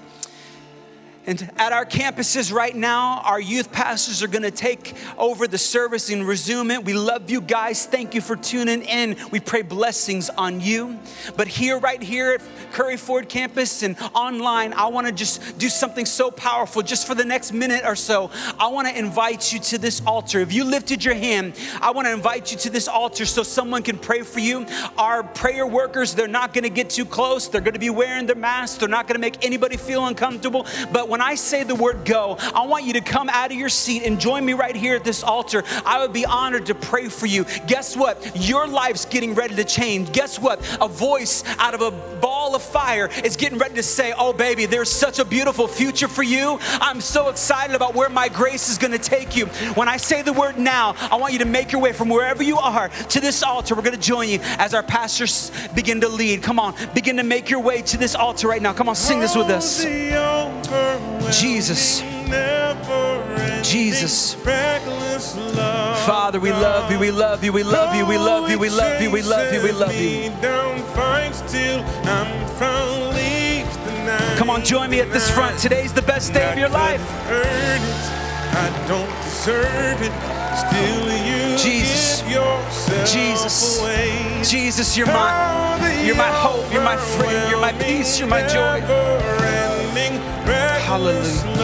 And 1.24 1.50
at 1.56 1.72
our 1.72 1.86
campuses 1.86 2.52
right 2.52 2.74
now, 2.74 3.20
our 3.24 3.40
youth 3.40 3.70
pastors 3.70 4.24
are 4.24 4.28
going 4.28 4.42
to 4.42 4.50
take 4.50 4.94
over 5.16 5.46
the 5.46 5.58
service 5.58 6.10
and 6.10 6.26
resume 6.26 6.72
it. 6.72 6.84
We 6.84 6.94
love 6.94 7.30
you 7.30 7.40
guys. 7.40 7.86
Thank 7.86 8.14
you 8.14 8.20
for 8.20 8.34
tuning 8.34 8.82
in. 8.82 9.16
We 9.30 9.38
pray 9.38 9.62
blessings 9.62 10.30
on 10.30 10.60
you. 10.60 10.98
But 11.36 11.46
here, 11.46 11.78
right 11.78 12.02
here 12.02 12.32
at 12.32 12.72
Curry 12.72 12.96
Ford 12.96 13.28
campus 13.28 13.84
and 13.84 13.96
online, 14.14 14.72
I 14.72 14.88
want 14.88 15.06
to 15.06 15.12
just 15.12 15.58
do 15.58 15.68
something 15.68 16.06
so 16.06 16.32
powerful. 16.32 16.82
Just 16.82 17.06
for 17.06 17.14
the 17.14 17.24
next 17.24 17.52
minute 17.52 17.82
or 17.84 17.94
so, 17.94 18.30
I 18.58 18.66
want 18.66 18.88
to 18.88 18.98
invite 18.98 19.52
you 19.52 19.60
to 19.60 19.78
this 19.78 20.02
altar. 20.04 20.40
If 20.40 20.52
you 20.52 20.64
lifted 20.64 21.04
your 21.04 21.14
hand, 21.14 21.54
I 21.80 21.92
want 21.92 22.08
to 22.08 22.12
invite 22.12 22.50
you 22.50 22.58
to 22.58 22.70
this 22.70 22.88
altar 22.88 23.26
so 23.26 23.44
someone 23.44 23.84
can 23.84 23.96
pray 23.96 24.22
for 24.22 24.40
you. 24.40 24.66
Our 24.98 25.22
prayer 25.22 25.68
workers, 25.68 26.16
they're 26.16 26.26
not 26.26 26.52
going 26.52 26.64
to 26.64 26.70
get 26.70 26.90
too 26.90 27.04
close. 27.04 27.46
They're 27.46 27.60
going 27.60 27.74
to 27.74 27.80
be 27.80 27.90
wearing 27.90 28.26
their 28.26 28.34
masks. 28.34 28.78
They're 28.78 28.88
not 28.88 29.06
going 29.06 29.14
to 29.14 29.20
make 29.20 29.44
anybody 29.44 29.76
feel 29.76 30.06
uncomfortable. 30.06 30.66
But 30.90 31.11
when 31.12 31.20
I 31.20 31.34
say 31.34 31.62
the 31.62 31.74
word 31.74 32.06
go, 32.06 32.38
I 32.54 32.64
want 32.64 32.86
you 32.86 32.94
to 32.94 33.02
come 33.02 33.28
out 33.28 33.50
of 33.50 33.56
your 33.58 33.68
seat 33.68 34.02
and 34.04 34.18
join 34.18 34.46
me 34.46 34.54
right 34.54 34.74
here 34.74 34.96
at 34.96 35.04
this 35.04 35.22
altar. 35.22 35.62
I 35.84 36.00
would 36.00 36.14
be 36.14 36.24
honored 36.24 36.64
to 36.66 36.74
pray 36.74 37.08
for 37.08 37.26
you. 37.26 37.44
Guess 37.66 37.98
what? 37.98 38.32
Your 38.34 38.66
life's 38.66 39.04
getting 39.04 39.34
ready 39.34 39.54
to 39.56 39.64
change. 39.64 40.10
Guess 40.12 40.38
what? 40.38 40.58
A 40.80 40.88
voice 40.88 41.44
out 41.58 41.74
of 41.74 41.82
a 41.82 41.90
ball 41.90 42.56
of 42.56 42.62
fire 42.62 43.10
is 43.24 43.36
getting 43.36 43.58
ready 43.58 43.74
to 43.74 43.82
say, 43.82 44.14
Oh, 44.16 44.32
baby, 44.32 44.64
there's 44.64 44.88
such 44.88 45.18
a 45.18 45.24
beautiful 45.26 45.68
future 45.68 46.08
for 46.08 46.22
you. 46.22 46.58
I'm 46.80 47.02
so 47.02 47.28
excited 47.28 47.76
about 47.76 47.94
where 47.94 48.08
my 48.08 48.30
grace 48.30 48.70
is 48.70 48.78
going 48.78 48.92
to 48.92 48.98
take 48.98 49.36
you. 49.36 49.44
When 49.74 49.88
I 49.88 49.98
say 49.98 50.22
the 50.22 50.32
word 50.32 50.58
now, 50.58 50.94
I 50.98 51.16
want 51.16 51.34
you 51.34 51.40
to 51.40 51.44
make 51.44 51.72
your 51.72 51.82
way 51.82 51.92
from 51.92 52.08
wherever 52.08 52.42
you 52.42 52.56
are 52.56 52.88
to 52.88 53.20
this 53.20 53.42
altar. 53.42 53.74
We're 53.74 53.82
going 53.82 53.96
to 53.96 54.00
join 54.00 54.30
you 54.30 54.38
as 54.56 54.72
our 54.72 54.82
pastors 54.82 55.50
begin 55.74 56.00
to 56.00 56.08
lead. 56.08 56.42
Come 56.42 56.58
on, 56.58 56.74
begin 56.94 57.18
to 57.18 57.22
make 57.22 57.50
your 57.50 57.60
way 57.60 57.82
to 57.82 57.98
this 57.98 58.14
altar 58.14 58.48
right 58.48 58.62
now. 58.62 58.72
Come 58.72 58.88
on, 58.88 58.96
sing 58.96 59.20
this 59.20 59.36
with 59.36 59.50
us. 59.50 59.84
Jesus. 61.32 62.02
Jesus. 63.62 64.34
Father, 66.04 66.38
we 66.38 66.50
love 66.50 66.90
you, 66.90 66.98
we 66.98 67.10
love 67.10 67.42
you, 67.42 67.52
we 67.52 67.62
love 67.62 67.94
you, 67.94 68.06
we 68.06 68.18
love 68.18 68.50
you, 68.50 68.58
we 68.58 68.68
love 68.68 69.00
you, 69.00 69.10
we 69.10 69.22
love 69.22 69.52
you, 69.52 69.62
we 69.62 69.72
love 69.72 69.94
you. 69.94 70.30
Come 74.36 74.50
on, 74.50 74.64
join 74.64 74.90
me 74.90 75.00
at 75.00 75.10
this 75.10 75.30
front. 75.30 75.58
Today's 75.58 75.92
the 75.92 76.02
best 76.02 76.34
day 76.34 76.50
of 76.52 76.58
your 76.58 76.68
life. 76.68 77.00
I 78.54 78.86
don't 78.86 79.08
deserve 79.22 80.02
it. 80.02 80.12
Still, 80.52 81.08
you 81.26 81.56
Jesus. 81.56 82.20
Jesus. 83.10 83.80
Jesus, 84.50 84.96
you're 84.98 85.06
my, 85.06 86.02
you're 86.04 86.14
my 86.16 86.30
hope, 86.30 86.70
you're 86.72 86.84
my 86.84 86.96
friend, 86.96 87.50
you're 87.50 87.60
my 87.60 87.72
peace, 87.72 88.18
you're 88.18 88.28
my 88.28 88.46
joy. 88.46 89.51
Hallelujah. 90.92 91.62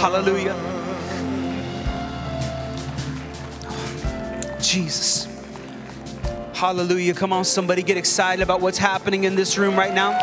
Hallelujah. 0.00 0.54
Jesus. 4.60 5.26
Hallelujah. 6.52 7.14
Come 7.14 7.32
on, 7.32 7.44
somebody 7.46 7.82
get 7.82 7.96
excited 7.96 8.42
about 8.42 8.60
what's 8.60 8.76
happening 8.76 9.24
in 9.24 9.34
this 9.34 9.56
room 9.56 9.76
right 9.76 9.94
now. 9.94 10.18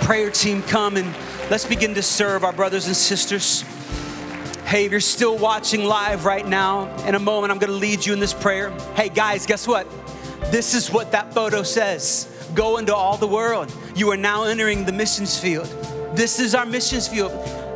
Prayer 0.00 0.30
team, 0.30 0.62
come 0.62 0.96
and 0.96 1.14
let's 1.50 1.66
begin 1.66 1.94
to 1.94 2.02
serve 2.02 2.42
our 2.42 2.52
brothers 2.54 2.86
and 2.86 2.96
sisters. 2.96 3.62
Hey, 4.64 4.86
if 4.86 4.92
you're 4.92 5.00
still 5.00 5.36
watching 5.36 5.84
live 5.84 6.24
right 6.24 6.46
now, 6.46 6.94
in 7.06 7.14
a 7.14 7.20
moment 7.20 7.52
I'm 7.52 7.58
gonna 7.58 7.72
lead 7.72 8.06
you 8.06 8.14
in 8.14 8.18
this 8.18 8.32
prayer. 8.32 8.70
Hey, 8.94 9.10
guys, 9.10 9.44
guess 9.44 9.68
what? 9.68 9.86
This 10.50 10.74
is 10.74 10.90
what 10.90 11.12
that 11.12 11.34
photo 11.34 11.62
says 11.62 12.33
go 12.54 12.78
into 12.78 12.94
all 12.94 13.16
the 13.16 13.26
world. 13.26 13.74
You 13.94 14.10
are 14.10 14.16
now 14.16 14.44
entering 14.44 14.84
the 14.84 14.92
missions 14.92 15.38
field. 15.38 15.66
This 16.14 16.38
is 16.38 16.54
our 16.54 16.66
missions 16.66 17.08
field. 17.08 17.32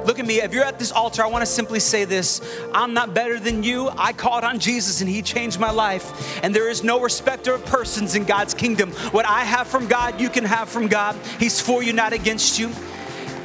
Look 0.07 0.19
at 0.19 0.27
me. 0.27 0.41
If 0.41 0.55
you're 0.55 0.65
at 0.65 0.79
this 0.79 0.91
altar, 0.91 1.23
I 1.23 1.27
want 1.27 1.43
to 1.43 1.47
simply 1.47 1.81
say 1.81 2.07
this 2.07 2.41
I'm 2.73 2.95
not 2.95 3.13
better 3.13 3.39
than 3.39 3.63
you. 3.63 3.91
I 3.91 4.13
called 4.13 4.43
on 4.43 4.59
Jesus 4.59 5.03
and 5.03 5.11
He 5.11 5.21
changed 5.21 5.61
my 5.61 5.71
life. 5.71 6.43
And 6.43 6.55
there 6.55 6.71
is 6.71 6.83
no 6.83 7.01
respecter 7.01 7.53
of 7.53 7.65
persons 7.67 8.15
in 8.15 8.25
God's 8.25 8.55
kingdom. 8.55 8.93
What 9.11 9.27
I 9.27 9.45
have 9.45 9.67
from 9.67 9.87
God, 9.87 10.21
you 10.21 10.31
can 10.31 10.45
have 10.45 10.69
from 10.69 10.89
God. 10.89 11.15
He's 11.39 11.61
for 11.61 11.83
you, 11.83 11.93
not 11.93 12.15
against 12.15 12.59
you. 12.59 12.71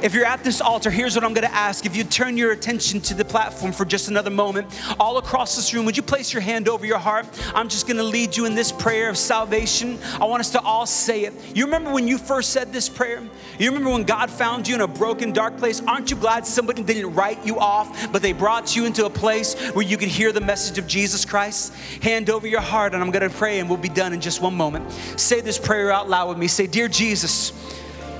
If 0.02 0.12
you're 0.12 0.26
at 0.26 0.44
this 0.44 0.60
altar, 0.60 0.90
here's 0.90 1.14
what 1.14 1.24
I'm 1.24 1.32
gonna 1.32 1.46
ask. 1.46 1.86
If 1.86 1.96
you 1.96 2.04
turn 2.04 2.36
your 2.36 2.52
attention 2.52 3.00
to 3.02 3.14
the 3.14 3.24
platform 3.24 3.72
for 3.72 3.84
just 3.84 4.08
another 4.08 4.30
moment, 4.30 4.68
all 5.00 5.16
across 5.16 5.56
this 5.56 5.72
room, 5.72 5.86
would 5.86 5.96
you 5.96 6.02
place 6.02 6.32
your 6.32 6.42
hand 6.42 6.68
over 6.68 6.84
your 6.84 6.98
heart? 6.98 7.26
I'm 7.54 7.68
just 7.68 7.86
gonna 7.86 8.02
lead 8.02 8.36
you 8.36 8.44
in 8.44 8.54
this 8.54 8.70
prayer 8.70 9.08
of 9.08 9.16
salvation. 9.16 9.98
I 10.20 10.26
want 10.26 10.40
us 10.40 10.50
to 10.50 10.60
all 10.60 10.84
say 10.84 11.24
it. 11.24 11.32
You 11.54 11.64
remember 11.64 11.90
when 11.90 12.06
you 12.06 12.18
first 12.18 12.50
said 12.50 12.72
this 12.72 12.88
prayer? 12.88 13.22
You 13.58 13.70
remember 13.70 13.90
when 13.90 14.04
God 14.04 14.30
found 14.30 14.68
you 14.68 14.74
in 14.74 14.82
a 14.82 14.86
broken, 14.86 15.32
dark 15.32 15.56
place? 15.56 15.80
Aren't 15.86 16.10
you 16.10 16.16
glad 16.16 16.46
somebody 16.46 16.82
didn't 16.82 17.14
write 17.14 17.44
you 17.46 17.58
off, 17.58 18.12
but 18.12 18.20
they 18.20 18.32
brought 18.32 18.76
you 18.76 18.84
into 18.84 19.06
a 19.06 19.10
place 19.10 19.54
where 19.70 19.86
you 19.86 19.96
could 19.96 20.08
hear 20.08 20.32
the 20.32 20.40
message 20.40 20.76
of 20.76 20.86
Jesus 20.86 21.24
Christ? 21.24 21.72
Hand 22.02 22.28
over 22.28 22.46
your 22.46 22.60
heart, 22.60 22.92
and 22.92 23.02
I'm 23.02 23.10
gonna 23.10 23.30
pray, 23.30 23.58
and 23.58 23.68
we'll 23.70 23.78
be 23.78 23.88
done 23.88 24.12
in 24.12 24.20
just 24.20 24.42
one 24.42 24.54
moment. 24.54 24.90
Say 25.16 25.40
this 25.40 25.58
prayer 25.58 25.90
out 25.90 26.10
loud 26.10 26.28
with 26.28 26.38
me. 26.38 26.46
Say, 26.46 26.66
Dear 26.66 26.88
Jesus, 26.88 27.52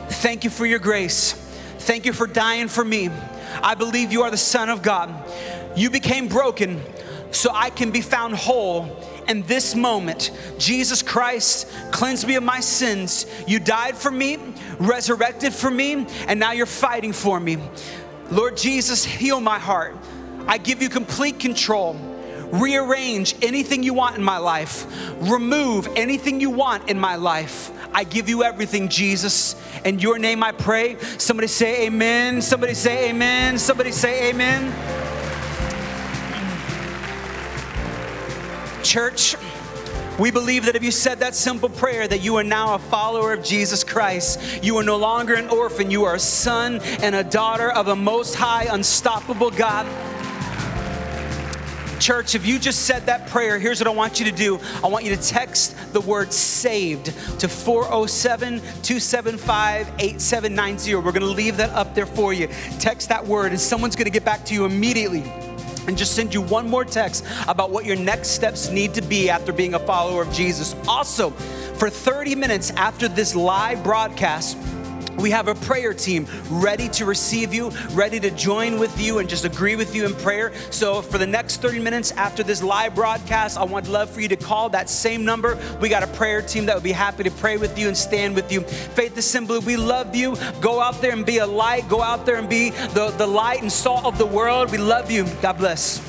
thank 0.08 0.44
you 0.44 0.50
for 0.50 0.64
your 0.64 0.78
grace. 0.78 1.43
Thank 1.84 2.06
you 2.06 2.14
for 2.14 2.26
dying 2.26 2.68
for 2.68 2.82
me. 2.82 3.10
I 3.62 3.74
believe 3.74 4.10
you 4.10 4.22
are 4.22 4.30
the 4.30 4.38
Son 4.38 4.70
of 4.70 4.80
God. 4.80 5.12
You 5.76 5.90
became 5.90 6.28
broken 6.28 6.82
so 7.30 7.50
I 7.52 7.68
can 7.68 7.90
be 7.90 8.00
found 8.00 8.34
whole 8.34 9.04
in 9.28 9.42
this 9.42 9.74
moment. 9.74 10.30
Jesus 10.58 11.02
Christ, 11.02 11.70
cleanse 11.92 12.26
me 12.26 12.36
of 12.36 12.42
my 12.42 12.60
sins. 12.60 13.26
You 13.46 13.58
died 13.58 13.98
for 13.98 14.10
me, 14.10 14.38
resurrected 14.78 15.52
for 15.52 15.70
me, 15.70 16.06
and 16.26 16.40
now 16.40 16.52
you're 16.52 16.64
fighting 16.64 17.12
for 17.12 17.38
me. 17.38 17.58
Lord 18.30 18.56
Jesus, 18.56 19.04
heal 19.04 19.38
my 19.38 19.58
heart. 19.58 19.94
I 20.46 20.56
give 20.56 20.80
you 20.80 20.88
complete 20.88 21.38
control. 21.38 21.96
Rearrange 22.50 23.34
anything 23.42 23.82
you 23.82 23.92
want 23.92 24.16
in 24.16 24.22
my 24.22 24.38
life. 24.38 24.86
Remove 25.20 25.88
anything 25.96 26.40
you 26.40 26.48
want 26.48 26.88
in 26.88 26.98
my 26.98 27.16
life. 27.16 27.70
I 27.96 28.02
give 28.02 28.28
you 28.28 28.42
everything, 28.42 28.88
Jesus. 28.88 29.54
In 29.84 30.00
your 30.00 30.18
name 30.18 30.42
I 30.42 30.50
pray. 30.50 30.98
Somebody 31.16 31.46
say 31.46 31.86
amen. 31.86 32.42
Somebody 32.42 32.74
say 32.74 33.10
amen. 33.10 33.56
Somebody 33.56 33.92
say 33.92 34.30
amen. 34.30 34.72
Church, 38.82 39.36
we 40.18 40.32
believe 40.32 40.64
that 40.66 40.74
if 40.74 40.82
you 40.82 40.90
said 40.90 41.20
that 41.20 41.36
simple 41.36 41.68
prayer, 41.68 42.08
that 42.08 42.22
you 42.22 42.36
are 42.36 42.44
now 42.44 42.74
a 42.74 42.78
follower 42.78 43.32
of 43.32 43.44
Jesus 43.44 43.84
Christ. 43.84 44.62
You 44.62 44.76
are 44.78 44.84
no 44.84 44.96
longer 44.96 45.34
an 45.34 45.48
orphan. 45.48 45.92
You 45.92 46.04
are 46.04 46.16
a 46.16 46.20
son 46.20 46.80
and 47.00 47.14
a 47.14 47.22
daughter 47.22 47.70
of 47.70 47.86
a 47.86 47.96
most 47.96 48.34
high, 48.34 48.64
unstoppable 48.64 49.50
God. 49.50 49.86
Church, 52.00 52.34
if 52.34 52.46
you 52.46 52.58
just 52.58 52.86
said 52.86 53.06
that 53.06 53.28
prayer, 53.28 53.58
here's 53.58 53.80
what 53.80 53.86
I 53.86 53.90
want 53.92 54.18
you 54.18 54.26
to 54.26 54.32
do. 54.32 54.58
I 54.82 54.88
want 54.88 55.04
you 55.04 55.14
to 55.16 55.22
text 55.22 55.92
the 55.92 56.00
word 56.00 56.32
saved 56.32 57.06
to 57.40 57.48
407 57.48 58.60
275 58.60 59.92
8790. 59.98 60.94
We're 60.94 61.02
going 61.02 61.20
to 61.20 61.26
leave 61.26 61.56
that 61.58 61.70
up 61.70 61.94
there 61.94 62.06
for 62.06 62.32
you. 62.32 62.48
Text 62.78 63.08
that 63.08 63.26
word, 63.26 63.52
and 63.52 63.60
someone's 63.60 63.96
going 63.96 64.06
to 64.06 64.10
get 64.10 64.24
back 64.24 64.44
to 64.46 64.54
you 64.54 64.64
immediately 64.64 65.22
and 65.86 65.98
just 65.98 66.14
send 66.14 66.32
you 66.32 66.40
one 66.40 66.68
more 66.68 66.84
text 66.84 67.24
about 67.48 67.70
what 67.70 67.84
your 67.84 67.96
next 67.96 68.28
steps 68.28 68.70
need 68.70 68.94
to 68.94 69.02
be 69.02 69.28
after 69.28 69.52
being 69.52 69.74
a 69.74 69.78
follower 69.78 70.22
of 70.22 70.32
Jesus. 70.32 70.74
Also, 70.88 71.30
for 71.30 71.90
30 71.90 72.34
minutes 72.34 72.70
after 72.70 73.08
this 73.08 73.34
live 73.34 73.82
broadcast, 73.82 74.56
we 75.16 75.30
have 75.30 75.48
a 75.48 75.54
prayer 75.54 75.94
team 75.94 76.26
ready 76.50 76.88
to 76.90 77.04
receive 77.04 77.54
you, 77.54 77.70
ready 77.92 78.20
to 78.20 78.30
join 78.30 78.78
with 78.78 79.00
you 79.00 79.18
and 79.18 79.28
just 79.28 79.44
agree 79.44 79.76
with 79.76 79.94
you 79.94 80.06
in 80.06 80.14
prayer. 80.14 80.52
So, 80.70 81.02
for 81.02 81.18
the 81.18 81.26
next 81.26 81.62
30 81.62 81.78
minutes 81.80 82.12
after 82.12 82.42
this 82.42 82.62
live 82.62 82.94
broadcast, 82.94 83.58
I 83.58 83.64
would 83.64 83.88
love 83.88 84.10
for 84.10 84.20
you 84.20 84.28
to 84.28 84.36
call 84.36 84.68
that 84.70 84.88
same 84.88 85.24
number. 85.24 85.58
We 85.80 85.88
got 85.88 86.02
a 86.02 86.08
prayer 86.08 86.42
team 86.42 86.66
that 86.66 86.74
would 86.74 86.84
be 86.84 86.92
happy 86.92 87.24
to 87.24 87.30
pray 87.30 87.56
with 87.56 87.78
you 87.78 87.88
and 87.88 87.96
stand 87.96 88.34
with 88.34 88.50
you. 88.52 88.60
Faith 88.62 89.16
Assembly, 89.16 89.58
we 89.60 89.76
love 89.76 90.14
you. 90.14 90.36
Go 90.60 90.80
out 90.80 91.00
there 91.00 91.12
and 91.12 91.24
be 91.24 91.38
a 91.38 91.46
light. 91.46 91.88
Go 91.88 92.02
out 92.02 92.26
there 92.26 92.36
and 92.36 92.48
be 92.48 92.70
the, 92.70 93.12
the 93.16 93.26
light 93.26 93.62
and 93.62 93.70
salt 93.70 94.04
of 94.04 94.18
the 94.18 94.26
world. 94.26 94.70
We 94.70 94.78
love 94.78 95.10
you. 95.10 95.26
God 95.40 95.58
bless. 95.58 96.00